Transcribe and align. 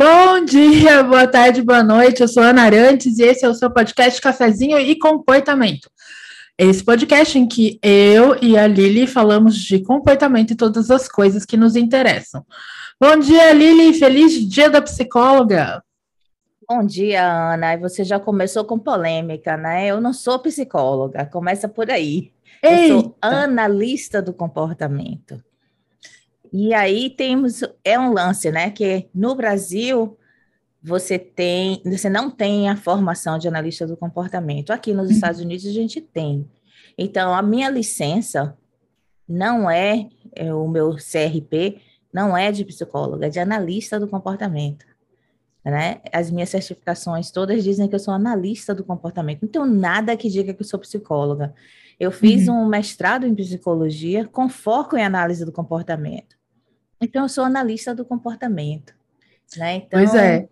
Bom 0.00 0.44
dia, 0.44 1.02
boa 1.02 1.26
tarde, 1.26 1.60
boa 1.60 1.82
noite. 1.82 2.20
Eu 2.20 2.28
sou 2.28 2.40
Ana 2.40 2.62
Arantes 2.62 3.18
e 3.18 3.24
esse 3.24 3.44
é 3.44 3.48
o 3.48 3.54
seu 3.54 3.68
podcast 3.68 4.20
Cafezinho 4.20 4.78
e 4.78 4.96
Comportamento. 4.96 5.90
Esse 6.56 6.84
podcast 6.84 7.36
em 7.36 7.48
que 7.48 7.80
eu 7.82 8.36
e 8.40 8.56
a 8.56 8.64
Lili 8.68 9.08
falamos 9.08 9.56
de 9.56 9.82
comportamento 9.82 10.52
e 10.52 10.56
todas 10.56 10.88
as 10.92 11.08
coisas 11.08 11.44
que 11.44 11.56
nos 11.56 11.74
interessam. 11.74 12.46
Bom 13.00 13.18
dia, 13.18 13.52
Lili. 13.52 13.92
Feliz 13.92 14.34
dia 14.48 14.70
da 14.70 14.80
psicóloga. 14.80 15.82
Bom 16.70 16.86
dia, 16.86 17.54
Ana. 17.54 17.74
E 17.74 17.78
você 17.78 18.04
já 18.04 18.20
começou 18.20 18.64
com 18.64 18.78
polêmica, 18.78 19.56
né? 19.56 19.88
Eu 19.88 20.00
não 20.00 20.12
sou 20.12 20.38
psicóloga, 20.38 21.26
começa 21.26 21.68
por 21.68 21.90
aí. 21.90 22.30
Eita. 22.62 22.92
Eu 22.92 23.00
sou 23.00 23.16
analista 23.20 24.22
do 24.22 24.32
comportamento. 24.32 25.42
E 26.52 26.72
aí 26.74 27.10
temos, 27.10 27.62
é 27.84 27.98
um 27.98 28.12
lance, 28.12 28.50
né? 28.50 28.70
Que 28.70 29.08
no 29.14 29.34
Brasil 29.34 30.16
você 30.82 31.18
tem, 31.18 31.82
você 31.84 32.08
não 32.08 32.30
tem 32.30 32.68
a 32.68 32.76
formação 32.76 33.38
de 33.38 33.48
analista 33.48 33.86
do 33.86 33.96
comportamento. 33.96 34.70
Aqui 34.70 34.92
nos 34.92 35.08
uhum. 35.08 35.14
Estados 35.14 35.40
Unidos 35.40 35.66
a 35.66 35.72
gente 35.72 36.00
tem. 36.00 36.48
Então, 36.96 37.34
a 37.34 37.42
minha 37.42 37.68
licença 37.68 38.56
não 39.28 39.70
é, 39.70 40.08
é 40.34 40.52
o 40.52 40.66
meu 40.66 40.96
CRP, 40.96 41.80
não 42.12 42.36
é 42.36 42.50
de 42.50 42.64
psicóloga, 42.64 43.26
é 43.26 43.28
de 43.28 43.38
analista 43.38 44.00
do 44.00 44.08
comportamento. 44.08 44.86
Né? 45.64 46.00
As 46.12 46.30
minhas 46.30 46.48
certificações 46.48 47.30
todas 47.30 47.62
dizem 47.62 47.88
que 47.88 47.94
eu 47.94 47.98
sou 47.98 48.14
analista 48.14 48.74
do 48.74 48.82
comportamento. 48.82 49.42
Não 49.42 49.48
tenho 49.48 49.66
nada 49.66 50.16
que 50.16 50.30
diga 50.30 50.54
que 50.54 50.62
eu 50.62 50.66
sou 50.66 50.80
psicóloga. 50.80 51.54
Eu 52.00 52.10
fiz 52.10 52.48
uhum. 52.48 52.62
um 52.62 52.66
mestrado 52.66 53.26
em 53.26 53.34
psicologia 53.34 54.26
com 54.26 54.48
foco 54.48 54.96
em 54.96 55.04
análise 55.04 55.44
do 55.44 55.52
comportamento. 55.52 56.37
Então, 57.00 57.22
eu 57.22 57.28
sou 57.28 57.44
analista 57.44 57.94
do 57.94 58.04
comportamento. 58.04 58.94
Né? 59.56 59.76
Então, 59.76 60.00
pois 60.00 60.14
é. 60.14 60.48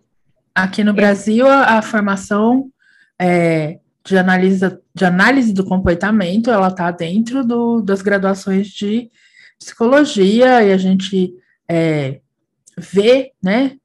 Aqui 0.55 0.83
no 0.83 0.91
é... 0.91 0.95
Brasil, 0.95 1.47
a, 1.47 1.79
a 1.79 1.83
formação 1.83 2.71
é, 3.19 3.79
de, 4.05 4.17
análise, 4.17 4.79
de 4.95 5.05
análise 5.05 5.53
do 5.53 5.65
comportamento, 5.65 6.51
ela 6.51 6.69
está 6.69 6.91
dentro 6.91 7.45
do, 7.45 7.83
das 7.83 8.03
graduações 8.03 8.69
de 8.69 9.11
psicologia, 9.59 10.63
e 10.63 10.73
a 10.73 10.77
gente 10.77 11.35
é, 11.69 12.21
vê, 12.77 13.33
né, 13.43 13.77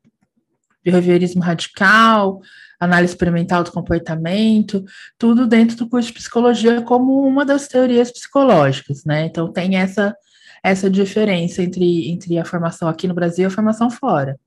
behaviorismo 0.83 1.41
radical, 1.41 2.41
análise 2.79 3.13
experimental 3.13 3.63
do 3.63 3.71
comportamento, 3.71 4.83
tudo 5.17 5.45
dentro 5.45 5.77
do 5.77 5.87
curso 5.87 6.07
de 6.07 6.15
psicologia 6.15 6.81
como 6.81 7.25
uma 7.25 7.45
das 7.45 7.67
teorias 7.67 8.11
psicológicas, 8.11 9.05
né? 9.05 9.25
Então 9.25 9.51
tem 9.53 9.77
essa 9.77 10.15
essa 10.63 10.89
diferença 10.89 11.63
entre, 11.63 12.09
entre 12.11 12.37
a 12.37 12.45
formação 12.45 12.87
aqui 12.87 13.07
no 13.07 13.13
Brasil 13.13 13.45
e 13.45 13.47
a 13.47 13.51
formação 13.51 13.89
fora. 13.89 14.39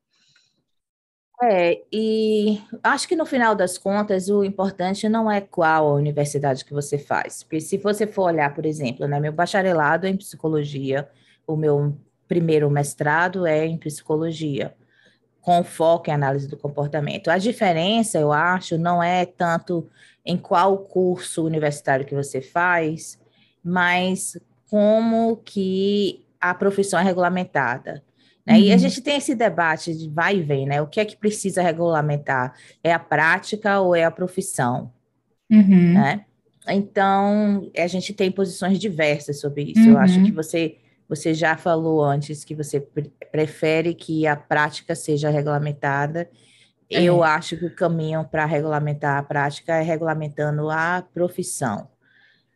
É, 1.43 1.83
e 1.93 2.63
acho 2.83 3.09
que 3.09 3.17
no 3.17 3.27
final 3.27 3.55
das 3.55 3.77
contas 3.77 4.29
o 4.29 4.45
importante 4.45 5.09
não 5.09 5.31
é 5.31 5.41
qual 5.41 5.89
a 5.89 5.95
universidade 5.95 6.65
que 6.65 6.73
você 6.73 6.97
faz, 6.97 7.43
porque 7.43 7.61
se 7.61 7.77
você 7.77 8.07
for 8.07 8.25
olhar, 8.25 8.55
por 8.55 8.65
exemplo, 8.65 9.07
né, 9.07 9.19
meu 9.19 9.33
bacharelado 9.33 10.07
é 10.07 10.11
em 10.11 10.17
psicologia, 10.17 11.09
o 11.47 11.57
meu 11.57 11.99
primeiro 12.29 12.71
mestrado 12.71 13.47
é 13.47 13.67
em 13.67 13.77
psicologia, 13.77 14.75
com 15.41 15.63
foco 15.63 16.09
em 16.09 16.15
análise 16.15 16.49
do 16.49 16.57
comportamento. 16.57 17.29
A 17.29 17.37
diferença, 17.37 18.19
eu 18.19 18.33
acho, 18.33 18.79
não 18.79 19.03
é 19.03 19.27
tanto 19.27 19.87
em 20.25 20.39
qual 20.39 20.79
curso 20.79 21.45
universitário 21.45 22.07
que 22.07 22.15
você 22.15 22.41
faz, 22.41 23.21
mas 23.63 24.39
como 24.75 25.37
que 25.37 26.27
a 26.41 26.53
profissão 26.53 26.99
é 26.99 27.05
regulamentada. 27.05 28.03
Né? 28.45 28.55
Uhum. 28.55 28.61
E 28.61 28.71
a 28.71 28.73
uhum. 28.73 28.79
gente 28.81 29.01
tem 29.01 29.19
esse 29.19 29.33
debate 29.33 29.95
de 29.95 30.11
vai 30.11 30.39
e 30.39 30.43
vem, 30.43 30.67
né? 30.67 30.83
O 30.83 30.89
que 30.89 30.99
é 30.99 31.05
que 31.05 31.17
precisa 31.17 31.63
regulamentar? 31.63 32.55
É 32.83 32.93
a 32.93 32.99
prática 32.99 33.79
ou 33.79 33.95
é 33.95 34.03
a 34.03 34.11
profissão? 34.11 34.91
Uhum. 35.49 35.93
Né? 35.93 36.25
Então, 36.69 37.71
a 37.79 37.87
gente 37.87 38.13
tem 38.13 38.33
posições 38.33 38.81
diversas 38.81 39.39
sobre 39.39 39.63
isso. 39.63 39.83
Uhum. 39.83 39.93
Eu 39.93 39.99
acho 39.99 40.21
que 40.21 40.31
uhum. 40.31 40.35
você, 40.35 40.77
você 41.09 41.33
já 41.33 41.57
falou 41.57 42.03
antes 42.03 42.43
que 42.43 42.57
você 42.57 42.85
prefere 43.31 43.95
que 43.95 44.27
a 44.27 44.35
prática 44.35 44.97
seja 44.97 45.31
regulamentada. 45.31 46.29
É. 46.91 47.01
Eu 47.01 47.23
acho 47.23 47.57
que 47.57 47.67
o 47.67 47.73
caminho 47.77 48.25
para 48.25 48.45
regulamentar 48.45 49.19
a 49.19 49.23
prática 49.23 49.77
é 49.77 49.83
regulamentando 49.83 50.69
a 50.69 51.05
profissão. 51.15 51.95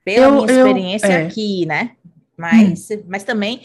Pela 0.04 0.26
eu, 0.26 0.32
minha 0.32 0.46
experiência 0.46 1.06
eu, 1.06 1.12
é. 1.12 1.26
aqui, 1.26 1.66
né? 1.66 1.92
Mas, 2.38 2.88
hum. 2.90 3.02
mas 3.06 3.24
também 3.24 3.62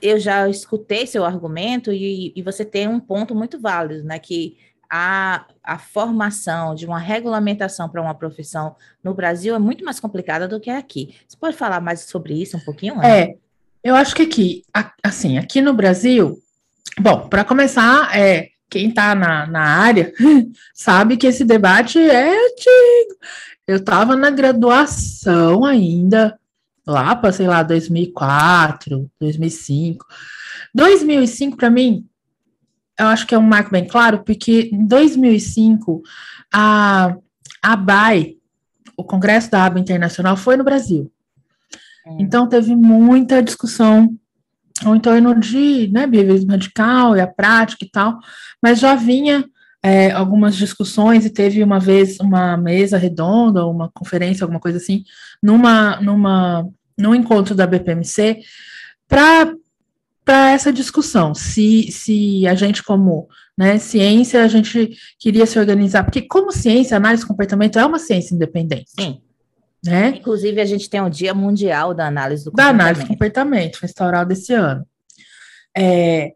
eu 0.00 0.18
já 0.18 0.48
escutei 0.48 1.06
seu 1.06 1.24
argumento 1.24 1.92
e, 1.92 2.32
e 2.34 2.42
você 2.42 2.64
tem 2.64 2.88
um 2.88 3.00
ponto 3.00 3.34
muito 3.34 3.58
válido, 3.60 4.04
né? 4.04 4.18
Que 4.18 4.56
a, 4.90 5.46
a 5.62 5.78
formação 5.78 6.74
de 6.74 6.84
uma 6.84 6.98
regulamentação 6.98 7.88
para 7.88 8.02
uma 8.02 8.14
profissão 8.14 8.74
no 9.04 9.14
Brasil 9.14 9.54
é 9.54 9.58
muito 9.58 9.84
mais 9.84 10.00
complicada 10.00 10.48
do 10.48 10.58
que 10.58 10.70
aqui. 10.70 11.14
Você 11.28 11.36
pode 11.36 11.56
falar 11.56 11.80
mais 11.80 12.00
sobre 12.00 12.34
isso 12.34 12.56
um 12.56 12.60
pouquinho? 12.60 12.94
Ana? 12.94 13.08
É, 13.08 13.34
eu 13.84 13.94
acho 13.94 14.14
que 14.14 14.22
aqui, 14.22 14.64
assim, 15.02 15.38
aqui 15.38 15.60
no 15.60 15.72
Brasil, 15.72 16.38
bom, 16.98 17.28
para 17.28 17.44
começar, 17.44 18.16
é, 18.18 18.48
quem 18.68 18.88
está 18.88 19.14
na, 19.14 19.46
na 19.46 19.62
área 19.62 20.12
sabe 20.74 21.16
que 21.16 21.26
esse 21.26 21.44
debate 21.44 21.98
é 21.98 22.30
antigo. 22.30 23.20
Eu 23.66 23.76
estava 23.76 24.16
na 24.16 24.30
graduação 24.30 25.64
ainda, 25.64 26.39
lá 26.90 27.14
para, 27.16 27.32
sei 27.32 27.46
lá, 27.46 27.62
2004, 27.62 29.10
2005. 29.18 30.06
2005, 30.74 31.56
para 31.56 31.70
mim, 31.70 32.06
eu 32.98 33.06
acho 33.06 33.26
que 33.26 33.34
é 33.34 33.38
um 33.38 33.42
marco 33.42 33.70
bem 33.70 33.86
claro, 33.86 34.22
porque 34.24 34.68
em 34.72 34.86
2005, 34.86 36.02
a, 36.52 37.16
a 37.62 37.72
ABAI, 37.72 38.36
o 38.96 39.04
Congresso 39.04 39.50
da 39.50 39.64
ABA 39.64 39.80
Internacional, 39.80 40.36
foi 40.36 40.56
no 40.56 40.64
Brasil. 40.64 41.10
É. 42.06 42.16
Então, 42.20 42.46
teve 42.46 42.76
muita 42.76 43.42
discussão 43.42 44.14
em 44.86 45.00
torno 45.00 45.38
de 45.38 45.88
né, 45.92 46.06
behaviorismo 46.06 46.50
radical 46.50 47.16
e 47.16 47.20
a 47.20 47.26
prática 47.26 47.84
e 47.84 47.90
tal, 47.90 48.18
mas 48.62 48.78
já 48.78 48.94
vinha 48.94 49.44
é, 49.82 50.10
algumas 50.10 50.56
discussões 50.56 51.24
e 51.24 51.30
teve 51.30 51.62
uma 51.62 51.80
vez 51.80 52.18
uma 52.20 52.56
mesa 52.56 52.98
redonda, 52.98 53.66
uma 53.66 53.90
conferência, 53.92 54.44
alguma 54.44 54.60
coisa 54.60 54.78
assim, 54.78 55.04
numa, 55.42 56.00
numa 56.00 56.68
no 57.00 57.14
encontro 57.14 57.54
da 57.54 57.66
BPMC 57.66 58.40
para 59.08 59.54
essa 60.52 60.72
discussão, 60.72 61.34
se, 61.34 61.90
se 61.90 62.46
a 62.46 62.54
gente, 62.54 62.82
como 62.82 63.28
né, 63.58 63.78
ciência, 63.78 64.44
a 64.44 64.48
gente 64.48 64.90
queria 65.18 65.44
se 65.46 65.58
organizar, 65.58 66.04
porque 66.04 66.22
como 66.22 66.52
ciência, 66.52 66.96
análise 66.96 67.22
de 67.22 67.28
comportamento 67.28 67.78
é 67.78 67.84
uma 67.84 67.98
ciência 67.98 68.34
independente. 68.34 68.90
Sim. 68.98 69.20
Né? 69.84 70.14
Inclusive, 70.16 70.60
a 70.60 70.66
gente 70.66 70.88
tem 70.88 71.00
o 71.00 71.08
Dia 71.08 71.34
Mundial 71.34 71.94
da 71.94 72.06
Análise 72.06 72.44
do 72.44 72.50
Comportamento. 72.50 72.76
Da 72.76 72.84
análise 72.84 73.02
do 73.02 73.08
comportamento, 73.08 73.78
foi 73.78 73.88
instaurado 73.88 74.32
esse 74.32 74.52
ano. 74.52 74.86
É, 75.76 76.32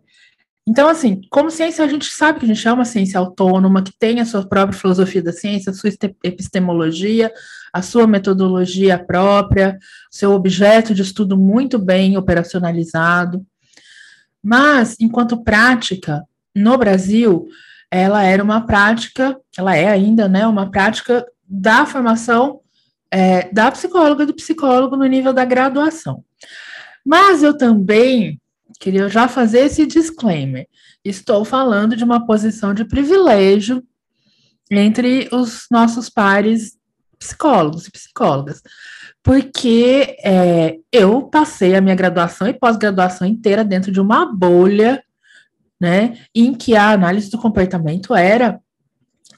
então, 0.66 0.88
assim, 0.88 1.20
como 1.30 1.50
ciência, 1.50 1.84
a 1.84 1.88
gente 1.88 2.06
sabe 2.06 2.38
que 2.38 2.46
a 2.46 2.48
gente 2.48 2.66
é 2.66 2.72
uma 2.72 2.86
ciência 2.86 3.20
autônoma, 3.20 3.82
que 3.82 3.92
tem 3.98 4.20
a 4.20 4.24
sua 4.24 4.46
própria 4.46 4.78
filosofia 4.78 5.22
da 5.22 5.32
ciência, 5.32 5.70
a 5.70 5.74
sua 5.74 5.90
epistemologia, 6.22 7.30
a 7.74 7.82
sua 7.82 8.06
metodologia 8.06 8.96
própria, 8.96 9.76
seu 10.08 10.30
objeto 10.30 10.94
de 10.94 11.02
estudo 11.02 11.36
muito 11.36 11.76
bem 11.76 12.16
operacionalizado. 12.16 13.44
Mas, 14.40 14.96
enquanto 15.00 15.42
prática, 15.42 16.22
no 16.54 16.78
Brasil, 16.78 17.48
ela 17.90 18.22
era 18.22 18.44
uma 18.44 18.64
prática, 18.64 19.36
ela 19.58 19.74
é 19.74 19.88
ainda, 19.88 20.28
né, 20.28 20.46
uma 20.46 20.70
prática 20.70 21.26
da 21.48 21.84
formação 21.84 22.60
é, 23.10 23.52
da 23.52 23.72
psicóloga 23.72 24.22
e 24.22 24.26
do 24.26 24.34
psicólogo 24.34 24.96
no 24.96 25.06
nível 25.06 25.32
da 25.32 25.44
graduação. 25.44 26.24
Mas 27.04 27.42
eu 27.42 27.58
também 27.58 28.40
queria 28.78 29.08
já 29.08 29.26
fazer 29.26 29.66
esse 29.66 29.84
disclaimer. 29.84 30.68
Estou 31.04 31.44
falando 31.44 31.96
de 31.96 32.04
uma 32.04 32.24
posição 32.24 32.72
de 32.72 32.84
privilégio 32.84 33.82
entre 34.70 35.28
os 35.32 35.66
nossos 35.72 36.08
pares 36.08 36.78
psicólogos 37.24 37.86
e 37.86 37.90
psicólogas, 37.90 38.62
porque 39.22 40.16
é, 40.22 40.76
eu 40.92 41.22
passei 41.22 41.74
a 41.74 41.80
minha 41.80 41.94
graduação 41.94 42.46
e 42.46 42.52
pós-graduação 42.52 43.26
inteira 43.26 43.64
dentro 43.64 43.90
de 43.90 44.00
uma 44.00 44.30
bolha, 44.30 45.02
né, 45.80 46.18
em 46.34 46.54
que 46.54 46.76
a 46.76 46.90
análise 46.90 47.30
do 47.30 47.38
comportamento 47.38 48.14
era 48.14 48.60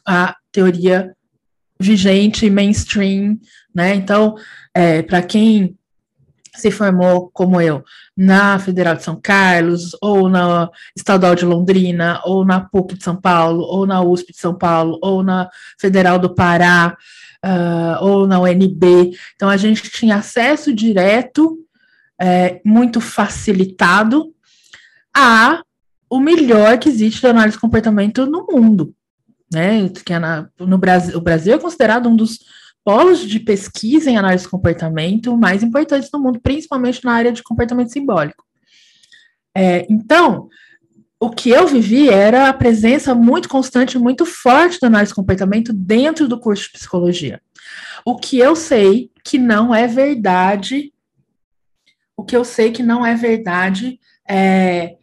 a 0.05 0.35
teoria 0.51 1.15
vigente, 1.81 2.51
mainstream, 2.51 3.39
né, 3.75 3.95
então, 3.95 4.35
é, 4.75 5.03
para 5.03 5.23
quem 5.23 5.77
se 6.57 6.71
formou, 6.71 7.31
como 7.33 7.61
eu, 7.61 7.85
na 8.17 8.59
Federal 8.59 8.97
de 8.97 9.03
São 9.03 9.21
Carlos, 9.21 9.91
ou 10.01 10.29
na 10.29 10.71
Estadual 10.97 11.35
de 11.35 11.45
Londrina, 11.45 12.21
ou 12.25 12.45
na 12.45 12.61
PUC 12.61 12.97
de 12.97 13.05
São 13.05 13.15
Paulo, 13.15 13.63
ou 13.63 13.87
na 13.87 14.03
USP 14.03 14.33
de 14.33 14.39
São 14.39 14.55
Paulo, 14.55 14.99
ou 15.03 15.23
na 15.23 15.49
Federal 15.79 16.19
do 16.19 16.35
Pará, 16.35 16.97
uh, 17.45 18.05
ou 18.05 18.27
na 18.27 18.41
UNB. 18.41 19.17
Então, 19.35 19.49
a 19.49 19.57
gente 19.57 19.91
tinha 19.91 20.17
acesso 20.17 20.73
direto, 20.73 21.59
é, 22.21 22.61
muito 22.65 23.01
facilitado, 23.01 24.33
a 25.15 25.63
o 26.09 26.21
melhor 26.21 26.79
que 26.79 26.89
existe 26.89 27.21
de 27.21 27.27
análise 27.27 27.57
de 27.57 27.61
comportamento 27.61 28.27
no 28.27 28.47
mundo, 28.47 28.95
né? 29.53 29.89
Que 29.89 30.13
é 30.13 30.19
na, 30.19 30.49
no 30.59 30.79
Brasil, 30.79 31.17
o 31.17 31.21
Brasil 31.21 31.55
é 31.55 31.59
considerado 31.59 32.09
um 32.09 32.15
dos 32.15 32.39
polos 32.85 33.21
de 33.27 33.41
pesquisa 33.41 34.09
em 34.09 34.17
análise 34.17 34.45
de 34.45 34.51
comportamento 34.51 35.37
mais 35.37 35.63
importantes 35.65 36.09
do 36.09 36.21
mundo, 36.21 36.41
principalmente 36.41 37.05
na 37.05 37.13
área 37.13 37.33
de 37.33 37.43
comportamento 37.43 37.93
simbólico. 37.93 38.45
É, 39.57 39.85
então, 39.91 40.49
o 41.19 41.31
que 41.31 41.51
eu 41.51 41.67
vivi 41.67 42.09
era 42.09 42.49
a 42.49 42.53
presença 42.53 43.15
muito 43.15 43.49
constante, 43.49 43.99
muito 43.99 44.27
forte 44.27 44.79
da 44.81 44.87
análise 44.87 45.13
de 45.13 45.17
comportamento 45.17 45.73
dentro 45.73 46.29
do 46.29 46.39
curso 46.39 46.65
de 46.65 46.73
psicologia. 46.73 47.41
O 48.05 48.17
que 48.17 48.39
eu 48.39 48.55
sei 48.55 49.11
que 49.25 49.39
não 49.39 49.75
é 49.75 49.87
verdade, 49.87 50.93
o 52.17 52.23
que 52.23 52.37
eu 52.37 52.45
sei 52.45 52.71
que 52.71 52.83
não 52.83 53.05
é 53.05 53.15
verdade 53.15 53.99
é, 54.29 54.97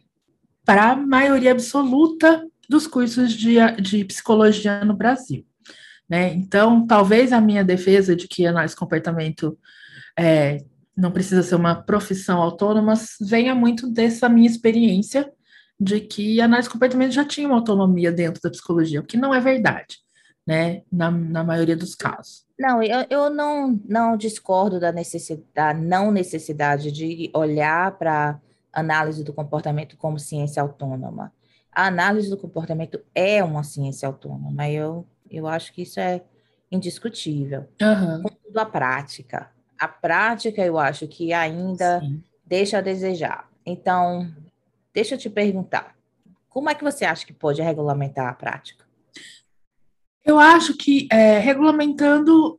para 0.64 0.92
a 0.92 0.96
maioria 0.96 1.52
absoluta 1.52 2.46
dos 2.68 2.86
cursos 2.86 3.32
de, 3.32 3.56
de 3.80 4.04
psicologia 4.04 4.84
no 4.84 4.94
Brasil. 4.94 5.44
Né? 6.08 6.32
Então, 6.34 6.86
talvez 6.86 7.32
a 7.32 7.40
minha 7.40 7.64
defesa 7.64 8.14
de 8.14 8.28
que 8.28 8.46
análise 8.46 8.74
de 8.74 8.78
comportamento 8.78 9.58
é, 10.16 10.58
não 10.96 11.10
precisa 11.10 11.42
ser 11.42 11.56
uma 11.56 11.74
profissão 11.74 12.40
autônoma 12.40 12.94
venha 13.20 13.54
muito 13.54 13.90
dessa 13.90 14.28
minha 14.28 14.48
experiência 14.48 15.30
de 15.78 16.00
que 16.00 16.40
a 16.40 16.44
análise 16.44 16.70
comportamento 16.70 17.12
já 17.12 17.24
tinha 17.24 17.46
uma 17.46 17.56
autonomia 17.56 18.12
dentro 18.12 18.40
da 18.42 18.50
psicologia, 18.50 19.00
o 19.00 19.04
que 19.04 19.16
não 19.16 19.34
é 19.34 19.40
verdade, 19.40 19.98
né? 20.46 20.82
Na, 20.90 21.10
na 21.10 21.42
maioria 21.44 21.76
dos 21.76 21.94
casos. 21.94 22.44
Não, 22.58 22.82
eu, 22.82 23.04
eu 23.10 23.30
não, 23.30 23.80
não 23.84 24.16
discordo 24.16 24.78
da 24.78 24.92
necessidade, 24.92 25.48
da 25.54 25.74
não 25.74 26.10
necessidade 26.10 26.92
de 26.92 27.30
olhar 27.34 27.98
para 27.98 28.40
análise 28.72 29.24
do 29.24 29.32
comportamento 29.32 29.96
como 29.96 30.18
ciência 30.18 30.62
autônoma. 30.62 31.32
A 31.72 31.86
análise 31.86 32.30
do 32.30 32.36
comportamento 32.36 33.00
é 33.14 33.42
uma 33.42 33.64
ciência 33.64 34.06
autônoma, 34.06 34.68
eu, 34.68 35.04
eu 35.28 35.46
acho 35.48 35.72
que 35.72 35.82
isso 35.82 35.98
é 35.98 36.22
indiscutível. 36.70 37.66
Uhum. 37.82 38.22
Contudo, 38.22 38.58
a 38.58 38.66
prática. 38.66 39.50
A 39.78 39.88
prática, 39.88 40.64
eu 40.64 40.78
acho 40.78 41.08
que 41.08 41.32
ainda 41.32 42.00
Sim. 42.00 42.22
deixa 42.46 42.78
a 42.78 42.80
desejar. 42.80 43.48
Então, 43.66 44.32
deixa 44.94 45.16
eu 45.16 45.18
te 45.18 45.28
perguntar, 45.28 45.96
como 46.48 46.70
é 46.70 46.74
que 46.74 46.84
você 46.84 47.04
acha 47.04 47.26
que 47.26 47.32
pode 47.32 47.60
regulamentar 47.60 48.28
a 48.28 48.34
prática? 48.34 48.84
Eu 50.24 50.38
acho 50.38 50.76
que 50.76 51.08
é, 51.10 51.38
regulamentando 51.38 52.58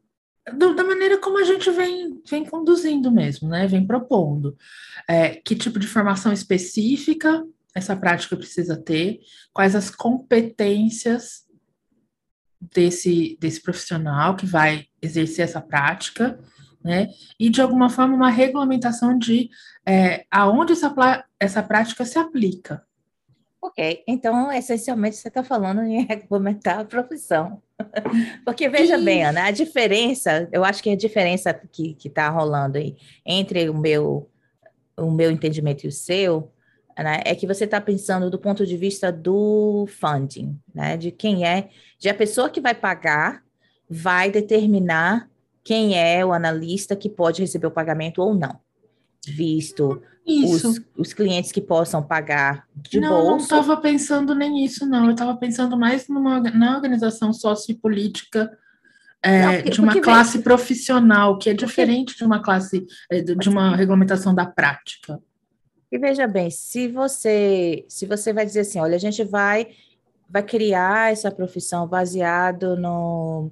do, 0.54 0.76
da 0.76 0.84
maneira 0.84 1.18
como 1.18 1.40
a 1.40 1.44
gente 1.44 1.72
vem, 1.72 2.22
vem 2.30 2.46
conduzindo 2.46 3.12
mesmo, 3.12 3.50
né? 3.50 3.66
Vem 3.66 3.88
propondo. 3.88 4.56
É, 5.08 5.30
que 5.30 5.56
tipo 5.56 5.80
de 5.80 5.88
formação 5.88 6.32
específica 6.32 7.44
essa 7.74 7.96
prática 7.96 8.38
precisa 8.38 8.78
ter, 8.78 9.20
quais 9.52 9.76
as 9.76 9.90
competências 9.90 11.44
desse, 12.74 13.38
desse 13.40 13.62
profissional 13.62 14.38
que 14.38 14.46
vai 14.46 14.86
exercer 15.02 15.44
essa 15.44 15.60
prática, 15.60 16.40
né? 16.86 17.10
E 17.40 17.50
de 17.50 17.64
alguma 17.64 17.90
forma 17.90 18.14
uma 18.14 18.30
regulamentação 18.30 19.18
de 19.18 19.50
é, 19.84 20.24
aonde 20.30 20.74
essa, 20.74 21.26
essa 21.40 21.64
prática 21.64 22.06
se 22.06 22.20
aplica. 22.20 22.86
Ok, 23.60 24.04
então 24.08 24.52
essencialmente 24.52 25.16
você 25.16 25.28
está 25.28 25.44
falando 25.44 25.82
em 25.82 26.06
regulamentar 26.06 26.82
a 26.82 26.86
profissão. 26.86 27.60
Porque 28.46 28.70
veja 28.70 29.00
bem, 29.00 29.26
Ana, 29.26 29.46
a 29.46 29.52
diferença, 29.52 30.48
eu 30.52 30.64
acho 30.64 30.84
que 30.84 30.92
a 30.92 30.96
diferença 30.96 31.52
que 31.72 31.98
está 32.06 32.30
rolando 32.30 32.78
aí 32.78 32.96
entre 33.26 33.68
o 33.68 33.74
meu, 33.74 34.30
o 34.96 35.10
meu 35.10 35.32
entendimento 35.32 35.86
e 35.86 35.88
o 35.88 35.92
seu, 35.92 36.52
né, 36.96 37.22
é 37.26 37.34
que 37.34 37.48
você 37.48 37.66
está 37.66 37.82
pensando 37.82 38.30
do 38.30 38.38
ponto 38.38 38.64
de 38.64 38.78
vista 38.78 39.12
do 39.12 39.88
funding, 39.88 40.56
né, 40.72 40.98
de 40.98 41.10
quem 41.10 41.48
é, 41.48 41.70
de 41.98 42.10
a 42.10 42.14
pessoa 42.14 42.48
que 42.48 42.62
vai 42.62 42.76
pagar 42.76 43.44
vai 43.90 44.30
determinar 44.30 45.28
quem 45.66 45.98
é 45.98 46.24
o 46.24 46.32
analista 46.32 46.96
que 46.96 47.10
pode 47.10 47.42
receber 47.42 47.66
o 47.66 47.72
pagamento 47.72 48.22
ou 48.22 48.36
não, 48.36 48.60
visto 49.28 50.00
os, 50.24 50.80
os, 50.96 51.12
clientes 51.12 51.52
que 51.52 51.60
possam 51.60 52.04
pagar 52.04 52.68
de 52.76 53.00
não, 53.00 53.10
bolsa. 53.10 53.56
Não, 53.56 53.62
estava 53.62 53.82
pensando 53.82 54.36
nem 54.36 54.64
isso, 54.64 54.86
não. 54.86 55.06
Eu 55.06 55.12
estava 55.12 55.36
pensando 55.36 55.76
mais 55.76 56.08
numa, 56.08 56.40
na 56.40 56.76
organização 56.76 57.34
sociopolítica 57.34 58.56
é, 59.24 59.42
não, 59.42 59.54
porque, 59.56 59.70
de 59.72 59.82
uma 59.82 60.02
classe 60.02 60.34
vem... 60.34 60.44
profissional, 60.44 61.40
que 61.40 61.50
é 61.50 61.54
diferente 61.54 62.14
porque... 62.14 62.20
de 62.20 62.26
uma 62.26 62.44
classe, 62.44 62.86
é, 63.10 63.22
de 63.22 63.50
uma 63.50 63.76
regulamentação 63.76 64.36
da 64.36 64.46
prática. 64.46 65.20
E 65.92 65.98
veja 65.98 66.28
bem, 66.28 66.52
se 66.52 66.88
você, 66.88 67.86
se 67.90 68.06
você 68.06 68.32
vai 68.32 68.46
dizer 68.46 68.60
assim, 68.60 68.80
olha, 68.80 68.96
a 68.96 69.00
gente 69.00 69.24
vai, 69.24 69.70
vai 70.30 70.44
criar 70.44 71.12
essa 71.12 71.32
profissão 71.32 71.88
baseado 71.88 72.76
no, 72.76 73.52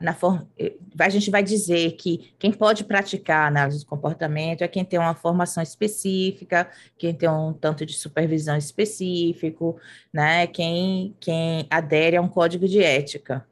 na 0.00 0.12
forma, 0.12 0.48
eh, 0.58 0.74
a 0.98 1.08
gente 1.08 1.30
vai 1.30 1.42
dizer 1.42 1.92
que 1.92 2.34
quem 2.38 2.52
pode 2.52 2.82
praticar 2.82 3.46
análise 3.46 3.78
de 3.80 3.86
comportamento 3.86 4.62
é 4.62 4.68
quem 4.68 4.84
tem 4.84 4.98
uma 4.98 5.14
formação 5.14 5.62
específica, 5.62 6.68
quem 6.98 7.14
tem 7.14 7.28
um 7.28 7.52
tanto 7.52 7.86
de 7.86 7.94
supervisão 7.94 8.56
específico, 8.56 9.78
né? 10.12 10.46
Quem, 10.48 11.14
quem 11.20 11.66
adere 11.70 12.16
a 12.16 12.20
um 12.20 12.28
código 12.28 12.66
de 12.66 12.82
ética. 12.82 13.46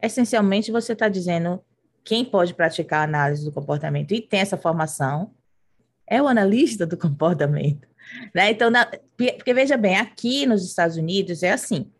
Essencialmente, 0.00 0.70
você 0.70 0.92
está 0.92 1.08
dizendo 1.08 1.60
quem 2.04 2.24
pode 2.24 2.54
praticar 2.54 3.02
análise 3.02 3.44
do 3.44 3.52
comportamento 3.52 4.12
e 4.12 4.20
tem 4.20 4.40
essa 4.40 4.56
formação 4.56 5.32
é 6.06 6.22
o 6.22 6.28
analista 6.28 6.86
do 6.86 6.96
comportamento. 6.96 7.86
Né? 8.34 8.52
Então, 8.52 8.70
na, 8.70 8.86
porque 9.16 9.52
veja 9.52 9.76
bem, 9.76 9.96
aqui 9.96 10.46
nos 10.46 10.64
Estados 10.64 10.96
Unidos 10.96 11.42
é 11.42 11.50
assim 11.50 11.90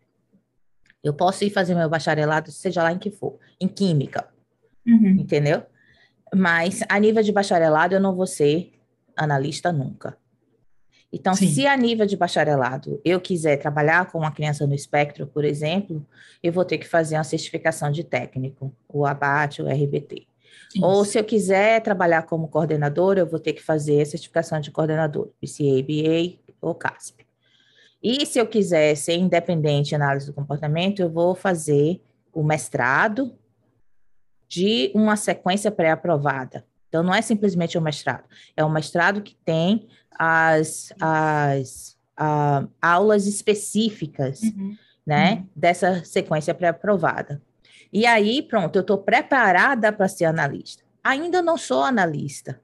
eu 1.03 1.13
posso 1.13 1.43
ir 1.43 1.49
fazer 1.49 1.75
meu 1.75 1.89
bacharelado, 1.89 2.51
seja 2.51 2.83
lá 2.83 2.91
em 2.91 2.97
que 2.97 3.09
for, 3.09 3.37
em 3.59 3.67
química, 3.67 4.27
uhum. 4.85 5.17
entendeu? 5.19 5.63
Mas 6.33 6.81
a 6.87 6.99
nível 6.99 7.23
de 7.23 7.31
bacharelado 7.31 7.95
eu 7.95 7.99
não 7.99 8.15
vou 8.15 8.27
ser 8.27 8.73
analista 9.15 9.71
nunca. 9.71 10.17
Então, 11.11 11.33
Sim. 11.33 11.47
se 11.47 11.65
a 11.65 11.75
nível 11.75 12.05
de 12.05 12.15
bacharelado 12.15 13.01
eu 13.03 13.19
quiser 13.19 13.57
trabalhar 13.57 14.11
com 14.11 14.19
uma 14.19 14.31
criança 14.31 14.67
no 14.67 14.75
espectro, 14.75 15.25
por 15.25 15.43
exemplo, 15.43 16.05
eu 16.43 16.53
vou 16.53 16.63
ter 16.63 16.77
que 16.77 16.87
fazer 16.87 17.15
uma 17.15 17.23
certificação 17.23 17.91
de 17.91 18.03
técnico, 18.03 18.71
o 18.87 19.05
ABAT, 19.05 19.61
o 19.61 19.67
RBT. 19.67 20.27
Isso. 20.75 20.85
Ou 20.85 21.03
se 21.03 21.17
eu 21.17 21.23
quiser 21.23 21.81
trabalhar 21.81 22.23
como 22.23 22.47
coordenador, 22.47 23.17
eu 23.17 23.25
vou 23.25 23.39
ter 23.39 23.53
que 23.53 23.63
fazer 23.63 24.01
a 24.01 24.05
certificação 24.05 24.59
de 24.59 24.69
coordenador, 24.69 25.29
PCA, 25.41 25.81
BA 25.81 26.37
ou 26.61 26.75
CASP. 26.75 27.25
E 28.01 28.25
se 28.25 28.39
eu 28.39 28.47
quiser 28.47 28.95
ser 28.95 29.15
independente 29.15 29.91
em 29.91 29.95
análise 29.95 30.25
do 30.25 30.33
comportamento, 30.33 31.01
eu 31.01 31.09
vou 31.09 31.35
fazer 31.35 32.01
o 32.33 32.43
mestrado 32.43 33.35
de 34.47 34.91
uma 34.95 35.15
sequência 35.15 35.69
pré-aprovada. 35.69 36.65
Então, 36.87 37.03
não 37.03 37.13
é 37.13 37.21
simplesmente 37.21 37.77
o 37.77 37.81
um 37.81 37.83
mestrado, 37.83 38.23
é 38.57 38.65
um 38.65 38.69
mestrado 38.69 39.21
que 39.21 39.35
tem 39.45 39.87
as, 40.17 40.91
as 40.99 41.97
uh, 42.19 42.67
aulas 42.81 43.27
específicas, 43.27 44.41
uhum. 44.41 44.75
né, 45.05 45.33
uhum. 45.33 45.47
dessa 45.55 46.03
sequência 46.03 46.53
pré-aprovada. 46.53 47.41
E 47.93 48.05
aí, 48.05 48.41
pronto, 48.41 48.75
eu 48.75 48.81
estou 48.81 48.97
preparada 48.97 49.91
para 49.91 50.07
ser 50.07 50.25
analista. 50.25 50.83
Ainda 51.03 51.41
não 51.41 51.57
sou 51.57 51.83
analista, 51.83 52.59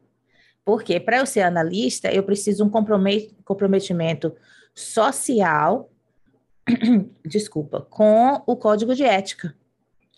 porque 0.64 1.00
para 1.00 1.18
eu 1.18 1.26
ser 1.26 1.42
analista, 1.42 2.12
eu 2.12 2.24
preciso 2.24 2.66
um 2.66 2.70
comprometimento 2.70 4.36
social, 4.76 5.90
desculpa, 7.26 7.82
com 7.90 8.42
o 8.46 8.56
código 8.56 8.94
de 8.94 9.04
ética. 9.04 9.56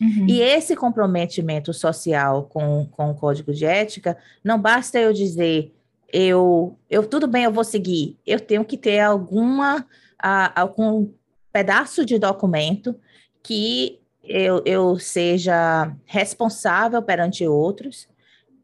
Uhum. 0.01 0.27
E 0.27 0.41
esse 0.41 0.75
comprometimento 0.75 1.73
social 1.73 2.43
com, 2.43 2.87
com 2.91 3.11
o 3.11 3.15
código 3.15 3.53
de 3.53 3.65
ética, 3.65 4.17
não 4.43 4.59
basta 4.59 4.99
eu 4.99 5.13
dizer, 5.13 5.73
eu, 6.11 6.77
eu 6.89 7.05
tudo 7.07 7.27
bem, 7.27 7.43
eu 7.43 7.51
vou 7.51 7.63
seguir. 7.63 8.17
Eu 8.25 8.39
tenho 8.39 8.65
que 8.65 8.77
ter 8.77 8.99
alguma, 8.99 9.85
a, 10.19 10.61
algum 10.61 11.09
pedaço 11.51 12.05
de 12.05 12.19
documento 12.19 12.95
que 13.43 13.99
eu, 14.23 14.61
eu 14.65 14.99
seja 14.99 15.93
responsável 16.05 17.01
perante 17.01 17.47
outros 17.47 18.07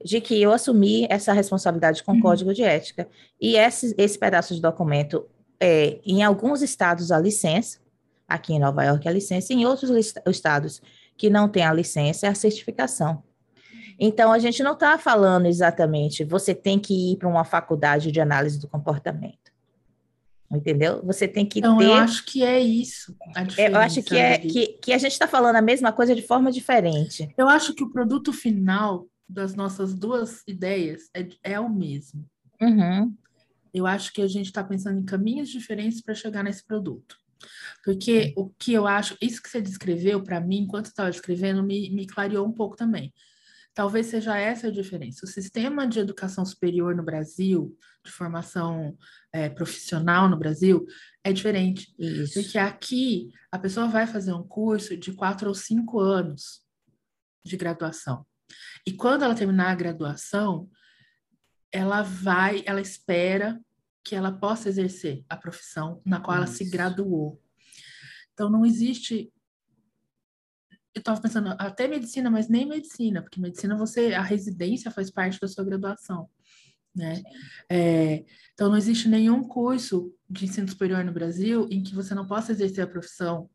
de 0.03 0.19
que 0.19 0.41
eu 0.41 0.51
assumi 0.51 1.07
essa 1.09 1.31
responsabilidade 1.31 2.03
com 2.03 2.12
o 2.12 2.15
uhum. 2.15 2.21
código 2.21 2.53
de 2.53 2.62
ética. 2.62 3.07
E 3.39 3.55
esse, 3.55 3.95
esse 3.97 4.19
pedaço 4.19 4.53
de 4.53 4.62
documento 4.62 5.25
é, 5.63 6.01
em 6.05 6.22
alguns 6.22 6.62
estados 6.62 7.10
a 7.10 7.17
licença, 7.17 7.79
aqui 8.27 8.53
em 8.53 8.60
Nova 8.60 8.84
York 8.84 9.08
a 9.08 9.12
licença, 9.12 9.53
em 9.53 9.65
outros 9.65 10.13
estados 10.27 10.82
que 11.15 11.29
não 11.29 11.48
tem 11.48 11.63
a 11.63 11.72
licença 11.72 12.27
é 12.27 12.29
a 12.29 12.36
certificação. 12.36 13.24
Então, 13.98 14.34
a 14.34 14.39
gente 14.39 14.62
não 14.62 14.74
está 14.74 14.98
falando 14.98 15.46
exatamente, 15.46 16.25
você 16.25 16.53
tem 16.53 16.77
que 16.77 17.13
ir 17.13 17.17
para 17.17 17.29
uma 17.29 17.46
faculdade 17.46 18.12
de 18.12 18.20
análise 18.20 18.60
do 18.60 18.67
comportamento. 18.67 19.53
Entendeu? 20.51 21.01
Você 21.05 21.27
tem 21.27 21.46
que 21.46 21.60
então, 21.60 21.77
ter. 21.77 21.86
Eu 21.86 21.93
acho 21.93 22.25
que 22.25 22.43
é 22.43 22.60
isso. 22.60 23.15
É, 23.58 23.70
eu 23.70 23.77
acho 23.77 24.03
que 24.03 24.17
é 24.17 24.38
que, 24.38 24.67
que 24.67 24.93
a 24.93 24.98
gente 24.98 25.13
está 25.13 25.27
falando 25.27 25.55
a 25.55 25.62
mesma 25.62 25.91
coisa 25.91 26.13
de 26.13 26.22
forma 26.22 26.51
diferente. 26.51 27.34
Eu 27.38 27.48
acho 27.48 27.74
que 27.74 27.84
o 27.84 27.89
produto 27.89 28.34
final 28.34 29.08
das 29.27 29.55
nossas 29.55 29.96
duas 29.96 30.43
ideias 30.46 31.10
é, 31.15 31.27
é 31.41 31.60
o 31.60 31.70
mesmo. 31.70 32.25
Uhum 32.62 33.15
eu 33.74 33.88
acho 33.88 34.13
que 34.13 34.22
a 34.22 34.27
gente 34.27 34.46
está 34.46 34.63
pensando 34.63 35.00
em 35.00 35.06
caminhos 35.06 35.50
diferentes 35.50 36.01
para 36.01 36.13
chegar 36.13 36.44
nesse 36.44 36.65
produto. 36.65 37.18
Porque 37.84 38.34
o 38.38 38.50
que 38.50 38.74
eu 38.74 38.88
acho, 38.88 39.18
isso 39.22 39.42
que 39.42 39.50
você 39.50 39.62
descreveu 39.62 40.24
para 40.24 40.39
mim, 40.39 40.60
enquanto 40.60 40.86
estava 40.86 41.10
escrevendo, 41.10 41.63
me, 41.63 41.89
me 41.89 42.08
clareou 42.08 42.48
um 42.48 42.53
pouco 42.53 42.75
também. 42.75 43.13
Talvez 43.74 44.06
seja 44.06 44.38
essa 44.38 44.68
a 44.68 44.72
diferença. 44.72 45.25
O 45.25 45.27
sistema 45.27 45.88
de 45.88 46.00
educação 46.00 46.46
superior 46.46 46.96
no 46.96 47.03
Brasil, 47.03 47.75
de 48.06 48.12
formação 48.12 48.96
é, 49.32 49.50
profissional 49.50 50.30
no 50.30 50.38
Brasil, 50.38 50.86
é 51.24 51.34
diferente. 51.34 51.94
Isso. 51.98 52.36
Porque 52.36 52.58
aqui 52.58 53.32
a 53.51 53.58
pessoa 53.58 53.88
vai 53.88 54.06
fazer 54.06 54.32
um 54.32 54.48
curso 54.48 54.96
de 54.96 55.12
quatro 55.13 55.50
ou 55.50 55.56
cinco 55.56 56.00
anos 56.00 56.62
de 57.44 57.58
graduação. 57.58 58.25
E 58.86 58.94
quando 58.94 59.24
ela 59.24 59.36
terminar 59.36 59.72
a 59.72 59.75
graduação, 59.75 60.70
ela 61.74 62.03
vai, 62.03 62.63
ela 62.68 62.80
espera 62.80 63.60
que 64.03 64.15
ela 64.15 64.32
possa 64.32 64.70
exercer 64.70 65.25
a 65.27 65.36
profissão 65.36 66.00
na 66.06 66.20
qual 66.20 66.38
Isso. 66.38 66.46
ela 66.46 66.56
se 66.56 66.70
graduou. 66.70 67.42
Então, 68.34 68.50
não 68.50 68.63
existe. 68.63 69.34
Eu 70.94 71.00
estava 71.00 71.20
pensando 71.20 71.56
até 71.58 71.88
medicina, 71.88 72.30
mas 72.30 72.48
nem 72.48 72.68
medicina, 72.68 73.24
porque 73.24 73.39
medicina 73.39 73.75
você 73.75 74.13
a 74.13 74.22
residência 74.22 74.92
faz 74.92 75.10
parte 75.10 75.39
da 75.39 75.48
sua 75.48 75.63
graduação, 75.63 76.30
né? 76.96 77.24
É, 77.68 78.24
então, 78.53 78.70
não 78.70 78.77
existe 78.77 79.10
nenhum 79.10 79.44
curso 79.44 80.13
de 80.30 80.46
ensino 80.46 80.68
superior 80.68 81.03
no 81.03 81.12
Brasil 81.12 81.68
em 81.72 81.82
que 81.82 81.96
você 81.96 82.13
não 82.13 82.27
possa 82.27 82.51
exercer 82.51 82.84
a 82.84 82.88
profissão 82.88 83.50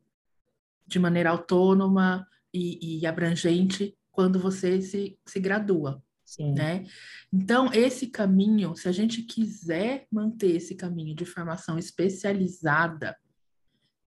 de 0.84 0.98
maneira 0.98 1.30
autônoma 1.30 2.26
e, 2.52 3.00
e 3.00 3.06
abrangente 3.06 3.96
quando 4.10 4.40
você 4.40 4.80
se, 4.82 5.16
se 5.24 5.38
gradua. 5.38 6.02
Sim. 6.28 6.52
Né? 6.52 6.84
Então, 7.32 7.72
esse 7.72 8.06
caminho, 8.06 8.76
se 8.76 8.86
a 8.86 8.92
gente 8.92 9.22
quiser 9.22 10.06
manter 10.12 10.56
esse 10.56 10.74
caminho 10.74 11.14
de 11.14 11.24
formação 11.24 11.78
especializada, 11.78 13.16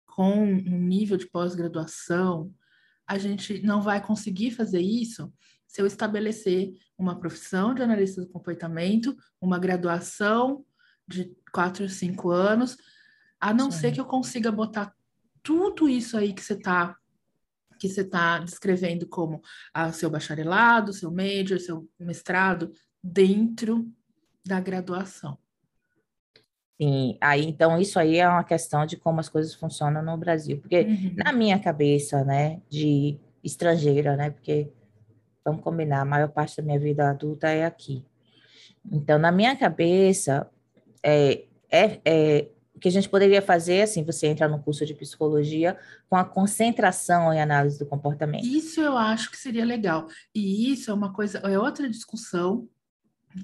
com 0.04 0.44
um 0.44 0.78
nível 0.78 1.16
de 1.16 1.26
pós-graduação, 1.30 2.54
a 3.06 3.16
gente 3.16 3.62
não 3.62 3.80
vai 3.80 4.04
conseguir 4.04 4.50
fazer 4.50 4.82
isso 4.82 5.32
se 5.66 5.80
eu 5.80 5.86
estabelecer 5.86 6.74
uma 6.98 7.18
profissão 7.18 7.74
de 7.74 7.82
analista 7.82 8.20
do 8.20 8.28
comportamento, 8.28 9.16
uma 9.40 9.58
graduação 9.58 10.62
de 11.08 11.34
quatro, 11.50 11.88
cinco 11.88 12.28
anos, 12.28 12.76
a 13.40 13.54
não 13.54 13.70
Sim. 13.70 13.78
ser 13.78 13.92
que 13.92 14.00
eu 14.00 14.04
consiga 14.04 14.52
botar 14.52 14.94
tudo 15.42 15.88
isso 15.88 16.18
aí 16.18 16.34
que 16.34 16.42
você 16.42 16.52
está 16.52 16.94
que 17.80 17.88
você 17.88 18.02
está 18.02 18.38
descrevendo 18.38 19.08
como 19.08 19.40
a 19.72 19.90
seu 19.90 20.10
bacharelado, 20.10 20.92
seu 20.92 21.10
major, 21.10 21.58
seu 21.58 21.88
mestrado, 21.98 22.70
dentro 23.02 23.90
da 24.46 24.60
graduação. 24.60 25.38
Sim, 26.80 27.16
aí 27.20 27.44
então 27.46 27.80
isso 27.80 27.98
aí 27.98 28.18
é 28.18 28.28
uma 28.28 28.44
questão 28.44 28.86
de 28.86 28.96
como 28.96 29.20
as 29.20 29.28
coisas 29.28 29.54
funcionam 29.54 30.02
no 30.02 30.16
Brasil, 30.16 30.58
porque 30.60 30.82
uhum. 30.82 31.14
na 31.16 31.32
minha 31.32 31.58
cabeça, 31.58 32.22
né, 32.24 32.60
de 32.68 33.18
estrangeira, 33.42 34.16
né, 34.16 34.30
porque 34.30 34.70
vamos 35.44 35.62
combinar, 35.62 36.02
a 36.02 36.04
maior 36.04 36.28
parte 36.28 36.58
da 36.58 36.62
minha 36.62 36.78
vida 36.78 37.08
adulta 37.08 37.48
é 37.48 37.64
aqui. 37.64 38.04
Então, 38.90 39.18
na 39.18 39.32
minha 39.32 39.56
cabeça, 39.56 40.48
é, 41.02 41.44
é, 41.70 42.00
é 42.04 42.48
que 42.80 42.88
a 42.88 42.90
gente 42.90 43.08
poderia 43.08 43.42
fazer, 43.42 43.82
assim, 43.82 44.02
você 44.02 44.26
entra 44.26 44.48
no 44.48 44.62
curso 44.62 44.86
de 44.86 44.94
psicologia 44.94 45.78
com 46.08 46.16
a 46.16 46.24
concentração 46.24 47.32
em 47.32 47.40
análise 47.40 47.78
do 47.78 47.86
comportamento. 47.86 48.44
Isso 48.44 48.80
eu 48.80 48.96
acho 48.96 49.30
que 49.30 49.36
seria 49.36 49.64
legal. 49.64 50.08
E 50.34 50.72
isso 50.72 50.90
é 50.90 50.94
uma 50.94 51.12
coisa, 51.12 51.38
é 51.38 51.58
outra 51.58 51.88
discussão 51.88 52.68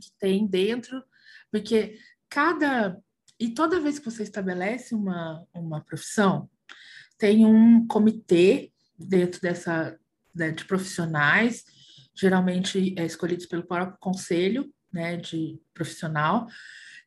que 0.00 0.10
tem 0.18 0.46
dentro, 0.46 1.02
porque 1.50 1.98
cada. 2.28 2.98
E 3.38 3.50
toda 3.50 3.80
vez 3.80 3.98
que 3.98 4.10
você 4.10 4.22
estabelece 4.22 4.94
uma, 4.94 5.46
uma 5.52 5.82
profissão, 5.82 6.48
tem 7.18 7.44
um 7.44 7.86
comitê 7.86 8.72
dentro 8.98 9.40
dessa 9.42 9.98
né, 10.34 10.50
de 10.50 10.64
profissionais, 10.64 11.64
geralmente 12.14 12.94
é, 12.96 13.04
escolhidos 13.04 13.44
pelo 13.44 13.66
próprio 13.66 13.98
conselho 14.00 14.72
né, 14.90 15.18
de 15.18 15.60
profissional, 15.74 16.46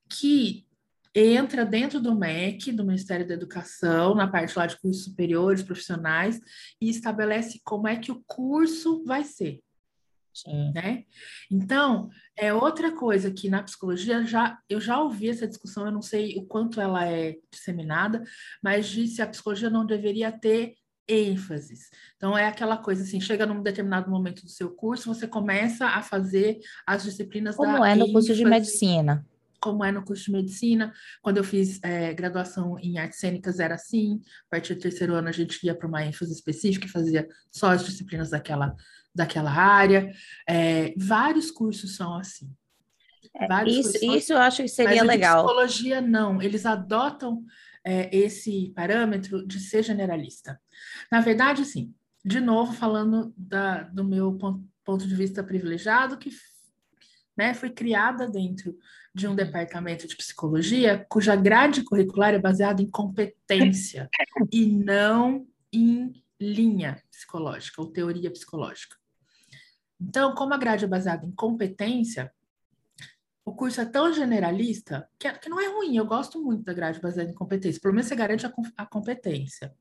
que 0.07 0.67
entra 1.13 1.65
dentro 1.65 1.99
do 1.99 2.15
MEC, 2.15 2.71
do 2.71 2.85
Ministério 2.85 3.27
da 3.27 3.33
Educação, 3.33 4.15
na 4.15 4.27
parte 4.27 4.57
lá 4.57 4.65
de 4.65 4.79
cursos 4.79 5.05
superiores, 5.05 5.63
profissionais, 5.63 6.39
e 6.81 6.89
estabelece 6.89 7.59
como 7.63 7.87
é 7.87 7.95
que 7.95 8.11
o 8.11 8.23
curso 8.27 9.03
vai 9.05 9.23
ser. 9.23 9.59
Sim. 10.33 10.71
Né? 10.73 11.05
Então, 11.51 12.09
é 12.37 12.53
outra 12.53 12.95
coisa 12.95 13.31
que 13.31 13.49
na 13.49 13.63
psicologia 13.63 14.23
já 14.25 14.57
eu 14.69 14.79
já 14.79 15.01
ouvi 15.01 15.29
essa 15.29 15.47
discussão, 15.47 15.85
eu 15.85 15.91
não 15.91 16.01
sei 16.01 16.37
o 16.37 16.45
quanto 16.45 16.79
ela 16.79 17.05
é 17.05 17.35
disseminada, 17.51 18.23
mas 18.63 18.87
disse 18.87 19.21
a 19.21 19.27
psicologia 19.27 19.69
não 19.69 19.85
deveria 19.85 20.31
ter 20.31 20.75
ênfases. 21.07 21.89
Então 22.15 22.37
é 22.37 22.47
aquela 22.47 22.77
coisa 22.77 23.03
assim, 23.03 23.19
chega 23.19 23.45
num 23.45 23.63
determinado 23.63 24.09
momento 24.09 24.43
do 24.43 24.49
seu 24.49 24.69
curso, 24.69 25.13
você 25.13 25.27
começa 25.27 25.87
a 25.87 26.01
fazer 26.03 26.59
as 26.85 27.03
disciplinas 27.03 27.55
Como 27.55 27.79
da 27.79 27.89
é 27.89 27.95
no 27.95 28.03
ênfase. 28.03 28.13
curso 28.13 28.35
de 28.35 28.45
medicina 28.45 29.25
como 29.59 29.83
é 29.83 29.91
no 29.91 30.03
curso 30.03 30.25
de 30.25 30.31
medicina. 30.31 30.93
Quando 31.21 31.37
eu 31.37 31.43
fiz 31.43 31.79
é, 31.83 32.13
graduação 32.13 32.77
em 32.79 32.97
artes 32.97 33.19
cênicas, 33.19 33.59
era 33.59 33.75
assim. 33.75 34.21
A 34.47 34.49
partir 34.51 34.75
do 34.75 34.81
terceiro 34.81 35.13
ano, 35.13 35.27
a 35.27 35.31
gente 35.31 35.63
ia 35.65 35.75
para 35.75 35.87
uma 35.87 36.03
ênfase 36.03 36.33
específica 36.33 36.85
e 36.85 36.89
fazia 36.89 37.27
só 37.51 37.71
as 37.71 37.85
disciplinas 37.85 38.29
daquela, 38.29 38.75
daquela 39.13 39.51
área. 39.51 40.11
É, 40.47 40.93
vários 40.97 41.51
cursos 41.51 41.95
são 41.95 42.15
assim. 42.15 42.51
É, 43.35 43.69
isso, 43.69 44.03
isso 44.03 44.33
eu 44.33 44.37
acho 44.37 44.63
que 44.63 44.67
seria 44.67 45.03
legal. 45.03 45.45
psicologia, 45.45 46.01
não. 46.01 46.41
Eles 46.41 46.65
adotam 46.65 47.43
é, 47.85 48.15
esse 48.15 48.71
parâmetro 48.75 49.45
de 49.45 49.59
ser 49.59 49.83
generalista. 49.83 50.59
Na 51.11 51.21
verdade, 51.21 51.63
sim. 51.65 51.93
De 52.23 52.39
novo, 52.39 52.73
falando 52.73 53.33
da, 53.37 53.83
do 53.83 54.03
meu 54.03 54.33
ponto, 54.33 54.63
ponto 54.83 55.07
de 55.07 55.15
vista 55.15 55.43
privilegiado, 55.43 56.17
que 56.17 56.31
né, 57.37 57.53
fui 57.53 57.69
criada 57.69 58.27
dentro 58.27 58.75
de 59.19 59.27
um 59.27 59.35
departamento 59.35 60.07
de 60.07 60.15
psicologia 60.15 61.05
cuja 61.09 61.35
grade 61.35 61.83
curricular 61.83 62.33
é 62.33 62.39
baseada 62.39 62.81
em 62.81 62.89
competência 62.89 64.09
e 64.51 64.65
não 64.65 65.45
em 65.71 66.23
linha 66.39 67.03
psicológica 67.11 67.81
ou 67.81 67.91
teoria 67.91 68.31
psicológica. 68.31 68.95
Então, 70.01 70.33
como 70.33 70.53
a 70.53 70.57
grade 70.57 70.85
é 70.85 70.87
baseada 70.87 71.25
em 71.25 71.31
competência, 71.31 72.31
o 73.43 73.53
curso 73.53 73.81
é 73.81 73.85
tão 73.85 74.13
generalista 74.13 75.09
que, 75.19 75.27
é, 75.27 75.33
que 75.33 75.49
não 75.49 75.59
é 75.59 75.67
ruim. 75.67 75.97
Eu 75.97 76.05
gosto 76.05 76.41
muito 76.41 76.63
da 76.63 76.73
grade 76.73 77.01
baseada 77.01 77.29
em 77.29 77.33
competência. 77.33 77.81
Pelo 77.81 77.93
menos 77.93 78.07
você 78.07 78.15
garante 78.15 78.45
a, 78.45 78.53
a 78.77 78.85
competência. 78.85 79.75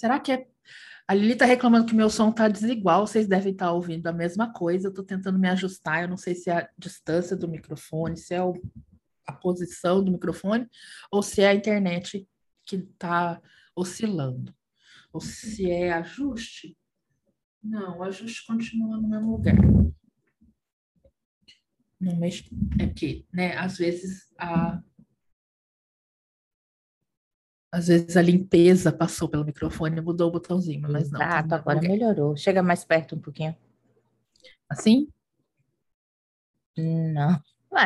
Será 0.00 0.18
que 0.18 0.32
é 0.32 0.46
a 1.06 1.12
Lili 1.12 1.32
está 1.32 1.44
reclamando 1.44 1.84
que 1.84 1.94
meu 1.94 2.08
som 2.08 2.30
está 2.30 2.48
desigual, 2.48 3.06
vocês 3.06 3.28
devem 3.28 3.52
estar 3.52 3.66
tá 3.66 3.72
ouvindo 3.72 4.06
a 4.06 4.12
mesma 4.12 4.50
coisa. 4.50 4.86
Eu 4.86 4.90
estou 4.90 5.04
tentando 5.04 5.38
me 5.38 5.46
ajustar, 5.46 6.02
eu 6.02 6.08
não 6.08 6.16
sei 6.16 6.34
se 6.34 6.48
é 6.48 6.54
a 6.54 6.70
distância 6.78 7.36
do 7.36 7.46
microfone, 7.46 8.16
se 8.16 8.32
é 8.32 8.42
o, 8.42 8.54
a 9.26 9.32
posição 9.32 10.02
do 10.02 10.10
microfone, 10.10 10.66
ou 11.10 11.22
se 11.22 11.42
é 11.42 11.48
a 11.48 11.54
internet 11.54 12.26
que 12.64 12.76
está 12.76 13.42
oscilando. 13.76 14.54
Ou 15.12 15.20
se 15.20 15.70
é 15.70 15.92
ajuste. 15.92 16.78
Não, 17.62 17.98
o 17.98 18.02
ajuste 18.02 18.46
continua 18.46 18.96
no 18.96 19.06
mesmo 19.06 19.32
lugar. 19.32 19.56
Não 22.00 22.16
mexe. 22.16 22.48
É 22.78 22.86
que, 22.86 23.26
né, 23.30 23.54
às 23.54 23.76
vezes 23.76 24.32
a 24.38 24.82
às 27.72 27.86
vezes 27.86 28.16
a 28.16 28.22
limpeza 28.22 28.90
passou 28.90 29.28
pelo 29.28 29.44
microfone 29.44 29.98
e 29.98 30.00
mudou 30.00 30.28
o 30.28 30.32
botãozinho, 30.32 30.88
mas 30.90 31.10
não. 31.10 31.20
Ah, 31.22 31.42
tá 31.42 31.56
agora 31.56 31.80
melhorou. 31.80 32.36
Chega 32.36 32.62
mais 32.62 32.84
perto 32.84 33.14
um 33.14 33.20
pouquinho. 33.20 33.56
Assim? 34.68 35.08
Não. 36.76 37.40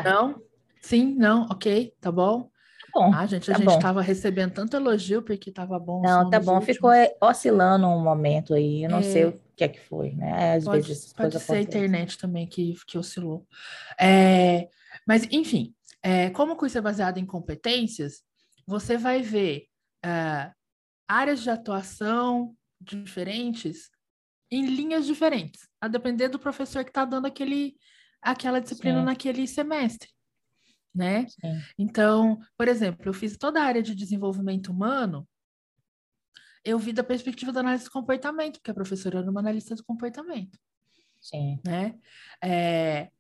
Não? 0.05 0.43
Sim, 0.81 1.15
não, 1.15 1.47
ok, 1.51 1.95
tá 2.01 2.11
bom. 2.11 2.45
Tá 2.45 2.49
bom. 2.95 3.13
Ah, 3.15 3.27
gente, 3.27 3.51
a 3.51 3.55
tá 3.55 3.61
gente 3.61 3.75
estava 3.75 4.01
recebendo 4.01 4.53
tanto 4.53 4.77
elogio 4.77 5.23
porque 5.23 5.51
estava 5.51 5.79
bom. 5.79 6.01
Não, 6.01 6.31
tá 6.31 6.41
bom. 6.41 6.55
Últimos. 6.55 6.77
Ficou 6.77 6.93
é, 6.93 7.15
oscilando 7.21 7.87
um 7.87 8.03
momento 8.03 8.55
aí. 8.55 8.85
Eu 8.85 8.91
não 8.91 8.99
é... 8.99 9.03
sei 9.03 9.27
o 9.27 9.41
que 9.57 9.65
é 9.65 9.69
que 9.69 9.81
foi, 9.81 10.13
né? 10.13 10.55
Às 10.55 10.65
pode, 10.65 10.87
vezes 10.87 11.13
pode 11.13 11.39
ser 11.39 11.57
a 11.57 11.61
internet 11.61 12.19
também 12.19 12.47
que, 12.47 12.75
que 12.87 12.97
oscilou. 12.97 13.47
É, 14.01 14.69
mas, 15.07 15.27
enfim, 15.31 15.75
é, 16.03 16.31
como 16.31 16.53
o 16.53 16.57
curso 16.57 16.79
é 16.79 16.81
baseado 16.81 17.19
em 17.19 17.27
competências, 17.27 18.23
você 18.67 18.97
vai 18.97 19.21
ver 19.21 19.67
uh, 20.05 20.55
áreas 21.09 21.43
de 21.43 21.51
atuação 21.51 22.57
diferentes 22.81 23.91
em 24.51 24.67
linhas 24.67 25.07
diferentes, 25.07 25.69
a 25.81 25.89
depender 25.89 26.29
do 26.29 26.39
professor 26.39 26.85
que 26.85 26.91
está 26.91 27.05
dando 27.05 27.27
aquele, 27.27 27.77
aquela 28.23 28.61
disciplina 28.61 29.01
Sim. 29.01 29.05
naquele 29.07 29.47
semestre. 29.47 30.09
Né? 30.95 31.27
Sim. 31.29 31.61
Então, 31.77 32.39
por 32.57 32.69
exemplo, 32.69 33.09
eu 33.09 33.13
fiz 33.13 33.37
toda 33.37 33.61
a 33.61 33.65
área 33.65 33.83
de 33.83 33.95
desenvolvimento 33.95 34.71
humano, 34.71 35.27
eu 36.65 36.79
vi 36.79 36.93
da 36.93 37.03
perspectiva 37.03 37.53
da 37.53 37.61
análise 37.61 37.85
do 37.85 37.91
comportamento, 37.91 38.55
porque 38.55 38.71
a 38.71 38.75
professora 38.75 39.19
era 39.19 39.31
uma 39.31 39.41
analista 39.41 39.75
do 39.75 39.85
comportamento. 39.85 40.59
Sim. 41.21 41.61
Né? 41.67 41.99
É, 42.43 43.11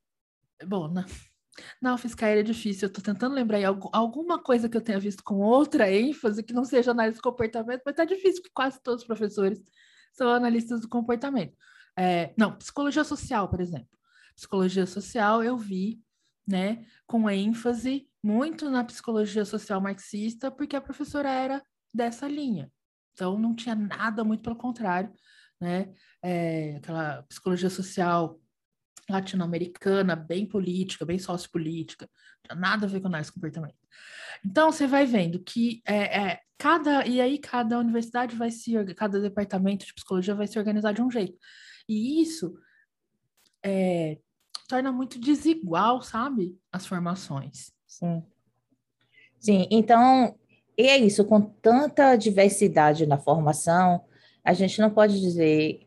bom, 0.66 0.88
na, 0.88 1.04
Não, 1.80 1.96
fiscal 1.96 2.28
é 2.28 2.42
difícil. 2.42 2.87
Eu 2.87 2.88
estou 2.88 3.02
tentando 3.02 3.34
lembrar 3.34 3.58
aí 3.58 3.64
alguma 3.64 4.42
coisa 4.42 4.68
que 4.68 4.76
eu 4.76 4.80
tenha 4.80 4.99
visto 4.99 5.23
com 5.23 5.37
outra 5.37 5.90
ênfase 5.90 6.42
que 6.42 6.52
não 6.52 6.64
seja 6.64 6.90
análise 6.90 7.18
do 7.18 7.23
comportamento, 7.23 7.82
mas 7.84 7.94
tá 7.94 8.04
difícil, 8.04 8.42
porque 8.42 8.54
quase 8.54 8.80
todos 8.82 9.02
os 9.02 9.06
professores 9.06 9.62
são 10.12 10.28
analistas 10.28 10.80
do 10.80 10.88
comportamento. 10.88 11.56
É, 11.96 12.34
não, 12.37 12.56
psicologia 12.56 13.04
social, 13.04 13.49
por 13.49 13.61
exemplo. 13.61 13.88
Psicologia 14.34 14.87
social 14.87 15.42
eu 15.42 15.56
vi, 15.56 16.02
né, 16.46 16.84
com 17.06 17.30
ênfase 17.30 18.08
muito 18.23 18.68
na 18.70 18.82
psicologia 18.82 19.44
social 19.44 19.80
marxista, 19.80 20.50
porque 20.50 20.75
a 20.75 20.80
professora 20.80 21.28
era 21.28 21.62
dessa 21.92 22.26
linha. 22.26 22.70
Então 23.12 23.38
não 23.38 23.54
tinha 23.54 23.75
nada 23.75 24.25
muito 24.25 24.42
pelo 24.42 24.56
contrário, 24.56 25.12
né? 25.61 25.94
É, 26.23 26.76
aquela 26.76 27.23
psicologia 27.25 27.70
social 27.70 28.40
latino-americana, 29.08 30.16
bem 30.16 30.46
política, 30.46 31.04
bem 31.04 31.18
sociopolítica, 31.18 32.08
nada 32.56 32.87
a 32.87 32.88
ver 32.88 33.00
com 33.00 33.08
análise 33.08 33.32
comportamento. 33.32 33.76
Então 34.44 34.70
você 34.70 34.87
vai 34.87 35.06
vendo 35.06 35.38
que 35.38 35.82
é, 35.87 36.20
é, 36.20 36.40
cada 36.58 37.06
e 37.06 37.20
aí 37.20 37.38
cada 37.38 37.78
universidade 37.78 38.37
vai 38.37 38.50
se 38.50 38.73
cada 38.94 39.20
departamento 39.20 39.87
de 39.87 39.94
psicologia 39.94 40.34
vai 40.34 40.46
se 40.46 40.58
organizar 40.58 40.92
de 40.92 41.02
um 41.02 41.11
jeito 41.11 41.38
e 41.88 42.23
isso 42.23 42.54
é, 43.62 44.18
torna 44.68 44.92
muito 44.92 45.18
desigual, 45.18 46.02
sabe, 46.02 46.58
as 46.73 46.87
formações. 46.87 47.73
Sim. 47.87 48.23
Sim, 49.38 49.68
então, 49.70 50.38
e 50.76 50.88
é 50.88 50.96
isso, 50.96 51.25
com 51.25 51.40
tanta 51.40 52.16
diversidade 52.16 53.06
na 53.06 53.18
formação, 53.18 54.04
a 54.42 54.52
gente 54.52 54.80
não 54.80 54.90
pode 54.90 55.20
dizer. 55.20 55.80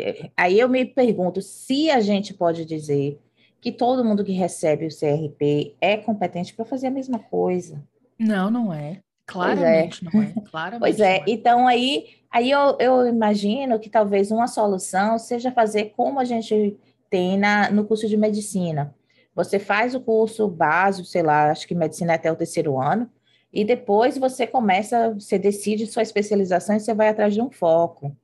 É, 0.00 0.30
aí 0.36 0.58
eu 0.58 0.68
me 0.68 0.84
pergunto 0.84 1.40
se 1.42 1.90
a 1.90 2.00
gente 2.00 2.34
pode 2.34 2.64
dizer 2.64 3.18
que 3.60 3.72
todo 3.72 4.04
mundo 4.04 4.24
que 4.24 4.32
recebe 4.32 4.86
o 4.86 4.88
CRP 4.88 5.74
é 5.80 5.96
competente 5.96 6.54
para 6.54 6.64
fazer 6.64 6.86
a 6.86 6.90
mesma 6.90 7.18
coisa. 7.18 7.82
Não, 8.18 8.50
não 8.50 8.72
é. 8.72 9.00
Claramente 9.26 10.04
pois 10.04 10.14
é. 10.14 10.16
não 10.16 10.22
é. 10.22 10.46
Claramente 10.48 10.80
pois 10.80 11.00
é. 11.00 11.16
é. 11.18 11.24
Então 11.26 11.66
aí, 11.66 12.06
aí 12.30 12.50
eu, 12.50 12.76
eu 12.78 13.06
imagino 13.06 13.78
que 13.78 13.90
talvez 13.90 14.30
uma 14.30 14.46
solução 14.46 15.18
seja 15.18 15.52
fazer 15.52 15.92
como 15.96 16.18
a 16.18 16.24
gente 16.24 16.78
tem 17.10 17.36
na, 17.36 17.70
no 17.70 17.84
curso 17.84 18.08
de 18.08 18.16
medicina. 18.16 18.94
Você 19.34 19.58
faz 19.58 19.94
o 19.94 20.00
curso 20.00 20.48
básico, 20.48 21.06
sei 21.06 21.22
lá, 21.22 21.50
acho 21.50 21.66
que 21.66 21.74
medicina 21.74 22.12
é 22.12 22.16
até 22.16 22.30
o 22.30 22.36
terceiro 22.36 22.80
ano, 22.80 23.08
e 23.52 23.64
depois 23.64 24.18
você 24.18 24.46
começa, 24.46 25.14
você 25.14 25.38
decide 25.38 25.86
sua 25.86 26.02
especialização 26.02 26.76
e 26.76 26.80
você 26.80 26.92
vai 26.92 27.08
atrás 27.08 27.34
de 27.34 27.40
um 27.40 27.50
foco. 27.50 28.16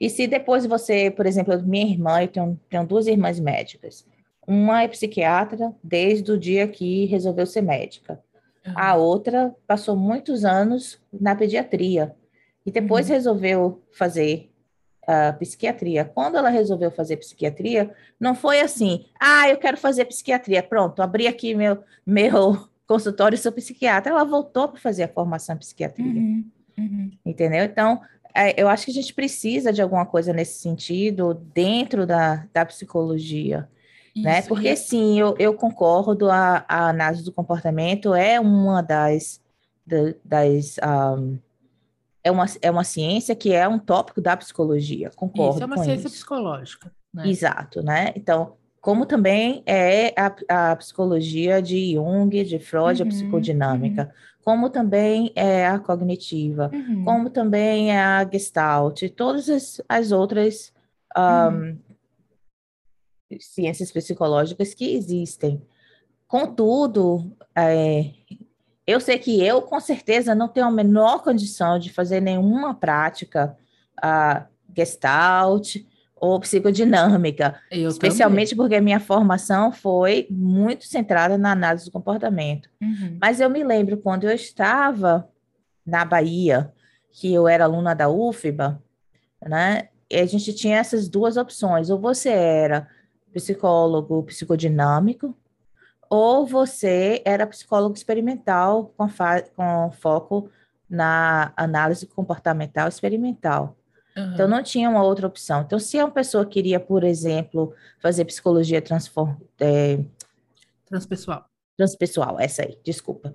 E 0.00 0.08
se 0.08 0.26
depois 0.26 0.64
você, 0.64 1.10
por 1.10 1.26
exemplo, 1.26 1.60
minha 1.62 1.86
irmã, 1.86 2.22
eu 2.22 2.28
tenho, 2.28 2.60
tenho 2.70 2.86
duas 2.86 3.06
irmãs 3.06 3.38
médicas. 3.38 4.06
Uma 4.46 4.82
é 4.82 4.88
psiquiatra 4.88 5.74
desde 5.84 6.32
o 6.32 6.38
dia 6.38 6.66
que 6.66 7.04
resolveu 7.04 7.44
ser 7.44 7.60
médica. 7.60 8.18
Uhum. 8.66 8.72
A 8.74 8.96
outra 8.96 9.54
passou 9.66 9.94
muitos 9.94 10.44
anos 10.44 10.98
na 11.12 11.34
pediatria 11.36 12.14
e 12.64 12.70
depois 12.70 13.08
uhum. 13.08 13.14
resolveu 13.14 13.82
fazer 13.92 14.50
uh, 15.02 15.38
psiquiatria. 15.38 16.04
Quando 16.04 16.36
ela 16.36 16.48
resolveu 16.48 16.90
fazer 16.90 17.18
psiquiatria, 17.18 17.94
não 18.18 18.34
foi 18.34 18.60
assim, 18.60 19.06
ah, 19.20 19.48
eu 19.48 19.58
quero 19.58 19.76
fazer 19.76 20.06
psiquiatria, 20.06 20.62
pronto, 20.62 21.02
abri 21.02 21.26
aqui 21.26 21.54
meu, 21.54 21.78
meu 22.06 22.68
consultório, 22.86 23.36
sou 23.36 23.52
psiquiatra. 23.52 24.12
Ela 24.12 24.24
voltou 24.24 24.68
para 24.68 24.80
fazer 24.80 25.04
a 25.04 25.08
formação 25.08 25.54
em 25.54 25.58
psiquiatria. 25.58 26.06
Uhum. 26.06 26.44
Uhum. 26.78 27.10
Entendeu? 27.24 27.64
Então, 27.64 28.00
eu 28.56 28.68
acho 28.68 28.84
que 28.84 28.90
a 28.90 28.94
gente 28.94 29.14
precisa 29.14 29.72
de 29.72 29.82
alguma 29.82 30.06
coisa 30.06 30.32
nesse 30.32 30.58
sentido 30.60 31.34
dentro 31.54 32.06
da, 32.06 32.46
da 32.52 32.64
psicologia. 32.64 33.68
Isso, 34.14 34.24
né? 34.24 34.42
Porque 34.42 34.74
sim, 34.76 35.18
eu, 35.18 35.34
eu 35.38 35.54
concordo, 35.54 36.30
a, 36.30 36.64
a 36.68 36.88
análise 36.88 37.24
do 37.24 37.32
comportamento 37.32 38.14
é 38.14 38.40
uma 38.40 38.82
das, 38.82 39.40
das 40.24 40.76
um, 41.18 41.38
é 42.22 42.30
uma, 42.30 42.44
é 42.60 42.70
uma 42.70 42.84
ciência 42.84 43.34
que 43.34 43.52
é 43.52 43.66
um 43.66 43.78
tópico 43.78 44.20
da 44.20 44.36
psicologia, 44.36 45.10
concordo 45.14 45.54
Isso 45.54 45.62
é 45.62 45.66
uma 45.66 45.78
ciência 45.78 46.06
isso. 46.06 46.16
psicológica. 46.16 46.92
Né? 47.12 47.28
Exato, 47.28 47.82
né? 47.82 48.12
Então, 48.14 48.56
como 48.80 49.04
também 49.04 49.62
é 49.66 50.14
a, 50.18 50.70
a 50.70 50.76
psicologia 50.76 51.60
de 51.60 51.94
Jung, 51.94 52.44
de 52.44 52.58
Freud, 52.58 53.02
uhum, 53.02 53.08
a 53.08 53.10
psicodinâmica, 53.10 54.02
uhum. 54.04 54.29
Como 54.44 54.70
também 54.70 55.32
é 55.34 55.66
a 55.66 55.78
cognitiva, 55.78 56.70
uhum. 56.72 57.04
como 57.04 57.30
também 57.30 57.92
é 57.92 58.00
a 58.00 58.24
Gestalt, 58.24 59.02
todas 59.14 59.48
as, 59.48 59.80
as 59.88 60.12
outras 60.12 60.72
um, 61.16 61.78
ciências 63.38 63.92
psicológicas 63.92 64.74
que 64.74 64.94
existem. 64.94 65.62
Contudo, 66.26 67.36
é, 67.54 68.10
eu 68.86 69.00
sei 69.00 69.18
que 69.18 69.44
eu, 69.44 69.62
com 69.62 69.78
certeza, 69.78 70.34
não 70.34 70.48
tenho 70.48 70.66
a 70.66 70.70
menor 70.70 71.22
condição 71.22 71.78
de 71.78 71.92
fazer 71.92 72.20
nenhuma 72.20 72.74
prática 72.74 73.56
uh, 73.98 74.44
gestalt 74.74 75.76
ou 76.20 76.38
psicodinâmica, 76.38 77.58
eu 77.70 77.88
especialmente 77.88 78.50
também. 78.50 78.62
porque 78.62 78.76
a 78.76 78.80
minha 78.82 79.00
formação 79.00 79.72
foi 79.72 80.26
muito 80.30 80.84
centrada 80.84 81.38
na 81.38 81.52
análise 81.52 81.86
do 81.86 81.90
comportamento. 81.90 82.68
Uhum. 82.80 83.16
Mas 83.18 83.40
eu 83.40 83.48
me 83.48 83.64
lembro 83.64 83.96
quando 83.96 84.24
eu 84.24 84.30
estava 84.30 85.26
na 85.84 86.04
Bahia, 86.04 86.72
que 87.10 87.32
eu 87.32 87.48
era 87.48 87.64
aluna 87.64 87.94
da 87.94 88.08
UFBA, 88.10 88.80
né? 89.44 89.88
E 90.10 90.18
a 90.18 90.26
gente 90.26 90.52
tinha 90.52 90.76
essas 90.76 91.08
duas 91.08 91.38
opções, 91.38 91.88
ou 91.88 91.98
você 91.98 92.28
era 92.28 92.86
psicólogo 93.32 94.22
psicodinâmico, 94.24 95.34
ou 96.10 96.44
você 96.44 97.22
era 97.24 97.46
psicólogo 97.46 97.94
experimental 97.94 98.92
com, 98.96 99.06
com 99.56 99.90
foco 99.92 100.50
na 100.88 101.52
análise 101.56 102.06
comportamental 102.06 102.88
experimental. 102.88 103.76
Uhum. 104.16 104.34
Então, 104.34 104.48
não 104.48 104.62
tinha 104.62 104.90
uma 104.90 105.02
outra 105.02 105.26
opção. 105.26 105.62
Então, 105.62 105.78
se 105.78 105.96
uma 105.98 106.10
pessoa 106.10 106.44
queria, 106.44 106.80
por 106.80 107.04
exemplo, 107.04 107.72
fazer 108.00 108.24
psicologia 108.24 108.82
transform, 108.82 109.36
é... 109.58 110.00
transpessoal. 110.86 111.46
Transpessoal, 111.76 112.38
essa 112.38 112.62
aí, 112.62 112.78
desculpa. 112.84 113.34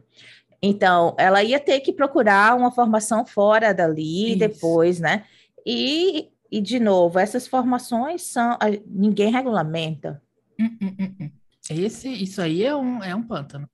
Então, 0.62 1.16
ela 1.18 1.44
ia 1.44 1.60
ter 1.60 1.80
que 1.80 1.94
procurar 1.94 2.56
uma 2.56 2.72
formação 2.72 3.26
fora 3.26 3.74
dali 3.74 4.30
Isso. 4.30 4.40
depois, 4.40 5.00
né? 5.00 5.26
E, 5.66 6.30
e, 6.52 6.62
de 6.62 6.80
novo, 6.80 7.20
essas 7.20 7.48
formações 7.48 8.24
são. 8.24 8.58
Ninguém 8.86 9.32
regulamenta. 9.32 10.22
Hum, 10.60 10.78
hum, 10.82 10.96
hum, 11.00 11.16
hum. 11.22 11.32
Esse, 11.70 12.10
isso 12.10 12.42
aí 12.42 12.64
é 12.64 12.76
um, 12.76 13.04
é 13.04 13.16
um 13.16 13.24
pântano. 13.24 13.70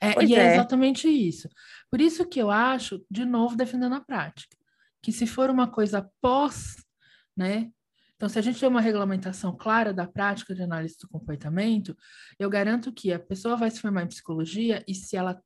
É, 0.00 0.24
e 0.24 0.34
é. 0.34 0.38
é 0.38 0.54
exatamente 0.54 1.08
isso. 1.08 1.48
Por 1.90 2.00
isso 2.00 2.24
que 2.26 2.40
eu 2.40 2.50
acho, 2.50 3.04
de 3.10 3.24
novo, 3.24 3.56
defendendo 3.56 3.94
a 3.94 4.00
prática, 4.00 4.56
que 5.02 5.12
se 5.12 5.26
for 5.26 5.50
uma 5.50 5.68
coisa 5.70 6.08
pós, 6.20 6.76
né? 7.36 7.70
Então, 8.16 8.28
se 8.28 8.38
a 8.38 8.42
gente 8.42 8.60
tem 8.60 8.68
uma 8.68 8.80
regulamentação 8.80 9.56
clara 9.56 9.92
da 9.92 10.06
prática 10.06 10.54
de 10.54 10.62
análise 10.62 10.96
do 10.98 11.08
comportamento, 11.08 11.96
eu 12.38 12.48
garanto 12.48 12.92
que 12.92 13.12
a 13.12 13.18
pessoa 13.18 13.56
vai 13.56 13.70
se 13.70 13.80
formar 13.80 14.04
em 14.04 14.08
psicologia 14.08 14.84
e 14.86 14.94
se 14.94 15.16
ela 15.16 15.42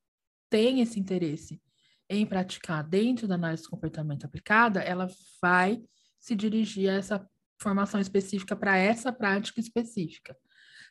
tem 0.50 0.82
esse 0.82 1.00
interesse 1.00 1.60
em 2.08 2.26
praticar 2.26 2.84
dentro 2.84 3.26
da 3.26 3.34
análise 3.34 3.62
do 3.62 3.70
comportamento 3.70 4.26
aplicada, 4.26 4.80
ela 4.80 5.08
vai 5.40 5.82
se 6.20 6.34
dirigir 6.36 6.90
a 6.90 6.94
essa 6.94 7.26
formação 7.58 7.98
específica 7.98 8.54
para 8.54 8.76
essa 8.76 9.10
prática 9.10 9.58
específica 9.58 10.36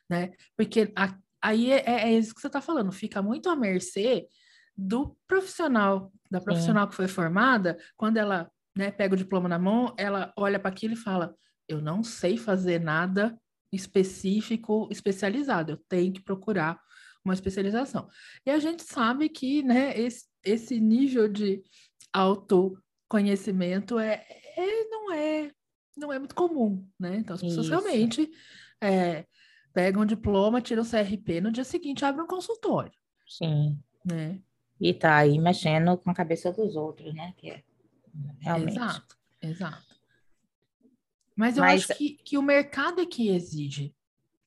né? 0.09 0.31
Porque 0.55 0.91
a, 0.95 1.15
aí 1.41 1.71
é, 1.71 1.83
é, 1.85 2.13
isso 2.13 2.33
que 2.33 2.41
você 2.41 2.47
está 2.47 2.61
falando, 2.61 2.91
fica 2.91 3.21
muito 3.21 3.49
à 3.49 3.55
mercê 3.55 4.27
do 4.77 5.17
profissional, 5.27 6.11
da 6.29 6.41
profissional 6.41 6.85
Sim. 6.85 6.89
que 6.89 6.95
foi 6.95 7.07
formada, 7.07 7.77
quando 7.95 8.17
ela 8.17 8.51
né, 8.75 8.91
pega 8.91 9.13
o 9.13 9.17
diploma 9.17 9.47
na 9.47 9.57
mão, 9.57 9.93
ela 9.97 10.33
olha 10.37 10.59
para 10.59 10.69
aquilo 10.69 10.93
e 10.93 10.97
fala: 10.97 11.35
Eu 11.67 11.81
não 11.81 12.03
sei 12.03 12.37
fazer 12.37 12.79
nada 12.79 13.37
específico, 13.71 14.87
especializado, 14.91 15.73
eu 15.73 15.77
tenho 15.89 16.13
que 16.13 16.21
procurar 16.21 16.79
uma 17.23 17.33
especialização. 17.33 18.07
E 18.45 18.51
a 18.51 18.59
gente 18.59 18.83
sabe 18.83 19.27
que 19.29 19.63
né, 19.63 19.97
esse, 19.99 20.25
esse 20.43 20.79
nível 20.79 21.27
de 21.27 21.63
autoconhecimento 22.13 23.97
é, 23.97 24.25
é, 24.55 24.83
não 24.89 25.11
é 25.11 25.51
não 25.97 26.11
é 26.11 26.19
muito 26.19 26.35
comum, 26.35 26.85
né? 26.99 27.17
Então 27.17 27.35
as 27.35 27.41
pessoas 27.41 27.67
Isso. 27.67 27.69
realmente 27.69 28.29
é, 28.81 29.25
pega 29.73 29.99
um 29.99 30.05
diploma, 30.05 30.61
tira 30.61 30.81
o 30.81 30.85
CRP, 30.85 31.39
no 31.39 31.51
dia 31.51 31.63
seguinte 31.63 32.03
abre 32.03 32.21
um 32.21 32.27
consultório. 32.27 32.91
Sim. 33.25 33.79
Né? 34.03 34.41
E 34.79 34.93
tá 34.93 35.15
aí 35.15 35.39
mexendo 35.39 35.97
com 35.97 36.11
a 36.11 36.13
cabeça 36.13 36.51
dos 36.51 36.75
outros, 36.75 37.13
né? 37.13 37.33
Que 37.37 37.49
é, 37.49 37.63
realmente. 38.39 38.77
Exato, 38.77 39.17
exato. 39.41 39.95
Mas 41.35 41.57
eu 41.57 41.63
Mas... 41.63 41.89
acho 41.89 41.97
que, 41.97 42.11
que 42.23 42.37
o 42.37 42.41
mercado 42.41 43.01
é 43.01 43.05
que 43.05 43.29
exige, 43.29 43.93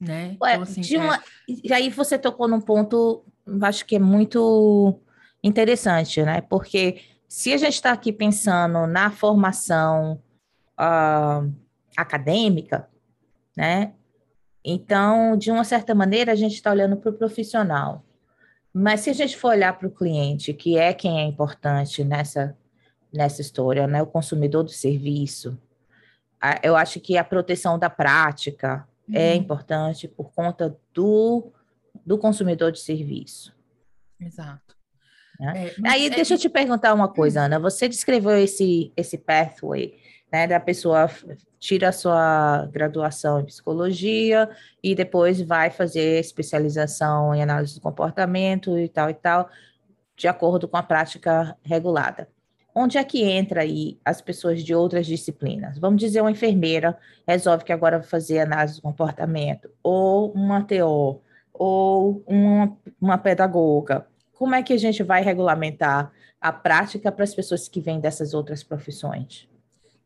né? 0.00 0.36
Ué, 0.40 0.52
então, 0.52 0.62
assim, 0.62 0.80
de 0.80 0.96
uma... 0.96 1.16
é... 1.16 1.20
E 1.46 1.72
aí 1.72 1.90
você 1.90 2.18
tocou 2.18 2.48
num 2.48 2.60
ponto, 2.60 3.24
acho 3.62 3.84
que 3.84 3.96
é 3.96 3.98
muito 3.98 5.00
interessante, 5.42 6.22
né? 6.22 6.40
Porque 6.40 7.02
se 7.28 7.52
a 7.52 7.56
gente 7.58 7.74
está 7.74 7.92
aqui 7.92 8.12
pensando 8.12 8.86
na 8.86 9.10
formação 9.10 10.22
uh, 10.80 11.52
acadêmica, 11.96 12.88
né? 13.56 13.92
Então, 14.64 15.36
de 15.36 15.50
uma 15.50 15.64
certa 15.64 15.94
maneira, 15.94 16.32
a 16.32 16.34
gente 16.34 16.54
está 16.54 16.70
olhando 16.70 16.96
para 16.96 17.10
o 17.10 17.14
profissional. 17.14 18.04
Mas 18.72 19.00
se 19.00 19.10
a 19.10 19.12
gente 19.12 19.36
for 19.36 19.48
olhar 19.48 19.78
para 19.78 19.88
o 19.88 19.90
cliente, 19.90 20.52
que 20.52 20.76
é 20.76 20.92
quem 20.92 21.20
é 21.20 21.24
importante 21.24 22.04
nessa, 22.04 22.56
nessa 23.12 23.40
história, 23.40 23.86
né? 23.86 24.02
o 24.02 24.06
consumidor 24.06 24.62
do 24.62 24.70
serviço, 24.70 25.58
eu 26.62 26.76
acho 26.76 27.00
que 27.00 27.16
a 27.16 27.24
proteção 27.24 27.78
da 27.78 27.90
prática 27.90 28.86
é 29.12 29.18
uhum. 29.18 29.24
é 29.24 29.34
importante 29.34 30.06
por 30.06 30.32
conta 30.32 30.76
do, 30.94 31.52
do 32.04 32.18
consumidor 32.18 32.70
de 32.70 32.80
serviço. 32.80 33.56
Exato. 34.20 34.76
Né? 35.38 35.68
É, 35.68 35.74
Aí, 35.88 36.06
é, 36.06 36.10
deixa 36.10 36.34
eu 36.34 36.38
te 36.38 36.48
perguntar 36.48 36.92
uma 36.94 37.08
coisa. 37.08 37.42
Ana. 37.42 37.58
Você 37.58 37.88
descreveu 37.88 38.36
esse, 38.36 38.92
esse 38.96 39.16
pathway, 39.16 39.96
né, 40.30 40.46
da 40.46 40.60
pessoa 40.60 41.08
tira 41.58 41.88
a 41.88 41.92
sua 41.92 42.66
graduação 42.66 43.40
em 43.40 43.46
psicologia 43.46 44.48
e 44.82 44.94
depois 44.94 45.40
vai 45.40 45.70
fazer 45.70 46.20
especialização 46.20 47.34
em 47.34 47.42
análise 47.42 47.74
do 47.74 47.80
comportamento 47.80 48.78
e 48.78 48.88
tal 48.88 49.10
e 49.10 49.14
tal, 49.14 49.48
de 50.16 50.28
acordo 50.28 50.68
com 50.68 50.76
a 50.76 50.82
prática 50.82 51.56
regulada. 51.62 52.28
Onde 52.80 52.96
é 52.96 53.02
que 53.02 53.24
entra 53.24 53.62
aí 53.62 53.98
as 54.04 54.20
pessoas 54.20 54.62
de 54.62 54.72
outras 54.72 55.04
disciplinas? 55.04 55.76
Vamos 55.78 56.00
dizer, 56.00 56.20
uma 56.20 56.30
enfermeira 56.30 56.96
resolve 57.26 57.64
que 57.64 57.72
agora 57.72 57.98
vai 57.98 58.06
fazer 58.06 58.38
análise 58.38 58.76
do 58.76 58.82
comportamento, 58.82 59.68
ou 59.82 60.30
uma 60.30 60.62
TO, 60.62 61.20
ou 61.52 62.22
uma, 62.24 62.78
uma 63.00 63.18
pedagoga. 63.18 64.06
Como 64.32 64.54
é 64.54 64.62
que 64.62 64.72
a 64.72 64.76
gente 64.76 65.02
vai 65.02 65.22
regulamentar 65.22 66.12
a 66.40 66.52
prática 66.52 67.10
para 67.10 67.24
as 67.24 67.34
pessoas 67.34 67.68
que 67.68 67.80
vêm 67.80 67.98
dessas 67.98 68.32
outras 68.32 68.62
profissões? 68.62 69.48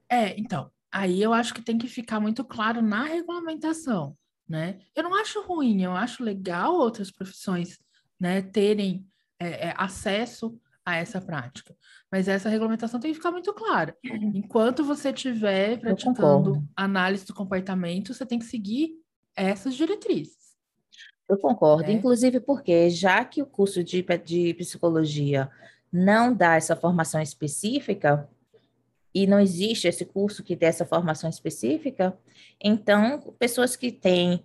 É, 0.09 0.35
então, 0.41 0.71
aí 0.91 1.21
eu 1.21 1.35
acho 1.35 1.53
que 1.53 1.61
tem 1.61 1.77
que 1.77 1.87
ficar 1.87 2.21
muito 2.21 2.43
claro 2.43 2.81
na 2.81 3.05
regulamentação, 3.05 4.17
né? 4.49 4.79
Eu 4.97 5.03
não 5.03 5.15
acho 5.15 5.43
ruim, 5.43 5.83
eu 5.83 5.93
acho 5.93 6.25
legal 6.25 6.73
outras 6.73 7.11
profissões, 7.11 7.79
né, 8.19 8.41
terem 8.41 9.07
é, 9.39 9.69
é, 9.69 9.75
acesso 9.77 10.59
a 10.85 10.97
essa 10.97 11.21
prática. 11.21 11.77
Mas 12.13 12.29
essa 12.29 12.51
regulamentação 12.51 13.01
tem 13.01 13.11
que 13.11 13.17
ficar 13.17 13.31
muito 13.31 13.55
clara. 13.55 13.97
Enquanto 14.05 14.85
você 14.85 15.09
estiver 15.09 15.79
praticando 15.79 16.63
análise 16.77 17.27
do 17.27 17.33
comportamento, 17.33 18.13
você 18.13 18.27
tem 18.27 18.39
que 18.39 18.45
seguir 18.45 19.01
essas 19.35 19.75
diretrizes. 19.75 20.53
Eu 21.27 21.39
concordo, 21.39 21.85
né? 21.85 21.93
inclusive 21.93 22.39
porque 22.41 22.91
já 22.91 23.25
que 23.25 23.41
o 23.41 23.47
curso 23.47 23.83
de, 23.83 24.05
de 24.23 24.53
psicologia 24.55 25.51
não 25.91 26.35
dá 26.35 26.57
essa 26.57 26.77
formação 26.77 27.23
específica, 27.23 28.29
e 29.15 29.27
não 29.27 29.39
existe 29.39 29.87
esse 29.87 30.05
curso 30.05 30.43
que 30.43 30.57
dê 30.57 30.67
essa 30.67 30.87
formação 30.87 31.29
específica, 31.29 32.17
então 32.61 33.21
pessoas 33.39 33.77
que 33.77 33.93
têm 33.93 34.37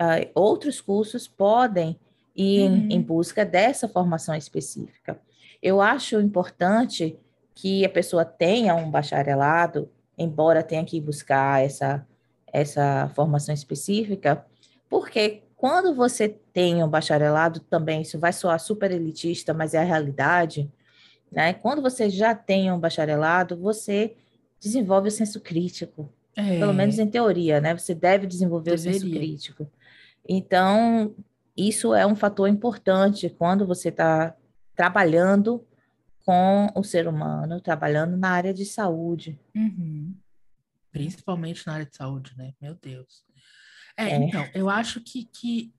uh, 0.00 0.30
outros 0.34 0.80
cursos 0.80 1.28
podem 1.28 1.98
ir 2.34 2.70
uhum. 2.70 2.88
em 2.90 3.00
busca 3.00 3.44
dessa 3.44 3.86
formação 3.86 4.34
específica. 4.34 5.20
Eu 5.64 5.80
acho 5.80 6.20
importante 6.20 7.18
que 7.54 7.86
a 7.86 7.88
pessoa 7.88 8.22
tenha 8.22 8.74
um 8.74 8.90
bacharelado, 8.90 9.90
embora 10.18 10.62
tenha 10.62 10.84
que 10.84 11.00
buscar 11.00 11.64
essa, 11.64 12.06
essa 12.52 13.10
formação 13.14 13.54
específica, 13.54 14.44
porque 14.90 15.42
quando 15.56 15.94
você 15.94 16.28
tem 16.28 16.84
um 16.84 16.88
bacharelado, 16.88 17.60
também 17.60 18.02
isso 18.02 18.18
vai 18.18 18.30
soar 18.30 18.60
super 18.60 18.90
elitista, 18.90 19.54
mas 19.54 19.72
é 19.72 19.78
a 19.78 19.84
realidade, 19.84 20.70
né? 21.32 21.54
Quando 21.54 21.80
você 21.80 22.10
já 22.10 22.34
tem 22.34 22.70
um 22.70 22.78
bacharelado, 22.78 23.56
você 23.56 24.14
desenvolve 24.60 25.08
o 25.08 25.12
senso 25.12 25.40
crítico. 25.40 26.12
É. 26.36 26.58
Pelo 26.58 26.74
menos 26.74 26.98
em 26.98 27.06
teoria, 27.06 27.58
né? 27.58 27.74
Você 27.74 27.94
deve 27.94 28.26
desenvolver 28.26 28.72
Deveria. 28.72 28.98
o 28.98 29.00
senso 29.00 29.10
crítico. 29.10 29.70
Então, 30.28 31.14
isso 31.56 31.94
é 31.94 32.06
um 32.06 32.14
fator 32.14 32.50
importante 32.50 33.30
quando 33.30 33.66
você 33.66 33.88
está 33.88 34.34
trabalhando 34.74 35.66
com 36.24 36.68
o 36.74 36.82
ser 36.82 37.06
humano, 37.06 37.60
trabalhando 37.60 38.16
na 38.16 38.30
área 38.30 38.54
de 38.54 38.64
saúde. 38.64 39.38
Uhum. 39.54 40.16
Principalmente 40.90 41.66
na 41.66 41.74
área 41.74 41.86
de 41.86 41.96
saúde, 41.96 42.32
né? 42.36 42.54
Meu 42.60 42.74
Deus. 42.74 43.24
É, 43.96 44.10
é. 44.10 44.16
então, 44.16 44.48
eu 44.54 44.70
acho 44.70 45.00
que, 45.00 45.26
que 45.26 45.74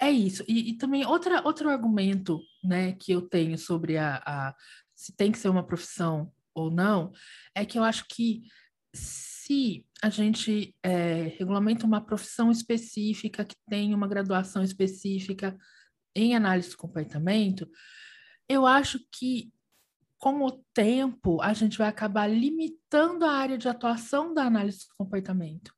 é 0.00 0.10
isso. 0.10 0.44
E, 0.46 0.70
e, 0.70 0.74
também 0.74 1.04
outra, 1.06 1.42
outro 1.44 1.68
argumento 1.68 2.40
né, 2.62 2.92
que 2.92 3.12
eu 3.12 3.22
tenho 3.22 3.56
sobre 3.58 3.96
a, 3.96 4.22
a 4.24 4.54
se 4.94 5.12
tem 5.12 5.32
que 5.32 5.38
ser 5.38 5.48
uma 5.48 5.66
profissão 5.66 6.32
ou 6.54 6.70
não, 6.70 7.12
é 7.54 7.64
que 7.64 7.78
eu 7.78 7.84
acho 7.84 8.06
que 8.08 8.42
se 8.94 9.84
a 10.02 10.08
gente 10.08 10.74
é, 10.82 11.34
regulamenta 11.38 11.86
uma 11.86 12.00
profissão 12.00 12.50
específica, 12.50 13.44
que 13.44 13.56
tem 13.68 13.94
uma 13.94 14.08
graduação 14.08 14.62
específica 14.62 15.56
em 16.14 16.34
análise 16.34 16.70
do 16.70 16.78
comportamento, 16.78 17.68
eu 18.48 18.66
acho 18.66 19.00
que 19.10 19.52
com 20.18 20.44
o 20.44 20.52
tempo 20.72 21.40
a 21.42 21.52
gente 21.52 21.78
vai 21.78 21.88
acabar 21.88 22.26
limitando 22.26 23.24
a 23.24 23.32
área 23.32 23.58
de 23.58 23.68
atuação 23.68 24.32
da 24.32 24.44
análise 24.44 24.88
do 24.88 24.94
comportamento. 24.96 25.74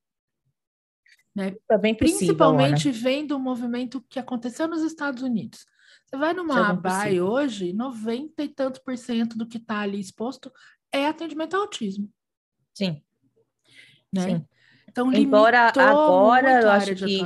Né? 1.35 1.49
É 1.49 1.53
possível, 1.53 1.97
Principalmente 1.97 2.91
vendo 2.91 3.37
o 3.37 3.41
movimento 3.41 4.05
que 4.09 4.19
aconteceu 4.19 4.67
nos 4.67 4.83
Estados 4.83 5.23
Unidos. 5.23 5.67
Você 6.05 6.17
vai 6.17 6.33
numa 6.33 6.71
ABAI 6.71 7.21
hoje, 7.21 7.73
90 7.73 8.43
e 8.43 8.49
tantos 8.49 8.81
por 8.81 8.97
cento 8.97 9.37
do 9.37 9.47
que 9.47 9.59
está 9.59 9.81
ali 9.81 10.01
exposto 10.01 10.51
é 10.93 11.07
atendimento 11.07 11.55
ao 11.55 11.63
autismo. 11.63 12.11
Sim. 12.75 13.03
Né? 14.13 14.23
Sim. 14.23 14.47
Então, 14.89 15.13
Embora 15.13 15.69
agora 15.69 16.63
eu 16.63 16.71
acho 16.71 16.95
que 16.95 17.21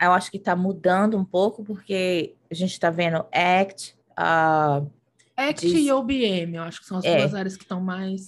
eu 0.00 0.12
acho 0.12 0.30
que 0.30 0.36
está 0.36 0.56
mudando 0.56 1.16
um 1.16 1.24
pouco, 1.24 1.64
porque 1.64 2.36
a 2.50 2.54
gente 2.54 2.72
está 2.72 2.90
vendo 2.90 3.24
ACT. 3.32 3.93
Uh, 4.18 4.90
ACT 5.36 5.66
diz... 5.66 5.86
e 5.86 5.92
OBM, 5.92 6.56
eu 6.56 6.62
acho 6.62 6.80
que 6.80 6.86
são 6.86 6.98
as 6.98 7.04
é. 7.04 7.18
duas 7.18 7.34
áreas 7.34 7.56
que 7.56 7.64
estão 7.64 7.80
mais. 7.80 8.24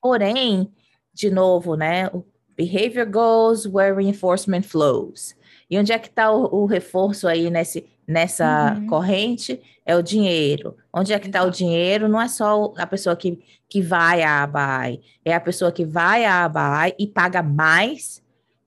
Porém, 0.00 0.72
de 1.12 1.30
novo, 1.30 1.76
né? 1.76 2.08
O 2.08 2.24
behavior 2.56 3.06
goes 3.06 3.66
where 3.66 3.94
reinforcement 3.94 4.62
flows. 4.62 5.34
E 5.70 5.78
onde 5.78 5.92
é 5.92 5.98
que 5.98 6.08
está 6.08 6.30
o, 6.30 6.62
o, 6.62 6.66
reforço 6.66 7.26
aí 7.26 7.50
nesse, 7.50 7.86
nessa 8.06 8.74
uhum. 8.74 8.86
corrente? 8.86 9.60
É 9.84 9.96
o 9.96 10.02
dinheiro. 10.02 10.76
Onde 10.92 11.12
é 11.12 11.18
que 11.18 11.26
está 11.26 11.42
o 11.42 11.50
dinheiro? 11.50 12.08
Não 12.08 12.20
é 12.20 12.28
só 12.28 12.72
a 12.76 12.86
pessoa 12.86 13.16
que, 13.16 13.42
que 13.68 13.80
vai 13.82 14.22
à 14.22 14.42
ABAI, 14.42 15.00
é 15.24 15.34
a 15.34 15.40
pessoa 15.40 15.72
que 15.72 15.84
vai 15.84 16.24
à 16.24 16.44
ABAI 16.44 16.94
e 16.98 17.06
paga 17.06 17.42
mais 17.42 18.22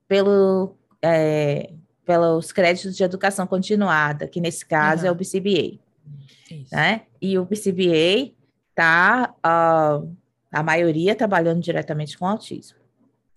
pelo, 0.08 0.76
é, 1.02 1.72
pelos 2.06 2.52
créditos 2.52 2.96
de 2.96 3.04
educação 3.04 3.48
continuada, 3.48 4.28
que 4.28 4.40
nesse 4.40 4.66
caso 4.66 5.04
uhum. 5.04 5.10
é 5.10 5.12
o 5.12 5.16
BCBA. 5.16 5.87
Né? 6.72 7.06
E 7.22 7.38
o 7.38 7.46
BCBA 7.46 8.34
está, 8.70 9.34
uh, 9.40 10.16
a 10.52 10.64
maioria, 10.64 11.16
trabalhando 11.16 11.62
diretamente 11.62 12.18
com 12.18 12.26
autismo. 12.26 12.78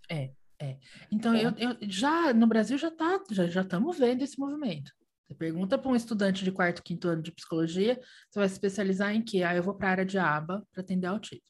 É. 0.08 0.30
É. 0.62 0.76
Então, 1.10 1.34
é. 1.34 1.44
Eu, 1.44 1.54
eu, 1.56 1.76
já 1.82 2.34
no 2.34 2.46
Brasil 2.46 2.76
já 2.76 2.90
tá, 2.90 3.18
já 3.30 3.46
já 3.46 3.62
estamos 3.62 3.98
vendo 3.98 4.22
esse 4.22 4.38
movimento. 4.38 4.92
Você 5.26 5.34
pergunta 5.34 5.78
para 5.78 5.90
um 5.90 5.96
estudante 5.96 6.44
de 6.44 6.52
quarto, 6.52 6.82
quinto 6.82 7.08
ano 7.08 7.22
de 7.22 7.32
psicologia, 7.32 7.98
você 8.28 8.38
vai 8.38 8.48
se 8.48 8.54
especializar 8.54 9.14
em 9.14 9.22
quê? 9.22 9.42
Ah, 9.42 9.54
eu 9.54 9.62
vou 9.62 9.74
para 9.74 9.88
a 9.88 9.90
área 9.92 10.04
de 10.04 10.18
aba 10.18 10.66
para 10.70 10.82
atender 10.82 11.06
autismo. 11.06 11.44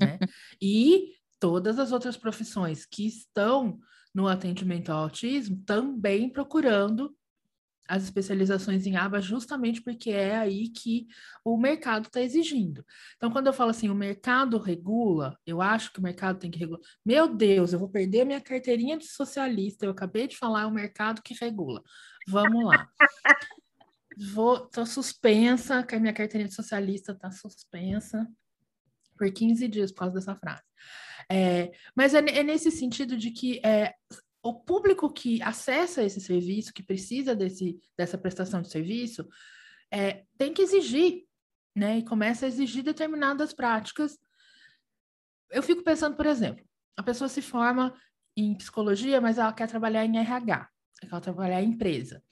Né? 0.00 0.18
e 0.62 1.12
todas 1.38 1.78
as 1.78 1.92
outras 1.92 2.16
profissões 2.16 2.86
que 2.86 3.06
estão 3.06 3.78
no 4.14 4.26
atendimento 4.26 4.90
ao 4.90 5.02
autismo 5.02 5.62
também 5.66 6.30
procurando 6.30 7.14
as 7.88 8.04
especializações 8.04 8.86
em 8.86 8.96
aba 8.96 9.20
justamente 9.20 9.82
porque 9.82 10.10
é 10.10 10.36
aí 10.36 10.68
que 10.68 11.06
o 11.44 11.56
mercado 11.56 12.06
está 12.06 12.20
exigindo. 12.20 12.84
Então, 13.16 13.30
quando 13.30 13.46
eu 13.46 13.52
falo 13.52 13.70
assim, 13.70 13.88
o 13.88 13.94
mercado 13.94 14.58
regula, 14.58 15.38
eu 15.46 15.60
acho 15.60 15.92
que 15.92 15.98
o 15.98 16.02
mercado 16.02 16.38
tem 16.38 16.50
que 16.50 16.58
regular. 16.58 16.80
Meu 17.04 17.28
Deus, 17.28 17.72
eu 17.72 17.78
vou 17.78 17.88
perder 17.88 18.22
a 18.22 18.24
minha 18.24 18.40
carteirinha 18.40 18.96
de 18.96 19.06
socialista. 19.06 19.84
Eu 19.84 19.90
acabei 19.90 20.26
de 20.26 20.36
falar, 20.36 20.62
é 20.62 20.66
o 20.66 20.70
mercado 20.70 21.22
que 21.22 21.34
regula. 21.34 21.82
Vamos 22.26 22.64
lá. 22.64 22.88
Vou, 24.32 24.66
tô 24.66 24.86
suspensa, 24.86 25.82
que 25.82 25.94
a 25.94 26.00
minha 26.00 26.12
carteirinha 26.12 26.48
de 26.48 26.54
socialista 26.54 27.12
está 27.12 27.30
suspensa 27.30 28.26
por 29.18 29.30
15 29.30 29.68
dias 29.68 29.92
por 29.92 30.00
causa 30.00 30.14
dessa 30.14 30.36
frase. 30.36 30.62
É, 31.30 31.72
mas 31.96 32.14
é, 32.14 32.18
é, 32.18 32.42
nesse 32.42 32.70
sentido 32.70 33.16
de 33.16 33.30
que 33.30 33.60
é, 33.64 33.94
o 34.44 34.52
público 34.52 35.10
que 35.10 35.42
acessa 35.42 36.02
esse 36.02 36.20
serviço, 36.20 36.72
que 36.74 36.82
precisa 36.82 37.34
desse, 37.34 37.80
dessa 37.96 38.18
prestação 38.18 38.60
de 38.60 38.70
serviço, 38.70 39.26
é, 39.90 40.24
tem 40.36 40.52
que 40.52 40.60
exigir, 40.60 41.24
né? 41.74 41.98
E 41.98 42.04
começa 42.04 42.44
a 42.44 42.48
exigir 42.48 42.84
determinadas 42.84 43.54
práticas. 43.54 44.18
Eu 45.50 45.62
fico 45.62 45.82
pensando, 45.82 46.14
por 46.14 46.26
exemplo, 46.26 46.62
a 46.94 47.02
pessoa 47.02 47.26
se 47.26 47.40
forma 47.40 47.94
em 48.36 48.54
psicologia, 48.54 49.18
mas 49.18 49.38
ela 49.38 49.52
quer 49.52 49.66
trabalhar 49.66 50.04
em 50.04 50.18
RH, 50.18 50.68
ela 51.02 51.10
quer 51.10 51.20
trabalhar 51.20 51.62
em 51.62 51.70
empresa. 51.70 52.22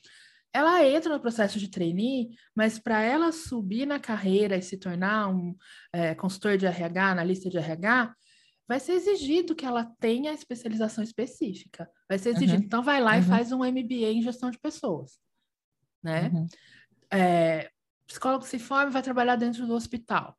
Ela 0.53 0.87
entra 0.87 1.15
no 1.15 1.21
processo 1.21 1.59
de 1.59 1.71
trainee, 1.71 2.37
mas 2.55 2.79
para 2.79 3.01
ela 3.01 3.33
subir 3.33 3.87
na 3.87 3.99
carreira 3.99 4.55
e 4.59 4.61
se 4.61 4.77
tornar 4.77 5.29
um 5.29 5.57
é, 5.91 6.15
consultor 6.15 6.59
de 6.59 6.67
RH, 6.67 7.11
analista 7.11 7.49
de 7.49 7.57
RH, 7.57 8.15
vai 8.67 8.81
ser 8.81 8.93
exigido 8.93 9.55
que 9.55 9.65
ela 9.65 9.85
tenha 10.01 10.33
especialização 10.33 11.03
específica. 11.03 11.91
Vai 12.09 12.19
ser 12.19 12.31
exigido. 12.31 12.59
Uhum. 12.59 12.65
Então, 12.65 12.83
vai 12.83 13.01
lá 13.01 13.13
uhum. 13.13 13.21
e 13.21 13.23
faz 13.23 13.53
um 13.53 13.59
MBA 13.59 14.13
em 14.13 14.23
gestão 14.23 14.51
de 14.51 14.59
pessoas, 14.59 15.19
né? 16.03 16.29
Uhum. 16.29 16.47
É, 17.13 17.71
psicólogo 18.07 18.45
se 18.45 18.59
forma 18.59 18.91
e 18.91 18.93
vai 18.93 19.03
trabalhar 19.03 19.37
dentro 19.37 19.67
do 19.67 19.75
hospital. 19.75 20.39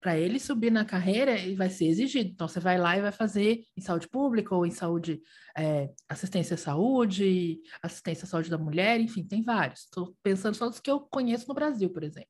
Para 0.00 0.18
ele 0.18 0.38
subir 0.38 0.70
na 0.70 0.84
carreira, 0.84 1.34
vai 1.56 1.68
ser 1.68 1.86
exigido. 1.86 2.30
Então, 2.30 2.46
você 2.46 2.60
vai 2.60 2.78
lá 2.78 2.96
e 2.96 3.02
vai 3.02 3.12
fazer 3.12 3.64
em 3.76 3.80
saúde 3.80 4.08
pública 4.08 4.54
ou 4.54 4.64
em 4.64 4.70
saúde, 4.70 5.20
é, 5.56 5.92
assistência 6.08 6.54
à 6.54 6.58
saúde, 6.58 7.60
assistência 7.82 8.24
à 8.24 8.28
saúde 8.28 8.50
da 8.50 8.58
mulher, 8.58 9.00
enfim, 9.00 9.24
tem 9.24 9.42
vários. 9.42 9.80
Estou 9.80 10.16
pensando 10.22 10.54
só 10.54 10.68
dos 10.68 10.80
que 10.80 10.90
eu 10.90 11.00
conheço 11.00 11.48
no 11.48 11.54
Brasil, 11.54 11.90
por 11.90 12.04
exemplo. 12.04 12.28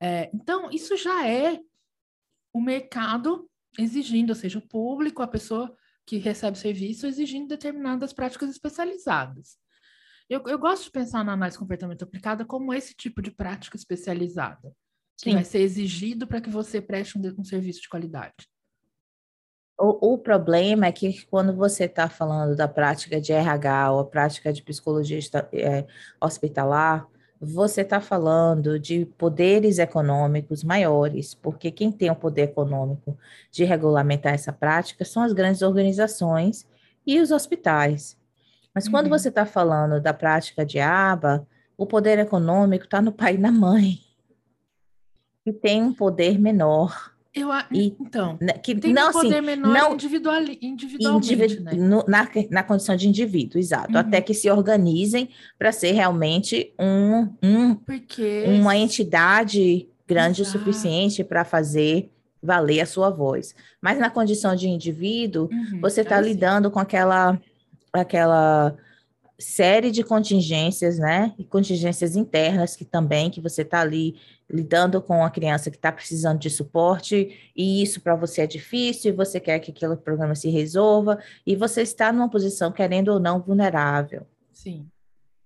É, 0.00 0.28
então, 0.34 0.70
isso 0.70 0.96
já 0.96 1.28
é 1.28 1.60
o 2.56 2.60
mercado 2.60 3.46
exigindo, 3.78 4.30
ou 4.30 4.34
seja, 4.34 4.58
o 4.58 4.66
público, 4.66 5.20
a 5.20 5.26
pessoa 5.26 5.76
que 6.06 6.16
recebe 6.16 6.56
serviço, 6.56 7.06
exigindo 7.06 7.48
determinadas 7.48 8.14
práticas 8.14 8.48
especializadas. 8.48 9.58
Eu, 10.26 10.42
eu 10.46 10.58
gosto 10.58 10.84
de 10.84 10.90
pensar 10.90 11.22
na 11.22 11.34
análise 11.34 11.58
comportamento 11.58 12.02
aplicada 12.02 12.46
como 12.46 12.72
esse 12.72 12.94
tipo 12.94 13.20
de 13.20 13.30
prática 13.30 13.76
especializada, 13.76 14.72
Sim. 15.18 15.30
que 15.30 15.34
vai 15.34 15.44
ser 15.44 15.60
exigido 15.60 16.26
para 16.26 16.40
que 16.40 16.48
você 16.48 16.80
preste 16.80 17.18
um, 17.18 17.22
um 17.38 17.44
serviço 17.44 17.82
de 17.82 17.90
qualidade. 17.90 18.48
O, 19.78 20.14
o, 20.14 20.18
problema 20.18 20.86
é 20.86 20.92
que 20.92 21.26
quando 21.26 21.54
você 21.54 21.84
está 21.84 22.08
falando 22.08 22.56
da 22.56 22.66
prática 22.66 23.20
de 23.20 23.34
RH 23.34 23.92
ou 23.92 24.00
a 24.00 24.06
prática 24.06 24.50
de 24.50 24.62
psicologia 24.62 25.18
é, 25.52 25.86
hospitalar, 26.18 27.06
você 27.40 27.82
está 27.82 28.00
falando 28.00 28.78
de 28.78 29.04
poderes 29.18 29.78
econômicos 29.78 30.64
maiores, 30.64 31.34
porque 31.34 31.70
quem 31.70 31.92
tem 31.92 32.10
o 32.10 32.16
poder 32.16 32.44
econômico 32.44 33.16
de 33.50 33.64
regulamentar 33.64 34.34
essa 34.34 34.52
prática 34.52 35.04
são 35.04 35.22
as 35.22 35.32
grandes 35.32 35.62
organizações 35.62 36.66
e 37.06 37.20
os 37.20 37.30
hospitais. 37.30 38.16
Mas 38.74 38.88
quando 38.88 39.06
uhum. 39.06 39.10
você 39.10 39.28
está 39.28 39.46
falando 39.46 40.00
da 40.00 40.12
prática 40.12 40.64
de 40.64 40.78
aba, 40.78 41.46
o 41.76 41.86
poder 41.86 42.18
econômico 42.18 42.84
está 42.84 43.02
no 43.02 43.12
pai 43.12 43.34
e 43.34 43.38
na 43.38 43.52
mãe, 43.52 44.00
que 45.44 45.52
tem 45.52 45.82
um 45.82 45.92
poder 45.92 46.38
menor. 46.38 47.15
Eu, 47.36 47.50
e, 47.70 47.94
então, 48.00 48.38
né, 48.40 48.54
que 48.54 48.74
tem 48.74 48.94
não, 48.94 49.10
um 49.10 49.12
poder 49.12 49.34
assim, 49.34 49.46
menor 49.46 49.70
não, 49.70 49.92
individual, 49.92 50.40
individualmente, 50.62 51.34
individu 51.34 51.64
né? 51.64 51.72
no, 51.74 52.02
na, 52.08 52.26
na 52.50 52.62
condição 52.62 52.96
de 52.96 53.06
indivíduo, 53.06 53.58
exato. 53.58 53.92
Uhum. 53.92 53.98
Até 53.98 54.22
que 54.22 54.32
se 54.32 54.50
organizem 54.50 55.28
para 55.58 55.70
ser 55.70 55.92
realmente 55.92 56.72
um, 56.80 57.28
um, 57.42 57.74
Porque... 57.74 58.44
uma 58.48 58.74
entidade 58.74 59.86
grande 60.08 60.40
exato. 60.40 60.56
o 60.56 60.60
suficiente 60.60 61.22
para 61.22 61.44
fazer 61.44 62.10
valer 62.42 62.80
a 62.80 62.86
sua 62.86 63.10
voz. 63.10 63.54
Mas 63.82 63.98
na 63.98 64.08
condição 64.08 64.56
de 64.56 64.66
indivíduo, 64.66 65.50
uhum, 65.52 65.80
você 65.82 66.00
está 66.00 66.16
é 66.16 66.20
assim. 66.20 66.30
lidando 66.30 66.70
com 66.70 66.78
aquela, 66.78 67.38
aquela 67.92 68.74
série 69.38 69.90
de 69.90 70.02
contingências, 70.02 70.98
né? 70.98 71.34
E 71.38 71.44
contingências 71.44 72.16
internas 72.16 72.74
que 72.74 72.84
também 72.84 73.30
que 73.30 73.42
você 73.42 73.60
está 73.60 73.80
ali 73.80 74.16
lidando 74.48 75.02
com 75.02 75.24
a 75.24 75.30
criança 75.30 75.70
que 75.70 75.76
está 75.76 75.90
precisando 75.90 76.38
de 76.38 76.48
suporte, 76.48 77.50
e 77.54 77.82
isso 77.82 78.00
para 78.00 78.14
você 78.14 78.42
é 78.42 78.46
difícil, 78.46 79.12
e 79.12 79.16
você 79.16 79.40
quer 79.40 79.58
que 79.58 79.70
aquele 79.70 79.96
problema 79.96 80.34
se 80.34 80.48
resolva, 80.48 81.18
e 81.44 81.56
você 81.56 81.82
está 81.82 82.12
numa 82.12 82.30
posição, 82.30 82.70
querendo 82.70 83.08
ou 83.08 83.18
não, 83.18 83.40
vulnerável. 83.40 84.26
Sim. 84.52 84.88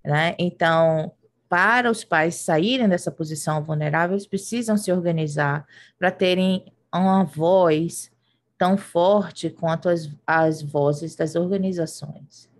Né? 0.05 0.35
Então, 0.39 1.13
para 1.49 1.91
os 1.91 2.05
pais 2.05 2.37
saírem 2.37 2.89
dessa 2.89 3.11
posição 3.11 3.63
vulnerável, 3.65 4.15
eles 4.15 4.27
precisam 4.27 4.77
se 4.77 4.93
organizar 4.93 5.67
para 5.99 6.11
terem 6.11 6.73
uma 6.95 7.25
voz 7.25 8.11
tão 8.59 8.77
forte 8.77 9.49
quanto 9.49 9.89
as, 9.89 10.11
as 10.27 10.61
vozes 10.61 11.17
das 11.17 11.35
organizações. 11.35 12.51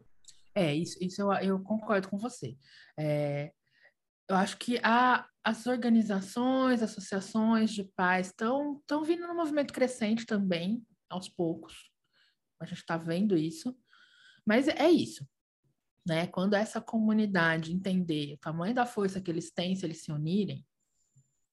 É, 0.55 0.75
isso, 0.75 0.97
isso 1.01 1.21
eu, 1.21 1.33
eu 1.35 1.61
concordo 1.61 2.09
com 2.09 2.19
você. 2.19 2.57
É, 2.97 3.53
eu 4.31 4.37
acho 4.37 4.57
que 4.59 4.79
a, 4.83 5.27
as 5.43 5.67
organizações, 5.67 6.83
associações 6.83 7.73
de 7.73 7.83
pais 7.97 8.29
estão 8.29 8.81
vindo 9.05 9.27
num 9.27 9.35
movimento 9.35 9.75
crescente 9.75 10.25
também, 10.25 10.87
aos 11.09 11.29
poucos. 11.29 11.91
A 12.61 12.65
gente 12.65 12.79
está 12.79 12.97
vendo 12.97 13.37
isso. 13.37 13.77
Mas 14.47 14.69
é 14.69 14.89
isso. 14.89 15.27
Né? 16.07 16.29
Quando 16.29 16.55
essa 16.55 16.81
comunidade 16.81 17.73
entender 17.73 18.35
o 18.35 18.39
tamanho 18.39 18.73
da 18.73 18.87
força 18.87 19.21
que 19.21 19.31
eles 19.31 19.51
têm 19.51 19.75
se 19.75 19.85
eles 19.85 20.05
se 20.05 20.13
unirem, 20.13 20.65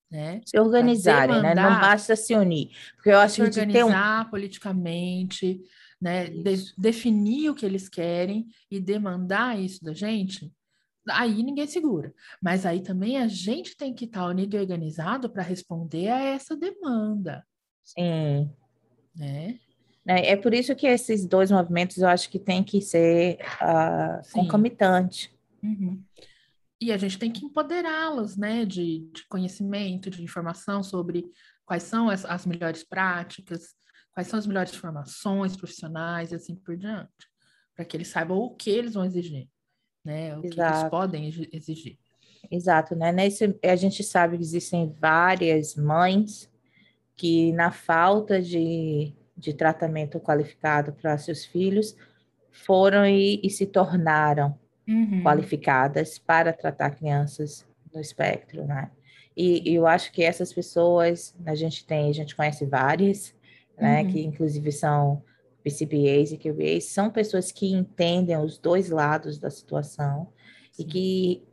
né? 0.10 0.40
Se 0.46 0.58
organizarem, 0.58 1.42
né? 1.42 1.54
Não 1.54 1.82
basta 1.82 2.16
se 2.16 2.34
unir. 2.34 2.70
Porque 2.96 3.10
eu 3.10 3.18
acho 3.18 3.36
que 3.36 3.42
organizar 3.42 4.26
um... 4.26 4.30
politicamente, 4.30 5.62
né? 6.00 6.30
De, 6.30 6.74
definir 6.78 7.50
o 7.50 7.56
que 7.56 7.66
eles 7.66 7.90
querem 7.90 8.48
e 8.72 8.80
demandar 8.80 9.60
isso 9.60 9.84
da 9.84 9.94
gente, 9.94 10.50
aí 11.10 11.44
ninguém 11.44 11.68
segura. 11.68 12.14
Mas 12.42 12.66
aí 12.66 12.82
também 12.82 13.18
a 13.18 13.28
gente 13.28 13.76
tem 13.76 13.94
que 13.94 14.06
estar 14.06 14.26
unido 14.26 14.56
e 14.56 14.60
organizado 14.60 15.30
para 15.30 15.44
responder 15.44 16.10
a 16.10 16.20
essa 16.20 16.56
demanda. 16.56 17.46
Sim. 17.84 18.52
Né? 19.16 19.60
É, 20.08 20.32
é 20.32 20.36
por 20.38 20.54
isso 20.54 20.76
que 20.76 20.88
esses 20.88 21.26
dois 21.26 21.52
movimentos 21.52 21.98
eu 21.98 22.08
acho 22.08 22.30
que 22.30 22.40
tem 22.40 22.64
que 22.64 22.82
ser 22.82 23.40
uh, 23.62 24.32
concomitante. 24.32 25.34
Uhum. 25.62 26.02
E 26.80 26.92
a 26.92 26.98
gente 26.98 27.18
tem 27.18 27.32
que 27.32 27.44
empoderá-los, 27.44 28.38
né, 28.38 28.64
de, 28.64 29.10
de, 29.12 29.28
conhecimento, 29.28 30.10
de 30.10 30.24
informação 30.24 30.84
sobre 30.84 31.26
quais 31.66 31.84
são 31.84 32.08
as, 32.10 32.24
as 32.24 32.46
melhores 32.46 32.84
práticas, 32.84 33.76
quais 34.14 34.28
são 34.28 34.38
as 34.38 34.46
melhores 34.46 34.76
formações 34.76 35.58
profissionais 35.58 36.32
e 36.32 36.36
assim 36.36 36.56
por 36.56 36.78
diante, 36.78 37.28
para 37.76 37.84
que 37.84 37.98
eles 37.98 38.10
saibam 38.10 38.38
o 38.38 38.56
que 38.56 38.70
eles 38.70 38.94
vão 38.94 39.04
exigir 39.04 39.50
né? 40.08 40.38
O 40.38 40.46
Exato. 40.46 40.56
que 40.56 40.80
eles 40.80 40.90
podem 40.90 41.48
exigir. 41.52 41.98
Exato, 42.50 42.96
né? 42.96 43.12
Nesse, 43.12 43.60
a 43.62 43.76
gente 43.76 44.02
sabe 44.04 44.38
que 44.38 44.44
existem 44.44 44.96
várias 45.00 45.76
mães 45.76 46.50
que, 47.16 47.52
na 47.52 47.72
falta 47.72 48.42
de, 48.42 49.14
de 49.36 49.54
tratamento 49.54 50.20
qualificado 50.20 50.94
para 50.94 51.18
seus 51.18 51.44
filhos, 51.44 51.96
foram 52.52 53.06
e, 53.06 53.42
e 53.44 53.50
se 53.50 53.66
tornaram 53.66 54.58
uhum. 54.88 55.22
qualificadas 55.24 56.18
para 56.18 56.54
tratar 56.54 56.92
crianças 56.92 57.66
no 57.94 58.00
espectro, 58.00 58.66
né? 58.66 58.90
E, 59.36 59.70
e, 59.70 59.76
eu 59.76 59.86
acho 59.86 60.12
que 60.12 60.24
essas 60.24 60.52
pessoas, 60.54 61.36
a 61.46 61.54
gente 61.54 61.86
tem, 61.86 62.10
a 62.10 62.14
gente 62.14 62.36
conhece 62.36 62.66
várias, 62.66 63.36
né? 63.78 64.04
Uhum. 64.04 64.08
Que 64.08 64.24
inclusive 64.24 64.72
são 64.72 65.22
PCBAs 65.68 66.32
e 66.32 66.38
QBAs 66.38 66.86
são 66.86 67.10
pessoas 67.10 67.52
que 67.52 67.74
entendem 67.74 68.38
os 68.38 68.58
dois 68.58 68.90
lados 68.90 69.38
da 69.38 69.50
situação 69.50 70.30
e 70.80 70.86
que 70.86 71.44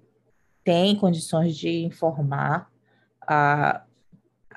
têm 0.63 0.95
condições 0.95 1.57
de 1.57 1.85
informar 1.85 2.71
a, 3.21 3.83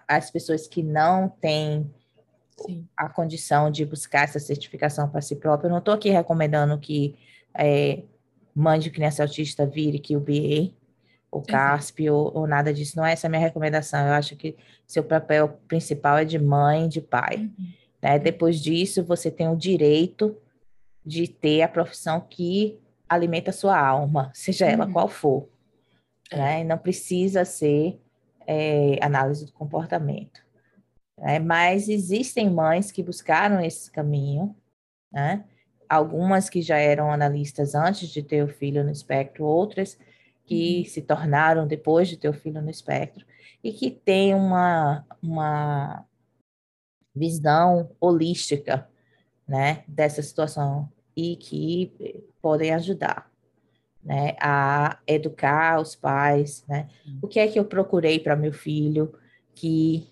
as 0.08 0.30
pessoas 0.30 0.68
que 0.68 0.84
não 0.84 1.28
têm 1.28 1.92
Sim. 2.66 2.88
a 2.96 3.10
condição 3.10 3.72
de 3.72 3.84
buscar 3.84 4.26
essa 4.26 4.40
certificação 4.40 5.10
para 5.10 5.22
si 5.22 5.36
própria. 5.36 5.68
Eu 5.68 5.72
não 5.72 5.80
estou 5.80 5.94
aqui 5.94 6.10
recomendando 6.10 6.78
que 6.78 7.18
é, 7.56 8.04
mãe 8.54 8.80
de 8.80 8.92
criança 8.92 9.24
autista 9.24 9.66
vire 9.66 10.00
QBA, 10.00 10.72
ou 11.32 11.42
CASP, 11.42 12.10
ou, 12.10 12.32
ou, 12.36 12.48
nada 12.48 12.74
disso. 12.74 12.96
Não 12.96 13.06
é 13.06 13.12
essa 13.12 13.28
a 13.28 13.30
minha 13.30 13.42
recomendação. 13.42 14.08
Eu 14.08 14.14
acho 14.14 14.36
que 14.36 14.56
seu 14.86 15.04
papel 15.04 15.60
principal 15.68 16.18
é 16.18 16.26
de 16.26 16.40
mãe, 16.40 16.88
de 16.88 17.02
pai. 17.02 17.38
Uhum. 17.38 17.74
Né? 18.02 18.20
Depois 18.20 18.60
disso, 18.60 19.04
você 19.04 19.32
tem 19.32 19.48
o 19.48 19.56
direito 19.56 20.38
de 21.06 21.28
ter 21.28 21.62
a 21.62 21.68
profissão 21.68 22.20
que 22.20 22.80
alimenta 23.08 23.52
a 23.52 23.54
sua 23.54 23.80
alma, 23.80 24.32
seja 24.34 24.66
ela 24.66 24.86
uhum. 24.86 24.94
qual 24.94 25.08
for. 25.08 25.50
É. 26.32 26.38
Né? 26.38 26.64
Não 26.64 26.78
precisa 26.78 27.46
ser 27.46 28.00
é, 28.46 28.98
análise 29.02 29.46
do 29.46 29.54
comportamento. 29.54 30.42
Né? 31.18 31.40
Mas 31.40 31.88
existem 31.88 32.50
mães 32.50 32.92
que 32.92 33.02
buscaram 33.02 33.62
esse 33.62 33.90
caminho, 33.90 34.56
né? 35.12 35.44
algumas 35.90 36.50
que 36.50 36.62
já 36.62 36.78
eram 36.78 37.12
analistas 37.12 37.74
antes 37.74 38.10
de 38.10 38.22
ter 38.22 38.44
o 38.44 38.48
filho 38.48 38.84
no 38.84 38.92
espectro, 38.92 39.46
outras 39.46 39.98
que 40.46 40.80
uhum. 40.80 40.86
se 40.86 41.02
tornaram 41.02 41.68
depois 41.68 42.08
de 42.08 42.18
ter 42.18 42.30
o 42.30 42.34
filho 42.34 42.62
no 42.62 42.70
espectro, 42.70 43.26
e 43.64 43.72
que 43.72 43.92
têm 43.92 44.34
uma, 44.34 45.06
uma 45.22 46.06
visão 47.18 47.90
holística, 48.00 48.88
né, 49.48 49.84
dessa 49.88 50.22
situação 50.22 50.90
e 51.16 51.36
que 51.36 52.24
podem 52.42 52.74
ajudar, 52.74 53.30
né, 54.04 54.36
a 54.40 55.00
educar 55.08 55.82
os 55.82 55.96
pais, 55.96 56.64
né, 56.68 56.88
o 57.22 57.28
que 57.28 57.40
é 57.40 57.48
que 57.48 57.60
eu 57.60 57.66
procurei 57.66 58.20
para 58.20 58.36
meu 58.36 58.54
filho 58.54 59.14
que 59.56 60.08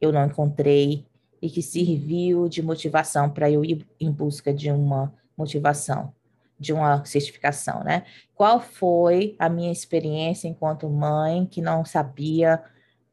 eu 0.00 0.12
não 0.12 0.26
encontrei 0.26 1.04
e 1.40 1.50
que 1.50 1.62
serviu 1.62 2.48
de 2.48 2.62
motivação 2.62 3.30
para 3.30 3.50
eu 3.50 3.64
ir 3.64 3.86
em 4.00 4.10
busca 4.10 4.52
de 4.52 4.70
uma 4.70 5.12
motivação, 5.36 6.12
de 6.58 6.72
uma 6.72 7.04
certificação, 7.04 7.84
né? 7.84 8.04
Qual 8.34 8.60
foi 8.60 9.36
a 9.38 9.48
minha 9.48 9.70
experiência 9.70 10.48
enquanto 10.48 10.88
mãe 10.88 11.46
que 11.46 11.60
não 11.60 11.84
sabia 11.84 12.62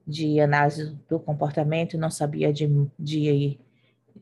de 0.08 0.40
análise 0.40 0.96
do 1.10 1.20
comportamento, 1.20 1.98
não 1.98 2.12
sabia 2.12 2.54
de, 2.54 2.70
de, 2.98 3.58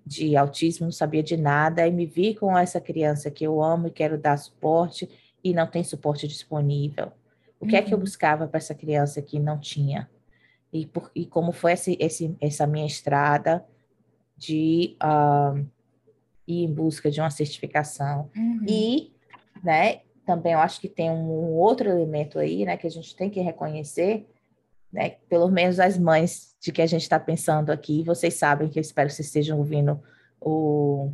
de 0.05 0.35
autismo, 0.35 0.85
não 0.85 0.91
sabia 0.91 1.21
de 1.21 1.35
nada, 1.35 1.85
e 1.87 1.91
me 1.91 2.05
vi 2.05 2.33
com 2.35 2.57
essa 2.57 2.79
criança 2.79 3.29
que 3.29 3.45
eu 3.45 3.61
amo 3.61 3.87
e 3.87 3.91
quero 3.91 4.17
dar 4.17 4.37
suporte, 4.37 5.09
e 5.43 5.53
não 5.53 5.67
tem 5.67 5.83
suporte 5.83 6.27
disponível. 6.27 7.11
O 7.59 7.65
que 7.65 7.73
uhum. 7.73 7.79
é 7.79 7.81
que 7.81 7.93
eu 7.93 7.97
uhum. 7.97 8.03
buscava 8.03 8.47
para 8.47 8.57
essa 8.57 8.73
criança 8.73 9.21
que 9.21 9.39
não 9.39 9.59
tinha? 9.59 10.09
E, 10.71 10.85
por, 10.85 11.11
e 11.13 11.25
como 11.25 11.51
foi 11.51 11.73
esse, 11.73 11.97
esse, 11.99 12.35
essa 12.41 12.65
minha 12.65 12.85
estrada 12.85 13.63
de 14.37 14.97
uh, 15.03 15.65
ir 16.47 16.63
em 16.63 16.73
busca 16.73 17.11
de 17.11 17.19
uma 17.19 17.29
certificação. 17.29 18.29
Uhum. 18.35 18.65
E, 18.67 19.13
né, 19.63 20.01
também 20.25 20.53
eu 20.53 20.59
acho 20.59 20.79
que 20.79 20.89
tem 20.89 21.11
um 21.11 21.53
outro 21.53 21.89
elemento 21.89 22.39
aí, 22.39 22.65
né, 22.65 22.77
que 22.77 22.87
a 22.87 22.89
gente 22.89 23.15
tem 23.15 23.29
que 23.29 23.39
reconhecer, 23.41 24.25
né, 24.93 25.15
pelo 25.27 25.49
menos 25.49 25.79
as 25.79 25.97
mães 25.97 26.55
de 26.61 26.71
que 26.71 26.81
a 26.81 26.85
gente 26.85 27.01
está 27.01 27.19
pensando 27.19 27.71
aqui, 27.71 28.03
vocês 28.03 28.35
sabem 28.35 28.69
que 28.69 28.77
eu 28.77 28.81
espero 28.81 29.09
que 29.09 29.15
vocês 29.15 29.27
estejam 29.27 29.57
ouvindo 29.57 29.99
o 30.39 31.11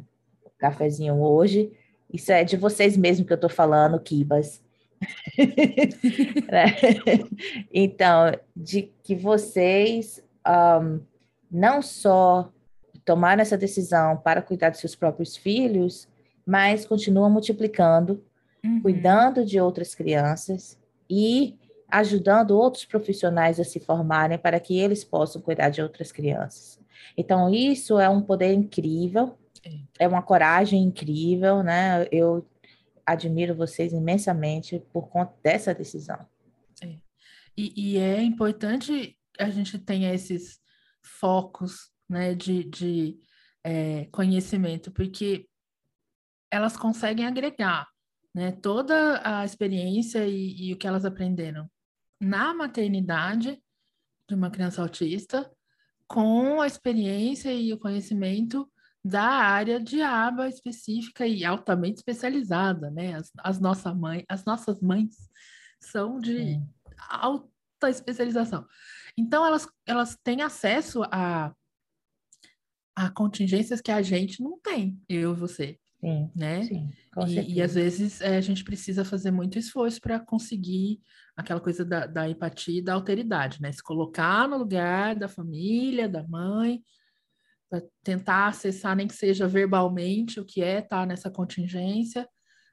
cafezinho 0.58 1.16
hoje. 1.22 1.72
Isso 2.12 2.32
é 2.32 2.44
de 2.44 2.58
vocês 2.58 2.98
mesmo 2.98 3.26
que 3.26 3.32
eu 3.32 3.36
estou 3.36 3.50
falando, 3.50 4.00
Kibas. 4.00 4.62
Né? 6.52 6.76
então, 7.74 8.34
de 8.54 8.92
que 9.02 9.16
vocês 9.16 10.22
um, 10.46 11.00
não 11.50 11.82
só 11.82 12.52
tomaram 13.06 13.42
essa 13.42 13.58
decisão 13.58 14.18
para 14.18 14.42
cuidar 14.42 14.70
de 14.70 14.78
seus 14.78 14.94
próprios 14.94 15.38
filhos, 15.38 16.08
mas 16.46 16.86
continuam 16.86 17.30
multiplicando, 17.30 18.24
uhum. 18.64 18.82
cuidando 18.82 19.46
de 19.46 19.60
outras 19.60 19.96
crianças 19.96 20.78
e 21.10 21.58
ajudando 21.90 22.52
outros 22.52 22.86
profissionais 22.86 23.60
a 23.60 23.64
se 23.64 23.80
formarem 23.80 24.38
para 24.38 24.60
que 24.60 24.78
eles 24.78 25.04
possam 25.04 25.42
cuidar 25.42 25.70
de 25.70 25.82
outras 25.82 26.12
crianças. 26.12 26.80
Então, 27.18 27.54
isso 27.54 28.00
é 28.00 28.08
um 28.08 28.22
poder 28.22 28.54
incrível, 28.54 29.38
é, 29.66 30.06
é 30.06 30.08
uma 30.08 30.22
coragem 30.22 30.82
incrível, 30.84 31.64
né? 31.64 32.08
Eu 32.12 32.48
admiro 33.06 33.56
vocês 33.56 33.92
imensamente 33.92 34.80
por 34.94 35.10
conta 35.10 35.34
dessa 35.44 35.74
decisão. 35.74 36.20
É. 36.82 36.96
E, 37.58 37.74
e, 37.76 37.98
é 37.98 38.22
importante 38.22 39.18
a 39.38 39.50
gente 39.50 39.80
tenha 39.80 40.14
esses 40.14 40.60
focos 41.02 41.92
né, 42.08 42.36
de, 42.36 42.64
de 42.64 43.20
é, 43.64 44.06
conhecimento, 44.12 44.92
porque 44.92 45.48
elas 46.52 46.78
conseguem 46.78 47.26
agregar 47.26 47.88
né, 48.34 48.52
toda 48.52 49.22
a 49.24 49.44
experiência 49.44 50.26
e, 50.28 50.70
e 50.70 50.74
o 50.74 50.78
que 50.78 50.88
elas 50.88 51.06
aprenderam 51.06 51.70
na 52.20 52.54
maternidade 52.54 53.62
de 54.28 54.36
uma 54.36 54.52
criança 54.52 54.82
autista 54.82 55.50
com 56.08 56.62
a 56.62 56.68
experiência 56.68 57.54
e 57.54 57.72
o 57.72 57.80
conhecimento 57.80 58.70
da 59.04 59.24
área 59.24 59.80
de 59.80 60.02
aba 60.02 60.50
específica 60.50 61.26
e 61.26 61.46
altamente 61.46 61.98
especializada, 61.98 62.92
né? 62.92 63.16
As, 63.16 63.32
as, 63.38 63.60
nossa 63.60 63.94
mãe, 63.94 64.26
as 64.28 64.44
nossas 64.44 64.82
mães 64.82 65.30
são 65.80 66.20
de 66.20 66.38
é. 66.38 66.62
alta 67.10 67.90
especialização. 67.90 68.68
Então, 69.18 69.46
elas, 69.46 69.68
elas 69.86 70.18
têm 70.24 70.42
acesso 70.42 71.02
a, 71.12 71.54
a 72.96 73.10
contingências 73.12 73.82
que 73.82 73.92
a 73.92 74.02
gente 74.02 74.44
não 74.44 74.60
tem, 74.60 75.02
eu 75.08 75.32
e 75.32 75.36
você. 75.36 75.80
Sim, 76.00 76.32
né? 76.34 76.64
Sim, 76.64 76.90
e, 77.28 77.56
e, 77.56 77.62
às 77.62 77.74
vezes 77.74 78.22
é, 78.22 78.38
a 78.38 78.42
gente 78.42 78.64
precisa 78.64 79.04
fazer 79.04 79.32
muito 79.32 79.60
esforço 79.60 80.00
para 80.00 80.20
conseguir 80.20 81.02
aquela 81.36 81.60
coisa 81.60 81.84
da, 81.84 82.06
da 82.06 82.30
empatia 82.30 82.80
e 82.80 82.82
da 82.82 82.94
alteridade, 82.94 83.62
né? 83.62 83.72
Se 83.72 83.84
colocar 83.84 84.48
no 84.48 84.58
lugar 84.58 85.16
da 85.16 85.28
família, 85.28 86.08
da 86.08 86.26
mãe, 86.26 86.82
para 87.70 87.84
tentar 88.02 88.48
acessar, 88.48 88.96
nem 88.96 89.08
que 89.08 89.14
seja 89.14 89.48
verbalmente, 89.48 90.40
o 90.40 90.46
que 90.46 90.64
é 90.64 90.80
estar 90.80 91.02
tá 91.02 91.06
nessa 91.06 91.30
contingência, 91.30 92.28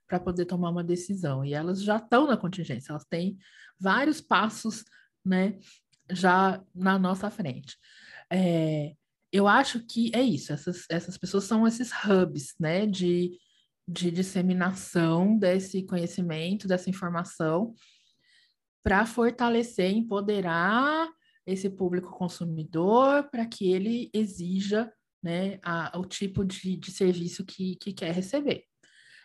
para 0.06 0.20
poder 0.20 0.46
tomar 0.46 0.70
uma 0.70 0.84
decisão. 0.84 1.44
E 1.44 1.52
elas 1.52 1.82
já 1.82 1.96
estão 1.96 2.26
na 2.26 2.36
contingência, 2.36 2.92
elas 2.92 3.04
têm 3.04 3.36
vários 3.78 4.20
passos, 4.20 4.84
né, 5.24 5.58
já 6.10 6.62
na 6.74 6.98
nossa 6.98 7.28
frente. 7.28 7.76
É, 8.30 8.94
eu 9.32 9.46
acho 9.48 9.84
que 9.86 10.10
é 10.14 10.22
isso, 10.22 10.52
essas, 10.52 10.84
essas 10.90 11.18
pessoas 11.18 11.44
são 11.44 11.66
esses 11.66 11.90
hubs, 12.04 12.54
né, 12.58 12.86
de, 12.86 13.38
de 13.88 14.10
disseminação 14.10 15.36
desse 15.38 15.82
conhecimento, 15.82 16.68
dessa 16.68 16.90
informação, 16.90 17.74
para 18.82 19.04
fortalecer, 19.04 19.90
empoderar 19.90 21.08
esse 21.44 21.68
público 21.68 22.10
consumidor 22.10 23.28
para 23.30 23.46
que 23.46 23.70
ele 23.70 24.10
exija 24.12 24.92
né, 25.22 25.58
a, 25.62 25.98
o 25.98 26.04
tipo 26.04 26.44
de, 26.44 26.76
de 26.76 26.90
serviço 26.90 27.44
que, 27.44 27.76
que 27.76 27.92
quer 27.92 28.12
receber. 28.12 28.64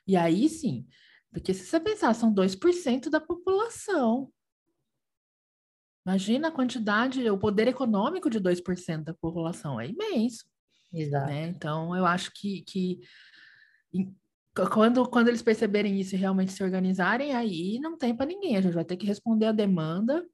E 0.08 0.16
aí 0.16 0.50
sim, 0.50 0.88
porque 1.32 1.54
se 1.54 1.66
você 1.66 1.80
pensar, 1.80 2.14
são 2.14 2.34
2% 2.34 3.10
da 3.10 3.22
população. 3.22 4.32
Imagina 6.06 6.48
a 6.48 6.52
quantidade, 6.52 7.30
o 7.30 7.38
poder 7.38 7.68
econômico 7.68 8.30
de 8.30 8.40
2% 8.40 9.04
da 9.04 9.14
população, 9.14 9.80
é 9.80 9.88
imenso. 9.88 10.46
Exato. 10.94 11.28
Né? 11.28 11.48
Então, 11.48 11.96
eu 11.96 12.06
acho 12.06 12.32
que, 12.34 12.64
que 12.64 13.00
quando, 14.72 15.08
quando 15.10 15.28
eles 15.28 15.42
perceberem 15.42 16.00
isso 16.00 16.16
e 16.16 16.18
realmente 16.18 16.52
se 16.52 16.64
organizarem, 16.64 17.34
aí 17.34 17.80
não 17.80 17.98
tem 17.98 18.16
para 18.16 18.26
ninguém. 18.26 18.58
A 18.58 18.62
gente 18.62 18.74
vai 18.74 18.84
ter 18.84 18.98
que 18.98 19.06
responder 19.06 19.46
a 19.46 19.52
demanda 19.52 20.26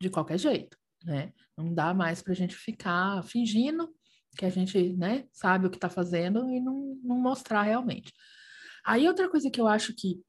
de 0.00 0.10
qualquer 0.10 0.38
jeito, 0.38 0.76
né? 1.02 1.32
Não 1.56 1.72
dá 1.72 1.94
mais 1.94 2.22
para 2.22 2.32
a 2.32 2.36
gente 2.36 2.54
ficar 2.54 3.22
fingindo 3.24 3.92
que 4.36 4.44
a 4.44 4.50
gente, 4.50 4.92
né, 4.94 5.26
sabe 5.32 5.66
o 5.66 5.70
que 5.70 5.76
está 5.76 5.88
fazendo 5.88 6.50
e 6.50 6.60
não, 6.60 6.98
não 7.02 7.16
mostrar 7.16 7.62
realmente. 7.62 8.12
Aí 8.84 9.06
outra 9.06 9.28
coisa 9.28 9.50
que 9.50 9.60
eu 9.60 9.68
acho 9.68 9.94
que, 9.94 10.20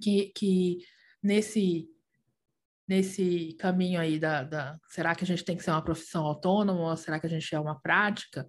que, 0.00 0.32
que 0.34 0.78
nesse 1.22 1.88
nesse 2.88 3.54
caminho 3.58 4.00
aí 4.00 4.18
da, 4.18 4.42
da, 4.42 4.78
será 4.88 5.14
que 5.14 5.22
a 5.22 5.26
gente 5.26 5.44
tem 5.44 5.56
que 5.56 5.62
ser 5.62 5.70
uma 5.70 5.84
profissão 5.84 6.24
autônoma 6.24 6.90
ou 6.90 6.96
será 6.96 7.20
que 7.20 7.26
a 7.26 7.30
gente 7.30 7.54
é 7.54 7.60
uma 7.60 7.78
prática? 7.78 8.48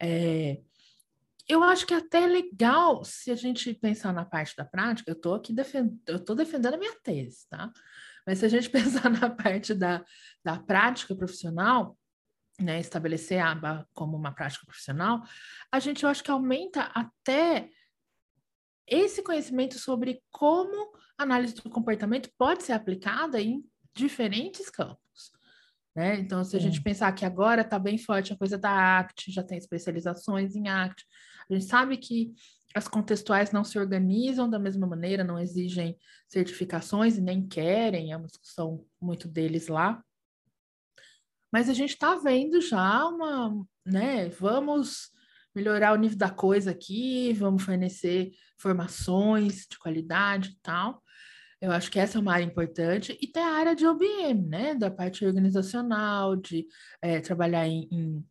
É, 0.00 0.60
eu 1.48 1.62
acho 1.62 1.86
que 1.86 1.94
é 1.94 1.96
até 1.96 2.26
legal 2.26 3.02
se 3.02 3.30
a 3.30 3.34
gente 3.34 3.72
pensar 3.72 4.12
na 4.12 4.26
parte 4.26 4.54
da 4.54 4.66
prática, 4.66 5.10
eu 5.10 5.14
estou 5.14 5.34
aqui 5.34 5.54
defendendo, 5.54 5.98
eu 6.06 6.16
estou 6.16 6.36
defendendo 6.36 6.74
a 6.74 6.78
minha 6.78 6.94
tese, 7.02 7.48
tá? 7.48 7.72
Mas 8.26 8.40
se 8.40 8.44
a 8.44 8.48
gente 8.48 8.68
pensar 8.70 9.08
na 9.08 9.30
parte 9.30 9.72
da, 9.72 10.04
da 10.44 10.58
prática 10.58 11.16
profissional, 11.16 11.96
né, 12.60 12.80
estabelecer 12.80 13.38
a 13.38 13.52
aba 13.52 13.88
como 13.94 14.16
uma 14.16 14.34
prática 14.34 14.66
profissional, 14.66 15.22
a 15.72 15.78
gente 15.78 16.02
eu 16.02 16.10
acho 16.10 16.22
que 16.22 16.30
aumenta 16.30 16.82
até 16.94 17.70
esse 18.86 19.22
conhecimento 19.22 19.78
sobre 19.78 20.22
como 20.30 20.92
a 21.16 21.22
análise 21.22 21.54
do 21.54 21.70
comportamento 21.70 22.30
pode 22.36 22.64
ser 22.64 22.72
aplicada 22.72 23.40
em 23.40 23.64
diferentes 23.98 24.70
campos. 24.70 25.32
Né? 25.94 26.18
Então, 26.20 26.44
se 26.44 26.56
a 26.56 26.60
gente 26.60 26.80
pensar 26.80 27.12
que 27.12 27.24
agora 27.24 27.62
está 27.62 27.78
bem 27.78 27.98
forte 27.98 28.32
a 28.32 28.38
coisa 28.38 28.56
da 28.56 29.00
ACT, 29.00 29.32
já 29.32 29.42
tem 29.42 29.58
especializações 29.58 30.54
em 30.54 30.68
ACT, 30.68 31.04
a 31.50 31.54
gente 31.54 31.66
sabe 31.66 31.96
que 31.96 32.32
as 32.74 32.86
contextuais 32.86 33.50
não 33.50 33.64
se 33.64 33.78
organizam 33.78 34.48
da 34.48 34.58
mesma 34.58 34.86
maneira, 34.86 35.24
não 35.24 35.38
exigem 35.38 35.96
certificações 36.28 37.16
e 37.16 37.20
nem 37.20 37.46
querem, 37.46 38.12
é 38.12 38.16
uma 38.16 38.26
discussão 38.26 38.84
muito 39.00 39.26
deles 39.26 39.68
lá. 39.68 40.02
Mas 41.50 41.68
a 41.68 41.72
gente 41.72 41.94
está 41.94 42.14
vendo 42.16 42.60
já 42.60 43.06
uma, 43.06 43.66
né? 43.84 44.28
Vamos 44.28 45.10
melhorar 45.54 45.94
o 45.94 45.96
nível 45.96 46.18
da 46.18 46.30
coisa 46.30 46.70
aqui, 46.70 47.32
vamos 47.32 47.62
fornecer 47.62 48.30
formações 48.58 49.66
de 49.68 49.78
qualidade 49.78 50.50
e 50.50 50.58
tal. 50.62 51.02
Eu 51.60 51.72
acho 51.72 51.90
que 51.90 51.98
essa 51.98 52.18
é 52.18 52.20
uma 52.20 52.34
área 52.34 52.44
importante. 52.44 53.18
E 53.20 53.26
tem 53.26 53.42
a 53.42 53.52
área 53.52 53.74
de 53.74 53.86
OBM, 53.86 54.46
né? 54.48 54.74
Da 54.74 54.90
parte 54.90 55.24
organizacional, 55.24 56.36
de 56.36 56.66
é, 57.02 57.20
trabalhar 57.20 57.66
em, 57.66 57.88
em 57.90 58.26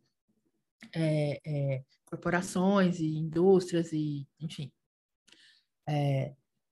é, 0.94 1.40
é, 1.46 1.84
corporações 2.06 3.00
e 3.00 3.16
indústrias 3.16 3.92
e, 3.92 4.26
enfim, 4.40 4.72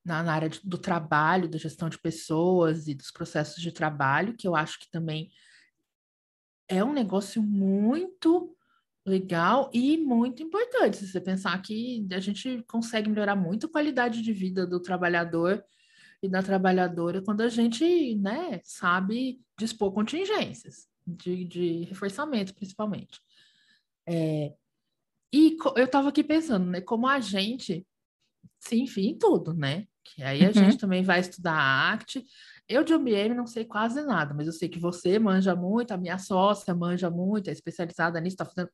na, 0.05 0.23
na, 0.23 0.33
área 0.33 0.49
de, 0.49 0.61
do 0.65 0.79
trabalho, 0.79 1.49
da 1.49 1.59
gestão 1.59 1.89
de 1.89 1.99
pessoas 1.99 2.89
e 2.89 2.95
dos 2.95 3.11
processos 3.11 3.63
de 3.63 3.73
trabalho, 3.73 4.37
que 4.37 4.47
eu 4.49 4.55
acho 4.55 4.79
que 4.81 4.91
também 4.91 5.31
é 6.69 6.83
um 6.83 6.93
negócio 6.93 7.43
muito 7.43 8.57
legal 9.05 9.71
e 9.73 9.97
muito 9.97 10.43
importante. 10.43 10.97
Se 10.97 11.09
você 11.09 11.21
pensar 11.21 11.61
que 11.63 12.07
a 12.13 12.19
gente 12.19 12.63
consegue 12.67 13.09
melhorar 13.09 13.37
muito 13.37 13.67
a 13.67 13.71
qualidade 13.71 14.23
de 14.23 14.33
vida 14.33 14.67
do 14.67 14.81
trabalhador 14.81 15.65
e 16.27 16.29
da 16.29 16.43
trabalhadora 16.43 17.23
quando 17.23 17.41
a 17.41 17.49
gente, 17.49 18.15
né, 18.17 18.61
sabe 18.65 19.41
dispor 19.59 19.93
contingências 19.93 20.87
de, 21.07 21.45
de 21.45 21.85
reforçamento, 21.85 22.55
principalmente. 22.55 23.21
É, 24.07 24.53
e 25.33 25.57
eu 25.77 25.85
estava 25.85 26.09
aqui 26.09 26.23
pensando, 26.23 26.67
né, 26.67 26.81
como 26.81 27.07
a 27.07 27.21
gente 27.21 27.87
se 28.59 28.77
enfia 28.77 29.11
em 29.11 29.19
tudo, 29.19 29.55
né? 29.55 29.87
Que 30.05 30.23
aí 30.23 30.45
a 30.45 30.49
uhum. 30.49 30.55
gente 30.55 30.79
também 30.79 31.03
vai 31.03 31.21
estudar 31.21 31.55
a 31.55 31.93
ACT 31.93 32.25
Eu 32.69 32.85
de 32.85 32.95
OBM 32.95 33.35
não 33.35 33.47
sei 33.47 33.65
quase 33.65 34.03
nada, 34.05 34.33
mas 34.35 34.47
eu 34.47 34.53
sei 34.53 34.69
que 34.69 34.79
você 34.79 35.19
manja 35.19 35.55
muito, 35.55 35.93
a 35.93 35.97
minha 35.97 36.19
sócia 36.19 36.75
manja 36.75 37.11
muito, 37.11 37.49
é 37.49 37.53
especializada 37.53 38.21
nisso, 38.21 38.35
está 38.35 38.45
fazendo 38.45 38.71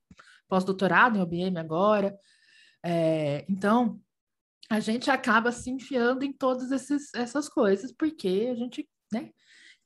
pós-doutorado 0.48 1.16
em 1.16 1.20
OBM 1.20 1.58
agora. 1.58 2.16
É, 2.84 3.44
então, 3.48 4.00
a 4.70 4.80
gente 4.80 5.10
acaba 5.10 5.52
se 5.52 5.70
enfiando 5.70 6.24
em 6.24 6.32
todas 6.32 6.70
esses, 6.70 7.14
essas 7.14 7.48
coisas, 7.48 7.92
porque 7.92 8.48
a 8.50 8.54
gente, 8.54 8.88
né, 9.12 9.30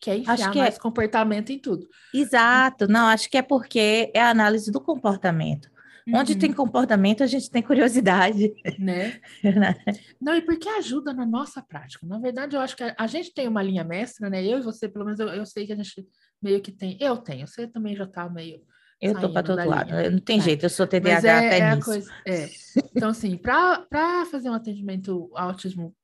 quer 0.01 0.19
enfiar 0.19 0.51
que 0.51 0.59
mais 0.59 0.77
é... 0.77 0.79
comportamento 0.79 1.51
em 1.51 1.59
tudo. 1.59 1.89
Exato, 2.15 2.87
não, 2.89 3.07
acho 3.09 3.29
que 3.29 3.37
é 3.37 3.43
porque 3.43 4.11
é 4.15 4.21
a 4.21 4.31
análise 4.31 4.71
do 4.71 4.81
comportamento. 4.81 5.69
Uhum. 6.07 6.21
Onde 6.21 6.37
tem 6.37 6.53
comportamento, 6.53 7.25
a 7.25 7.27
gente 7.27 7.51
tem 7.51 7.61
curiosidade. 7.61 8.55
Né? 8.79 9.21
Não, 10.23 10.37
e 10.37 10.41
porque 10.41 10.69
ajuda 10.69 11.13
na 11.13 11.27
nossa 11.27 11.61
prática. 11.61 12.07
Na 12.07 12.21
verdade, 12.21 12.55
eu 12.55 12.61
acho 12.61 12.77
que 12.77 12.85
a, 12.85 12.95
a, 12.97 13.09
gente 13.09 13.35
tem 13.35 13.49
uma 13.49 13.61
linha 13.61 13.83
mestra, 13.83 14.31
né? 14.31 14.45
Eu 14.45 14.61
e 14.61 14.63
você, 14.63 14.89
pelo 14.89 15.05
menos, 15.05 15.19
eu, 15.19 15.27
eu 15.27 15.45
sei 15.45 15.67
que 15.67 15.73
a 15.73 15.77
gente 15.77 16.07
meio 16.41 16.61
que 16.61 16.71
tem. 16.71 16.97
Eu 17.01 17.17
tenho, 17.17 17.49
você 17.49 17.67
também 17.67 17.97
já 17.97 18.05
está 18.05 18.29
meio. 18.31 18.61
Eu 19.01 19.21
tô 19.21 19.31
para 19.31 19.43
todo 19.43 19.69
lado, 19.69 19.91
não 20.11 20.19
tem 20.19 20.39
é. 20.39 20.43
jeito, 20.43 20.65
eu 20.65 20.71
sou 20.71 20.87
TDAH 20.87 21.15
Mas 21.15 21.25
é, 21.25 21.37
até 21.37 21.59
é 21.59 21.75
nisso. 21.75 21.85
Coisa, 21.85 22.13
é. 22.27 22.49
Então, 22.97 23.11
assim, 23.11 23.37
para 23.37 24.27
fazer 24.31 24.49
um 24.49 24.55
atendimento 24.55 25.31
autismo 25.35 25.95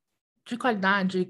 de 0.47 0.59
qualidade, 0.59 1.29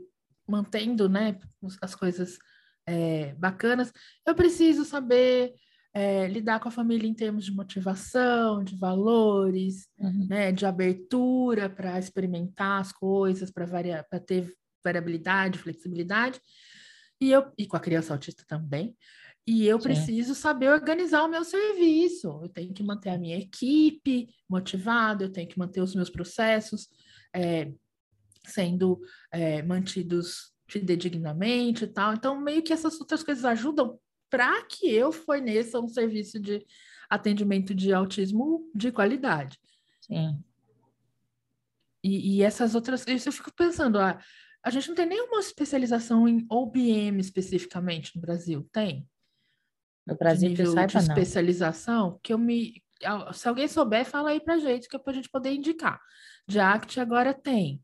mantendo 0.49 1.09
né, 1.09 1.39
as 1.81 1.95
coisas 1.95 2.39
é, 2.87 3.35
bacanas, 3.35 3.93
eu 4.27 4.35
preciso 4.35 4.85
saber 4.85 5.55
é, 5.95 6.27
lidar 6.27 6.59
com 6.59 6.69
a 6.69 6.73
família 6.73 7.07
em 7.07 7.15
termos 7.15 7.45
de 7.45 7.53
motivação, 7.53 8.65
de 8.65 8.77
valores, 8.77 9.87
uhum. 9.99 10.27
né, 10.29 10.51
de 10.51 10.65
abertura 10.65 11.69
para 11.69 11.99
experimentar 11.99 12.81
as 12.81 12.93
coisas, 12.93 13.51
para 13.51 13.67
varia 13.67 14.05
ter 14.27 14.53
variabilidade, 14.83 15.59
flexibilidade, 15.59 16.41
e, 17.21 17.31
eu, 17.31 17.53
e 17.57 17.67
com 17.67 17.77
a 17.77 17.81
criança 17.81 18.13
autista 18.13 18.43
também. 18.49 18.97
E 19.47 19.67
eu 19.67 19.79
Sim. 19.79 19.89
preciso 19.89 20.35
saber 20.35 20.71
organizar 20.71 21.25
o 21.25 21.29
meu 21.29 21.45
serviço. 21.45 22.41
Eu 22.43 22.49
tenho 22.49 22.73
que 22.73 22.83
manter 22.83 23.11
a 23.11 23.19
minha 23.19 23.39
equipe 23.39 24.29
motivada, 24.49 25.25
eu 25.25 25.33
tenho 25.33 25.49
que 25.49 25.59
manter 25.59 25.81
os 25.81 25.95
meus 25.95 26.09
processos 26.09 26.89
é, 27.35 27.73
sendo 28.47 29.01
é, 29.33 29.63
mantidos 29.63 30.53
fidedignamente 30.69 31.85
e 31.85 31.89
tal. 31.89 32.15
Então, 32.15 32.41
meio 32.41 32.63
que 32.63 32.73
essas 32.73 33.01
outras 33.01 33.23
coisas 33.23 33.45
ajudam 33.45 33.99
para 34.31 34.65
que 34.65 34.89
eu 34.89 35.13
forneça 35.13 35.81
um 35.81 35.89
serviço 35.89 36.41
de 36.41 36.65
atendimento 37.11 37.75
de 37.75 37.93
autismo 37.93 38.71
de 38.75 38.91
qualidade. 38.91 39.59
Sim. 40.01 40.43
E, 42.03 42.37
e 42.37 42.43
essas 42.43 42.75
outras, 42.75 43.07
isso 43.07 43.29
eu 43.29 43.33
fico 43.33 43.53
pensando, 43.55 43.99
ah, 43.99 44.19
a 44.63 44.71
gente 44.71 44.89
não 44.89 44.95
tem 44.95 45.07
nenhuma 45.07 45.41
especialização 45.41 46.27
em 46.27 46.47
OBM 46.49 47.21
especificamente 47.21 48.15
no 48.17 48.23
Brasil, 48.23 48.69
tem? 48.73 49.07
No 50.07 50.17
Brasil, 50.17 50.49
de 50.49 50.57
nível 50.59 50.73
saiba, 50.73 50.89
de 50.89 50.99
especialização, 50.99 52.11
não. 52.11 52.21
que 52.23 52.33
eu 52.33 52.39
me, 52.39 52.83
se 53.33 53.49
alguém 53.49 53.69
souber, 53.69 54.05
fala 54.05 54.31
aí 54.31 54.41
pra 54.41 54.59
gente, 54.59 54.89
que 54.89 54.97
é 54.97 54.99
pra 54.99 55.13
gente 55.13 55.29
poder 55.29 55.53
indicar. 55.53 56.01
De 56.47 56.59
ACT 56.59 57.01
agora 57.01 57.33
tem, 57.33 57.81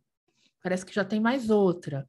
parece 0.62 0.84
que 0.84 0.94
já 0.94 1.04
tem 1.04 1.20
mais 1.20 1.48
outra, 1.50 2.08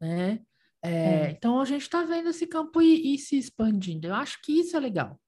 né? 0.00 0.40
É, 0.82 0.90
é. 0.90 1.30
Então 1.30 1.60
a 1.60 1.64
gente 1.64 1.82
está 1.82 2.04
vendo 2.04 2.28
esse 2.28 2.46
campo 2.46 2.80
ir, 2.80 3.14
ir, 3.14 3.18
se 3.18 3.36
expandindo. 3.36 4.06
Eu 4.06 4.14
acho 4.14 4.40
que 4.42 4.52
isso 4.52 4.76
é 4.76 4.80
legal. 4.80 5.20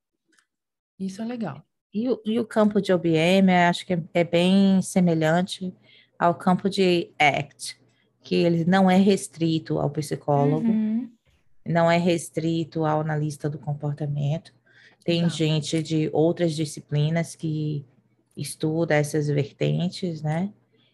Isso 0.98 1.20
é 1.20 1.24
legal. 1.24 1.64
E, 1.92 2.08
o, 2.08 2.20
e 2.24 2.38
o 2.38 2.46
campo 2.46 2.80
de 2.80 2.92
OBM, 2.92 3.50
acho 3.68 3.84
que 3.84 3.94
é, 3.94 4.02
é, 4.14 4.24
bem 4.24 4.80
semelhante 4.80 5.74
ao 6.18 6.34
campo 6.34 6.70
de 6.70 7.12
ACT, 7.18 7.80
que 8.22 8.36
ele 8.36 8.64
não 8.64 8.90
é 8.90 8.96
restrito 8.96 9.78
ao 9.78 9.90
psicólogo, 9.90 10.68
uhum. 10.68 11.10
Não 11.70 11.90
é 11.90 11.96
restrito 11.96 12.84
ao 12.84 13.00
analista 13.00 13.48
do 13.48 13.58
comportamento. 13.58 14.52
Tem 15.04 15.20
Exato. 15.20 15.36
gente 15.36 15.82
de 15.82 16.10
outras 16.12 16.54
disciplinas 16.54 17.34
que 17.34 17.84
estuda 18.36 18.94
essas 18.94 19.28
vertentes, 19.28 20.22
né? 20.22 20.50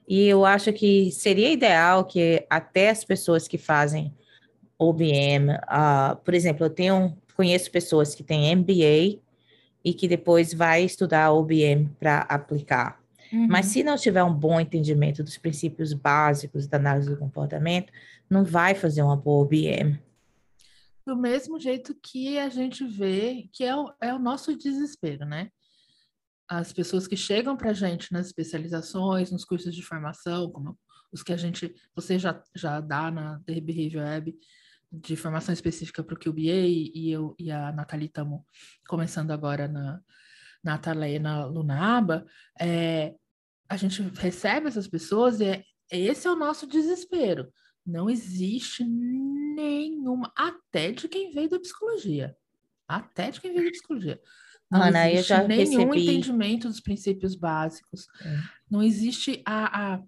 E 0.08 0.26
eu 0.26 0.44
acho 0.44 0.72
que 0.72 1.10
seria 1.10 1.50
ideal 1.50 2.04
que 2.04 2.46
até 2.48 2.90
as 2.90 3.04
pessoas 3.04 3.48
que 3.48 3.58
fazem 3.58 4.14
OBM. 4.78 5.50
Uh, 5.50 5.58
ah, 5.66 6.18
por 6.24 6.34
exemplo, 6.34 6.64
eu 6.66 6.70
tenho, 6.70 7.16
conheço 7.36 7.70
pessoas 7.70 8.14
que 8.14 8.22
têm 8.22 8.54
MBA 8.54 9.20
e 9.84 9.94
que 9.94 10.06
depois 10.06 10.52
vai 10.52 10.84
estudar 10.84 11.32
OBM 11.32 11.88
para 11.98 12.20
aplicar. 12.20 13.00
Uhum. 13.32 13.48
Mas 13.48 13.66
se 13.66 13.82
não 13.82 13.96
tiver 13.96 14.22
um 14.22 14.32
bom 14.32 14.60
entendimento 14.60 15.22
dos 15.22 15.36
princípios 15.36 15.92
básicos 15.92 16.66
da 16.66 16.76
análise 16.76 17.10
do 17.10 17.16
comportamento, 17.16 17.92
não 18.30 18.44
vai 18.44 18.74
fazer 18.74 19.02
uma 19.02 19.16
boa 19.16 19.42
OBM. 19.42 19.98
Do 21.06 21.16
mesmo 21.16 21.58
jeito 21.60 21.94
que 22.02 22.36
a 22.38 22.48
gente 22.48 22.84
vê 22.84 23.48
que 23.52 23.64
é 23.64 23.76
o, 23.76 23.94
é 24.00 24.12
o 24.12 24.18
nosso 24.18 24.56
desespero, 24.56 25.24
né? 25.24 25.50
As 26.48 26.72
pessoas 26.72 27.06
que 27.06 27.16
chegam 27.16 27.56
para 27.56 27.70
a 27.70 27.74
gente 27.74 28.12
nas 28.12 28.26
especializações, 28.26 29.30
nos 29.30 29.44
cursos 29.44 29.74
de 29.74 29.82
formação, 29.82 30.50
como 30.50 30.78
os 31.12 31.22
que 31.22 31.32
a 31.32 31.36
gente, 31.36 31.74
você 31.94 32.18
já, 32.18 32.42
já 32.54 32.80
dá 32.80 33.10
na 33.10 33.40
The 33.46 33.60
Behavior 33.60 34.04
Web, 34.04 34.36
de 34.92 35.16
formação 35.16 35.52
específica 35.52 36.02
para 36.02 36.14
o 36.14 36.18
QBA 36.18 36.66
e 36.94 37.10
eu 37.10 37.34
e 37.38 37.50
a 37.50 37.72
Nathalie 37.72 38.06
estamos 38.06 38.40
começando 38.88 39.30
agora 39.30 39.68
na, 39.68 40.00
na 40.62 40.80
na 41.20 41.44
Lunaba, 41.44 42.24
é, 42.58 43.14
a 43.68 43.76
gente 43.76 44.02
recebe 44.02 44.68
essas 44.68 44.88
pessoas 44.88 45.40
e 45.40 45.44
é, 45.44 45.64
esse 45.90 46.26
é 46.26 46.30
o 46.30 46.36
nosso 46.36 46.66
desespero. 46.66 47.52
Não 47.86 48.10
existe 48.10 48.84
nenhuma, 48.84 50.32
até 50.36 50.90
de 50.90 51.08
quem 51.08 51.30
veio 51.30 51.48
da 51.48 51.60
psicologia. 51.60 52.36
Até 52.88 53.30
de 53.30 53.40
quem 53.40 53.52
veio 53.52 53.66
da 53.66 53.70
psicologia. 53.70 54.20
Não 54.70 54.82
Ana, 54.82 55.10
existe 55.10 55.32
nenhum 55.46 55.90
recebi... 55.90 56.02
entendimento 56.02 56.68
dos 56.68 56.80
princípios 56.80 57.36
básicos. 57.36 58.08
É. 58.20 58.38
Não 58.68 58.82
existe 58.82 59.40
a, 59.44 59.94
a 59.94 60.02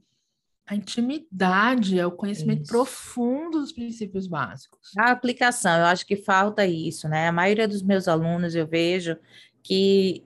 a 0.69 0.75
intimidade, 0.75 1.99
é 1.99 2.05
o 2.05 2.13
conhecimento 2.13 2.65
isso. 2.65 2.71
profundo 2.71 3.59
dos 3.59 3.73
princípios 3.73 4.27
básicos. 4.27 4.93
A 4.99 5.13
aplicação, 5.13 5.79
eu 5.79 5.87
acho 5.87 6.05
que 6.05 6.15
falta 6.15 6.67
isso, 6.67 7.09
né? 7.09 7.27
A 7.27 7.33
maioria 7.33 7.67
dos 7.67 7.83
meus 7.83 8.07
alunos 8.07 8.55
eu 8.55 8.67
vejo 8.67 9.17
que, 9.63 10.23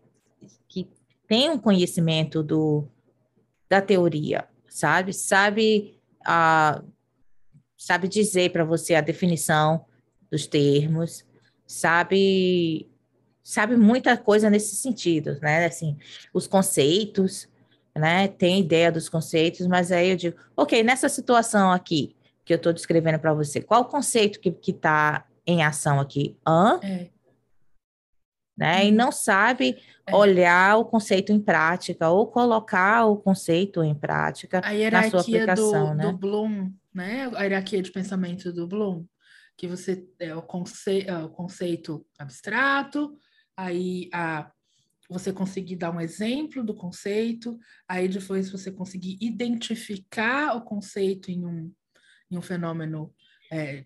que 0.68 0.88
tem 1.28 1.48
um 1.48 1.56
conhecimento 1.56 2.42
do, 2.42 2.88
da 3.70 3.80
teoria, 3.80 4.48
sabe? 4.68 5.12
Sabe, 5.12 5.96
a, 6.26 6.82
sabe 7.84 8.06
dizer 8.06 8.52
para 8.52 8.64
você 8.64 8.94
a 8.94 9.00
definição 9.00 9.84
dos 10.30 10.46
termos, 10.46 11.24
sabe 11.66 12.88
sabe 13.42 13.76
muita 13.76 14.16
coisa 14.16 14.48
nesse 14.48 14.76
sentido, 14.76 15.36
né? 15.42 15.66
Assim, 15.66 15.98
os 16.32 16.46
conceitos, 16.46 17.48
né, 17.94 18.28
tem 18.28 18.60
ideia 18.60 18.92
dos 18.92 19.08
conceitos, 19.08 19.66
mas 19.66 19.90
aí 19.90 20.10
eu 20.10 20.16
digo, 20.16 20.36
ok, 20.56 20.82
nessa 20.84 21.08
situação 21.08 21.72
aqui 21.72 22.14
que 22.44 22.52
eu 22.52 22.56
estou 22.56 22.72
descrevendo 22.72 23.18
para 23.18 23.34
você, 23.34 23.60
qual 23.60 23.82
o 23.82 23.86
conceito 23.86 24.38
que 24.38 24.70
está 24.70 25.26
em 25.44 25.64
ação 25.64 25.98
aqui? 25.98 26.36
Hã? 26.46 26.78
É. 26.84 27.08
Né? 28.56 28.86
E 28.86 28.90
uhum. 28.90 28.96
não 28.96 29.10
sabe 29.10 29.76
é. 30.06 30.14
olhar 30.14 30.76
o 30.76 30.84
conceito 30.84 31.32
em 31.32 31.40
prática 31.40 32.08
ou 32.10 32.28
colocar 32.28 33.06
o 33.06 33.16
conceito 33.16 33.82
em 33.82 33.94
prática 33.94 34.60
na 34.60 35.10
sua 35.10 35.20
aplicação, 35.20 35.90
do, 35.90 35.94
né? 35.94 36.04
do 36.04 36.12
Bloom, 36.12 36.70
né? 36.94 37.30
A 37.34 37.42
hierarquia 37.44 37.82
de 37.82 37.90
pensamento 37.90 38.52
do 38.52 38.66
Bloom, 38.66 39.06
que 39.56 39.66
você 39.66 40.06
é 40.18 40.34
o, 40.34 40.42
conce, 40.42 41.02
é 41.06 41.16
o 41.18 41.30
conceito 41.30 42.06
abstrato, 42.18 43.16
aí 43.56 44.08
a 44.12 44.50
você 45.08 45.32
conseguir 45.32 45.76
dar 45.76 45.90
um 45.90 46.00
exemplo 46.00 46.64
do 46.64 46.74
conceito, 46.74 47.58
aí 47.86 48.08
depois 48.08 48.50
você 48.50 48.72
conseguir 48.72 49.18
identificar 49.20 50.56
o 50.56 50.62
conceito 50.62 51.30
em 51.30 51.44
um, 51.44 51.70
em 52.30 52.38
um 52.38 52.42
fenômeno 52.42 53.14
é, 53.50 53.84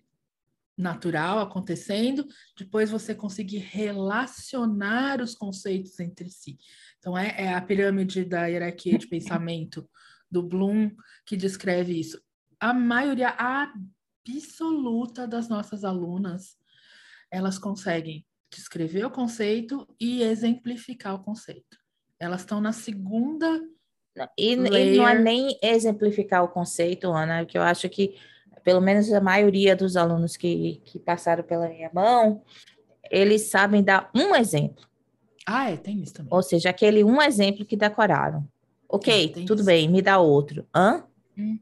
natural 0.77 1.39
acontecendo, 1.39 2.25
depois 2.57 2.91
você 2.91 3.13
conseguir 3.15 3.57
relacionar 3.57 5.21
os 5.21 5.35
conceitos 5.35 5.99
entre 5.99 6.29
si. 6.29 6.57
Então, 6.99 7.17
é, 7.17 7.35
é 7.37 7.53
a 7.53 7.61
pirâmide 7.61 8.23
da 8.23 8.45
hierarquia 8.45 8.97
de 8.97 9.07
pensamento 9.07 9.89
do 10.29 10.43
Bloom 10.43 10.91
que 11.25 11.35
descreve 11.35 11.99
isso. 11.99 12.21
A 12.59 12.73
maioria 12.73 13.35
absoluta 14.25 15.27
das 15.27 15.47
nossas 15.47 15.83
alunas, 15.83 16.57
elas 17.31 17.59
conseguem 17.59 18.25
descrever 18.51 19.05
o 19.05 19.11
conceito 19.11 19.87
e 19.99 20.23
exemplificar 20.23 21.15
o 21.15 21.23
conceito. 21.23 21.77
Elas 22.19 22.41
estão 22.41 22.59
na 22.59 22.71
segunda. 22.71 23.61
E, 24.37 24.53
e, 24.53 24.97
não 24.97 25.07
é 25.07 25.19
nem 25.19 25.57
exemplificar 25.61 26.43
o 26.43 26.47
conceito, 26.47 27.11
Ana, 27.11 27.45
que 27.45 27.57
eu 27.57 27.61
acho 27.61 27.87
que, 27.89 28.17
pelo 28.63 28.81
menos 28.81 29.11
a 29.13 29.21
maioria 29.21 29.75
dos 29.75 29.95
alunos 29.95 30.35
que, 30.35 30.81
que 30.85 30.97
passaram 30.97 31.43
pela 31.43 31.69
minha 31.69 31.91
mão, 31.93 32.41
eles 33.11 33.43
sabem 33.43 33.83
dar 33.83 34.09
um 34.15 34.35
exemplo. 34.35 34.87
Ah, 35.45 35.69
é, 35.69 35.77
tem 35.77 36.01
isso 36.01 36.13
também. 36.13 36.33
Ou 36.33 36.41
seja, 36.41 36.69
aquele 36.69 37.03
um 37.03 37.21
exemplo 37.21 37.65
que 37.65 37.77
decoraram. 37.77 38.47
Ok, 38.89 39.33
é, 39.35 39.45
tudo 39.45 39.59
isso. 39.59 39.65
bem, 39.65 39.87
me 39.87 40.01
dá 40.01 40.17
outro. 40.17 40.65
Hã? 40.73 41.03
Hum. 41.37 41.59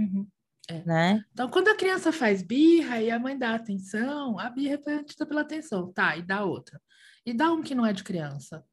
Uhum. 0.00 0.26
É. 0.68 0.84
Né? 0.84 1.24
Então, 1.32 1.48
quando 1.48 1.68
a 1.68 1.76
criança 1.76 2.12
faz 2.12 2.42
birra 2.42 3.00
e 3.02 3.10
a 3.10 3.18
mãe 3.18 3.36
dá 3.36 3.54
atenção, 3.54 4.38
a 4.38 4.48
birra 4.48 4.74
é 4.74 4.76
representida 4.76 5.26
pela 5.26 5.40
atenção. 5.40 5.92
Tá, 5.92 6.16
e 6.16 6.22
dá 6.22 6.44
outra. 6.44 6.80
E 7.26 7.32
dá 7.32 7.52
um 7.52 7.62
que 7.62 7.74
não 7.74 7.84
é 7.84 7.92
de 7.92 8.04
criança. 8.04 8.64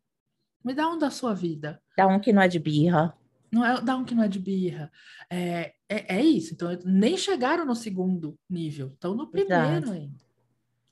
Me 0.63 0.73
dá 0.73 0.88
um 0.89 0.97
da 0.97 1.09
sua 1.09 1.34
vida. 1.34 1.82
Dá 1.95 2.07
um 2.07 2.19
que 2.19 2.32
não 2.32 2.41
é 2.41 2.47
de 2.47 2.59
birra. 2.59 3.17
Não 3.51 3.65
é, 3.65 3.82
dá 3.82 3.95
um 3.95 4.05
que 4.05 4.13
não 4.13 4.23
é 4.23 4.28
de 4.28 4.39
birra. 4.39 4.91
É, 5.30 5.73
é, 5.89 6.17
é 6.17 6.21
isso. 6.21 6.53
Então, 6.53 6.69
nem 6.86 7.17
chegaram 7.17 7.65
no 7.65 7.75
segundo 7.75 8.38
nível. 8.49 8.89
Estão 8.89 9.15
no 9.15 9.30
primeiro 9.30 9.78
Exato. 9.78 9.91
ainda. 9.91 10.25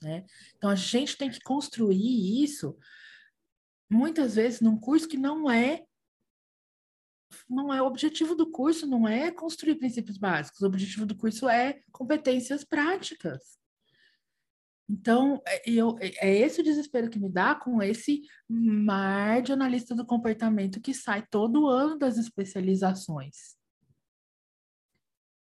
Né? 0.01 0.25
Então, 0.57 0.69
a 0.69 0.75
gente 0.75 1.17
tem 1.17 1.29
que 1.29 1.41
construir 1.41 2.43
isso 2.43 2.77
muitas 3.89 4.35
vezes 4.35 4.61
num 4.61 4.77
curso 4.77 5.07
que 5.07 5.17
não 5.17 5.49
é 5.49 5.83
não 7.49 7.73
é 7.73 7.81
o 7.81 7.85
objetivo 7.85 8.35
do 8.35 8.49
curso 8.49 8.87
não 8.87 9.07
é 9.07 9.31
construir 9.31 9.75
princípios 9.75 10.17
básicos, 10.17 10.61
o 10.61 10.67
objetivo 10.67 11.05
do 11.05 11.15
curso 11.15 11.49
é 11.49 11.81
competências 11.91 12.63
práticas. 12.63 13.57
Então, 14.87 15.41
é, 15.47 15.69
eu, 15.69 15.97
é, 15.99 16.27
é 16.27 16.37
esse 16.37 16.61
o 16.61 16.63
desespero 16.63 17.09
que 17.09 17.19
me 17.19 17.29
dá 17.29 17.55
com 17.55 17.81
esse 17.81 18.21
mar 18.47 19.41
de 19.41 19.51
analista 19.51 19.95
do 19.95 20.05
comportamento 20.05 20.79
que 20.79 20.93
sai 20.93 21.25
todo 21.25 21.67
ano 21.67 21.97
das 21.97 22.17
especializações. 22.17 23.55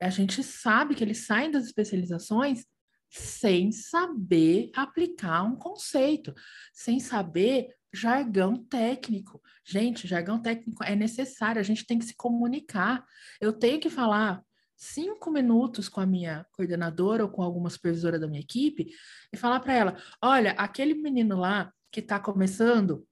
A 0.01 0.11
gente 0.11 0.43
sabe 0.43 0.95
que 0.95 1.05
eles 1.05 1.27
saem 1.27 1.51
das 1.51 1.65
especializações 1.65 2.65
sem 3.11 3.71
saber 3.71 4.71
aplicar 4.75 5.45
um 5.45 5.57
conceito, 5.57 6.35
sem 6.73 6.99
saber 6.99 7.69
jargão 7.95 8.57
técnico. 8.57 9.41
Gente, 9.65 10.07
jargão 10.07 10.41
técnico 10.41 10.83
é 10.85 10.97
necessário, 10.97 11.61
a 11.61 11.65
gente 11.65 11.87
tem 11.87 11.99
que 11.99 12.05
se 12.05 12.17
comunicar. 12.17 13.05
Eu 13.41 13.53
tenho 13.53 13.81
que 13.81 13.89
falar 13.89 14.43
cinco 14.77 15.31
minutos 15.31 15.89
com 15.89 16.01
a 16.01 16.07
minha 16.07 16.45
coordenadora 16.53 17.23
ou 17.23 17.31
com 17.31 17.43
alguma 17.43 17.71
supervisora 17.71 18.19
da 18.19 18.27
minha 18.27 18.41
equipe 18.41 18.89
e 19.33 19.37
falar 19.37 19.61
para 19.61 19.75
ela: 19.75 19.97
olha, 20.21 20.53
aquele 20.53 20.95
menino 20.95 21.37
lá 21.39 21.73
que 21.91 22.01
está 22.01 22.19
começando 22.19 23.07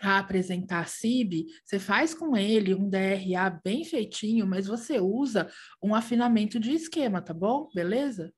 a 0.00 0.18
apresentar 0.18 0.80
a 0.80 0.86
CIB, 0.86 1.46
você 1.64 1.78
faz 1.78 2.14
com 2.14 2.36
ele 2.36 2.74
um 2.74 2.88
DRA 2.88 3.60
bem 3.64 3.84
feitinho, 3.84 4.46
mas 4.46 4.66
você 4.66 5.00
usa 5.00 5.50
um 5.82 5.94
afinamento 5.94 6.60
de 6.60 6.72
esquema, 6.72 7.22
tá 7.22 7.32
bom? 7.32 7.68
Beleza? 7.74 8.32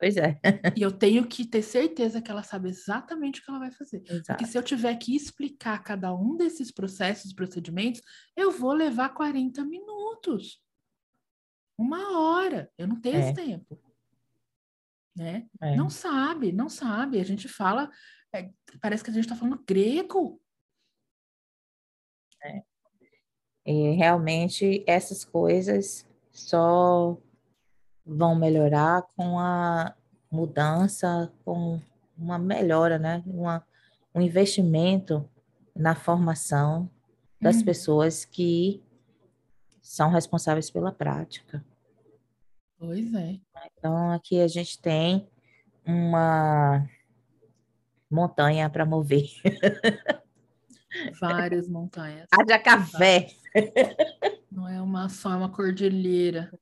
Pois 0.00 0.16
é. 0.16 0.40
e 0.74 0.80
eu 0.80 0.90
tenho 0.90 1.28
que 1.28 1.46
ter 1.46 1.60
certeza 1.60 2.22
que 2.22 2.30
ela 2.30 2.42
sabe 2.42 2.70
exatamente 2.70 3.40
o 3.40 3.44
que 3.44 3.50
ela 3.50 3.58
vai 3.58 3.70
fazer. 3.70 4.02
Exato. 4.08 4.28
Porque 4.28 4.46
se 4.46 4.56
eu 4.56 4.62
tiver 4.62 4.96
que 4.96 5.14
explicar 5.14 5.84
cada 5.84 6.14
um 6.14 6.38
desses 6.38 6.72
processos, 6.72 7.34
procedimentos, 7.34 8.00
eu 8.34 8.50
vou 8.50 8.72
levar 8.72 9.10
40 9.10 9.62
minutos. 9.62 10.58
Uma 11.76 12.18
hora. 12.18 12.72
Eu 12.78 12.88
não 12.88 12.98
tenho 12.98 13.16
é. 13.16 13.20
esse 13.20 13.34
tempo. 13.34 13.78
Né? 15.14 15.46
É. 15.60 15.76
Não 15.76 15.90
sabe, 15.90 16.50
não 16.50 16.70
sabe. 16.70 17.20
A 17.20 17.24
gente 17.24 17.46
fala, 17.46 17.90
é, 18.34 18.50
parece 18.80 19.04
que 19.04 19.10
a 19.10 19.12
gente 19.12 19.24
está 19.24 19.36
falando 19.36 19.62
grego. 19.68 20.40
É. 22.42 22.62
E 23.66 23.90
realmente 23.96 24.82
essas 24.86 25.26
coisas 25.26 26.08
só 26.30 27.20
vão 28.10 28.34
melhorar 28.34 29.02
com 29.16 29.38
a 29.38 29.94
mudança, 30.30 31.32
com 31.44 31.80
uma 32.18 32.38
melhora, 32.38 32.98
né? 32.98 33.22
Uma, 33.24 33.64
um 34.12 34.20
investimento 34.20 35.28
na 35.74 35.94
formação 35.94 36.90
das 37.40 37.56
uhum. 37.56 37.64
pessoas 37.64 38.24
que 38.24 38.82
são 39.80 40.10
responsáveis 40.10 40.70
pela 40.70 40.92
prática. 40.92 41.64
Pois 42.78 43.14
é. 43.14 43.38
Então, 43.78 44.10
aqui 44.10 44.40
a 44.40 44.48
gente 44.48 44.80
tem 44.80 45.28
uma 45.86 46.86
montanha 48.10 48.68
para 48.68 48.84
mover. 48.84 49.30
Várias 51.20 51.68
montanhas. 51.68 52.26
Haja 52.34 52.58
café. 52.58 53.28
Não 54.60 54.68
é 54.68 54.82
uma 54.82 55.08
só, 55.08 55.32
é 55.32 55.36
uma 55.36 55.50
cordilheira. 55.50 56.52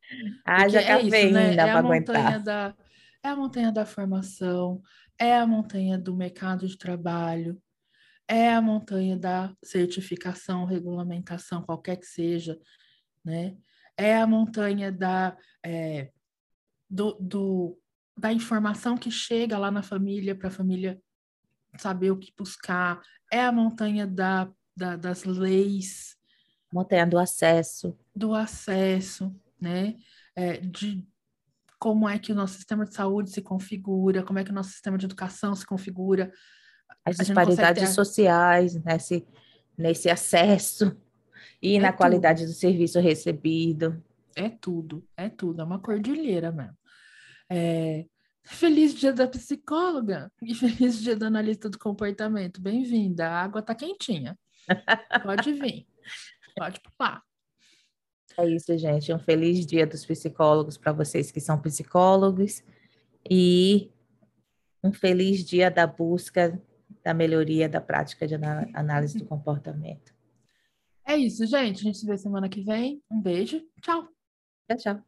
Haja 0.45 0.81
café 0.81 0.93
é 0.93 1.03
isso, 1.03 1.33
né? 1.33 1.57
É 1.57 1.71
a 1.71 1.83
montanha 1.83 2.39
da 2.39 2.75
é 3.21 3.29
a 3.29 3.35
montanha 3.35 3.73
da 3.73 3.85
formação, 3.85 4.81
é 5.19 5.37
a 5.37 5.45
montanha 5.45 5.99
do 5.99 6.15
mercado 6.15 6.69
de 6.69 6.79
trabalho, 6.79 7.61
é 8.29 8.55
a 8.55 8.63
montanha 8.63 9.19
da 9.19 9.53
certificação, 9.65 10.65
regulamentação, 10.65 11.61
qualquer 11.61 11.97
que 11.97 12.07
seja, 12.07 12.57
né? 13.25 13.57
É 13.97 14.17
a 14.17 14.29
montanha 14.29 14.93
da, 14.93 15.37
é, 15.67 16.13
do, 16.89 17.15
do, 17.15 17.81
da 18.17 18.33
informação 18.33 18.97
que 18.97 19.11
chega 19.11 19.59
lá 19.59 19.73
na 19.73 19.83
família 19.83 20.37
para 20.37 20.47
a 20.47 20.53
família 20.53 21.03
saber 21.77 22.13
o 22.13 22.17
que 22.17 22.33
buscar, 22.39 23.03
é 23.33 23.41
a 23.41 23.51
montanha 23.51 24.07
da, 24.07 24.49
da, 24.77 24.95
das 24.95 25.25
leis. 25.25 26.17
Montanha 26.73 27.07
do 27.07 27.19
acesso. 27.19 27.97
Do 28.15 28.35
acesso, 28.35 29.35
né? 29.61 29.97
É, 30.37 30.59
de 30.59 31.07
como 31.79 32.09
é 32.09 32.19
que 32.19 32.33
o 32.33 32.35
nosso 32.35 32.55
sistema 32.55 32.85
de 32.85 32.95
saúde 32.95 33.31
se 33.31 33.41
configura, 33.41 34.23
como 34.23 34.39
é 34.39 34.45
que 34.45 34.51
o 34.51 34.55
nosso 34.55 34.71
sistema 34.71 34.99
de 34.99 35.07
educação 35.07 35.55
se 35.55 35.65
configura. 35.65 36.33
As 37.05 37.17
disparidades 37.17 37.83
ter... 37.83 37.95
sociais 37.95 38.75
nesse, 38.85 39.27
nesse 39.77 40.11
acesso 40.11 40.97
e 41.63 41.77
é 41.77 41.81
na 41.81 41.89
tudo. 41.89 41.99
qualidade 41.99 42.45
do 42.45 42.53
serviço 42.53 43.01
recebido. 43.01 44.03
É 44.37 44.49
tudo, 44.49 45.07
é 45.17 45.29
tudo, 45.29 45.63
é 45.63 45.65
uma 45.65 45.79
cordilheira 45.79 46.53
mesmo. 46.53 46.77
É, 47.51 48.05
Feliz 48.51 48.95
dia 48.95 49.13
da 49.13 49.29
psicóloga 49.29 50.33
e 50.41 50.55
feliz 50.57 50.99
dia 50.99 51.15
do 51.15 51.27
analista 51.27 51.69
do 51.69 51.79
comportamento. 51.79 52.63
Bem-vinda. 52.63 53.29
A 53.29 53.43
água 53.43 53.61
tá 53.61 53.75
quentinha. 53.75 54.39
Pode 55.23 55.53
vir. 55.53 55.87
Pode 56.59 56.81
pular. 56.81 57.23
É 58.37 58.47
isso, 58.47 58.77
gente. 58.79 59.13
Um 59.13 59.19
feliz 59.19 59.67
dia 59.67 59.87
dos 59.87 60.05
psicólogos 60.05 60.77
para 60.77 60.93
vocês 60.93 61.31
que 61.31 61.41
são 61.41 61.61
psicólogos 61.61 62.63
e 63.29 63.91
um 64.83 64.93
feliz 64.93 65.45
dia 65.45 65.71
da 65.71 65.87
busca 65.87 66.61
da 67.03 67.15
melhoria 67.15 67.69
da 67.69 67.81
prática 67.81 68.27
de 68.27 68.35
análise 68.75 69.19
do 69.19 69.25
comportamento. 69.25 70.15
É 71.07 71.17
isso, 71.17 71.47
gente. 71.47 71.81
A 71.81 71.83
gente 71.83 71.99
se 71.99 72.07
vê 72.07 72.19
semana 72.19 72.49
que 72.49 72.61
vem. 72.61 73.03
Um 73.11 73.21
beijo. 73.21 73.63
Tchau. 73.81 74.09
Tchau, 74.69 74.77
tchau. 74.77 75.08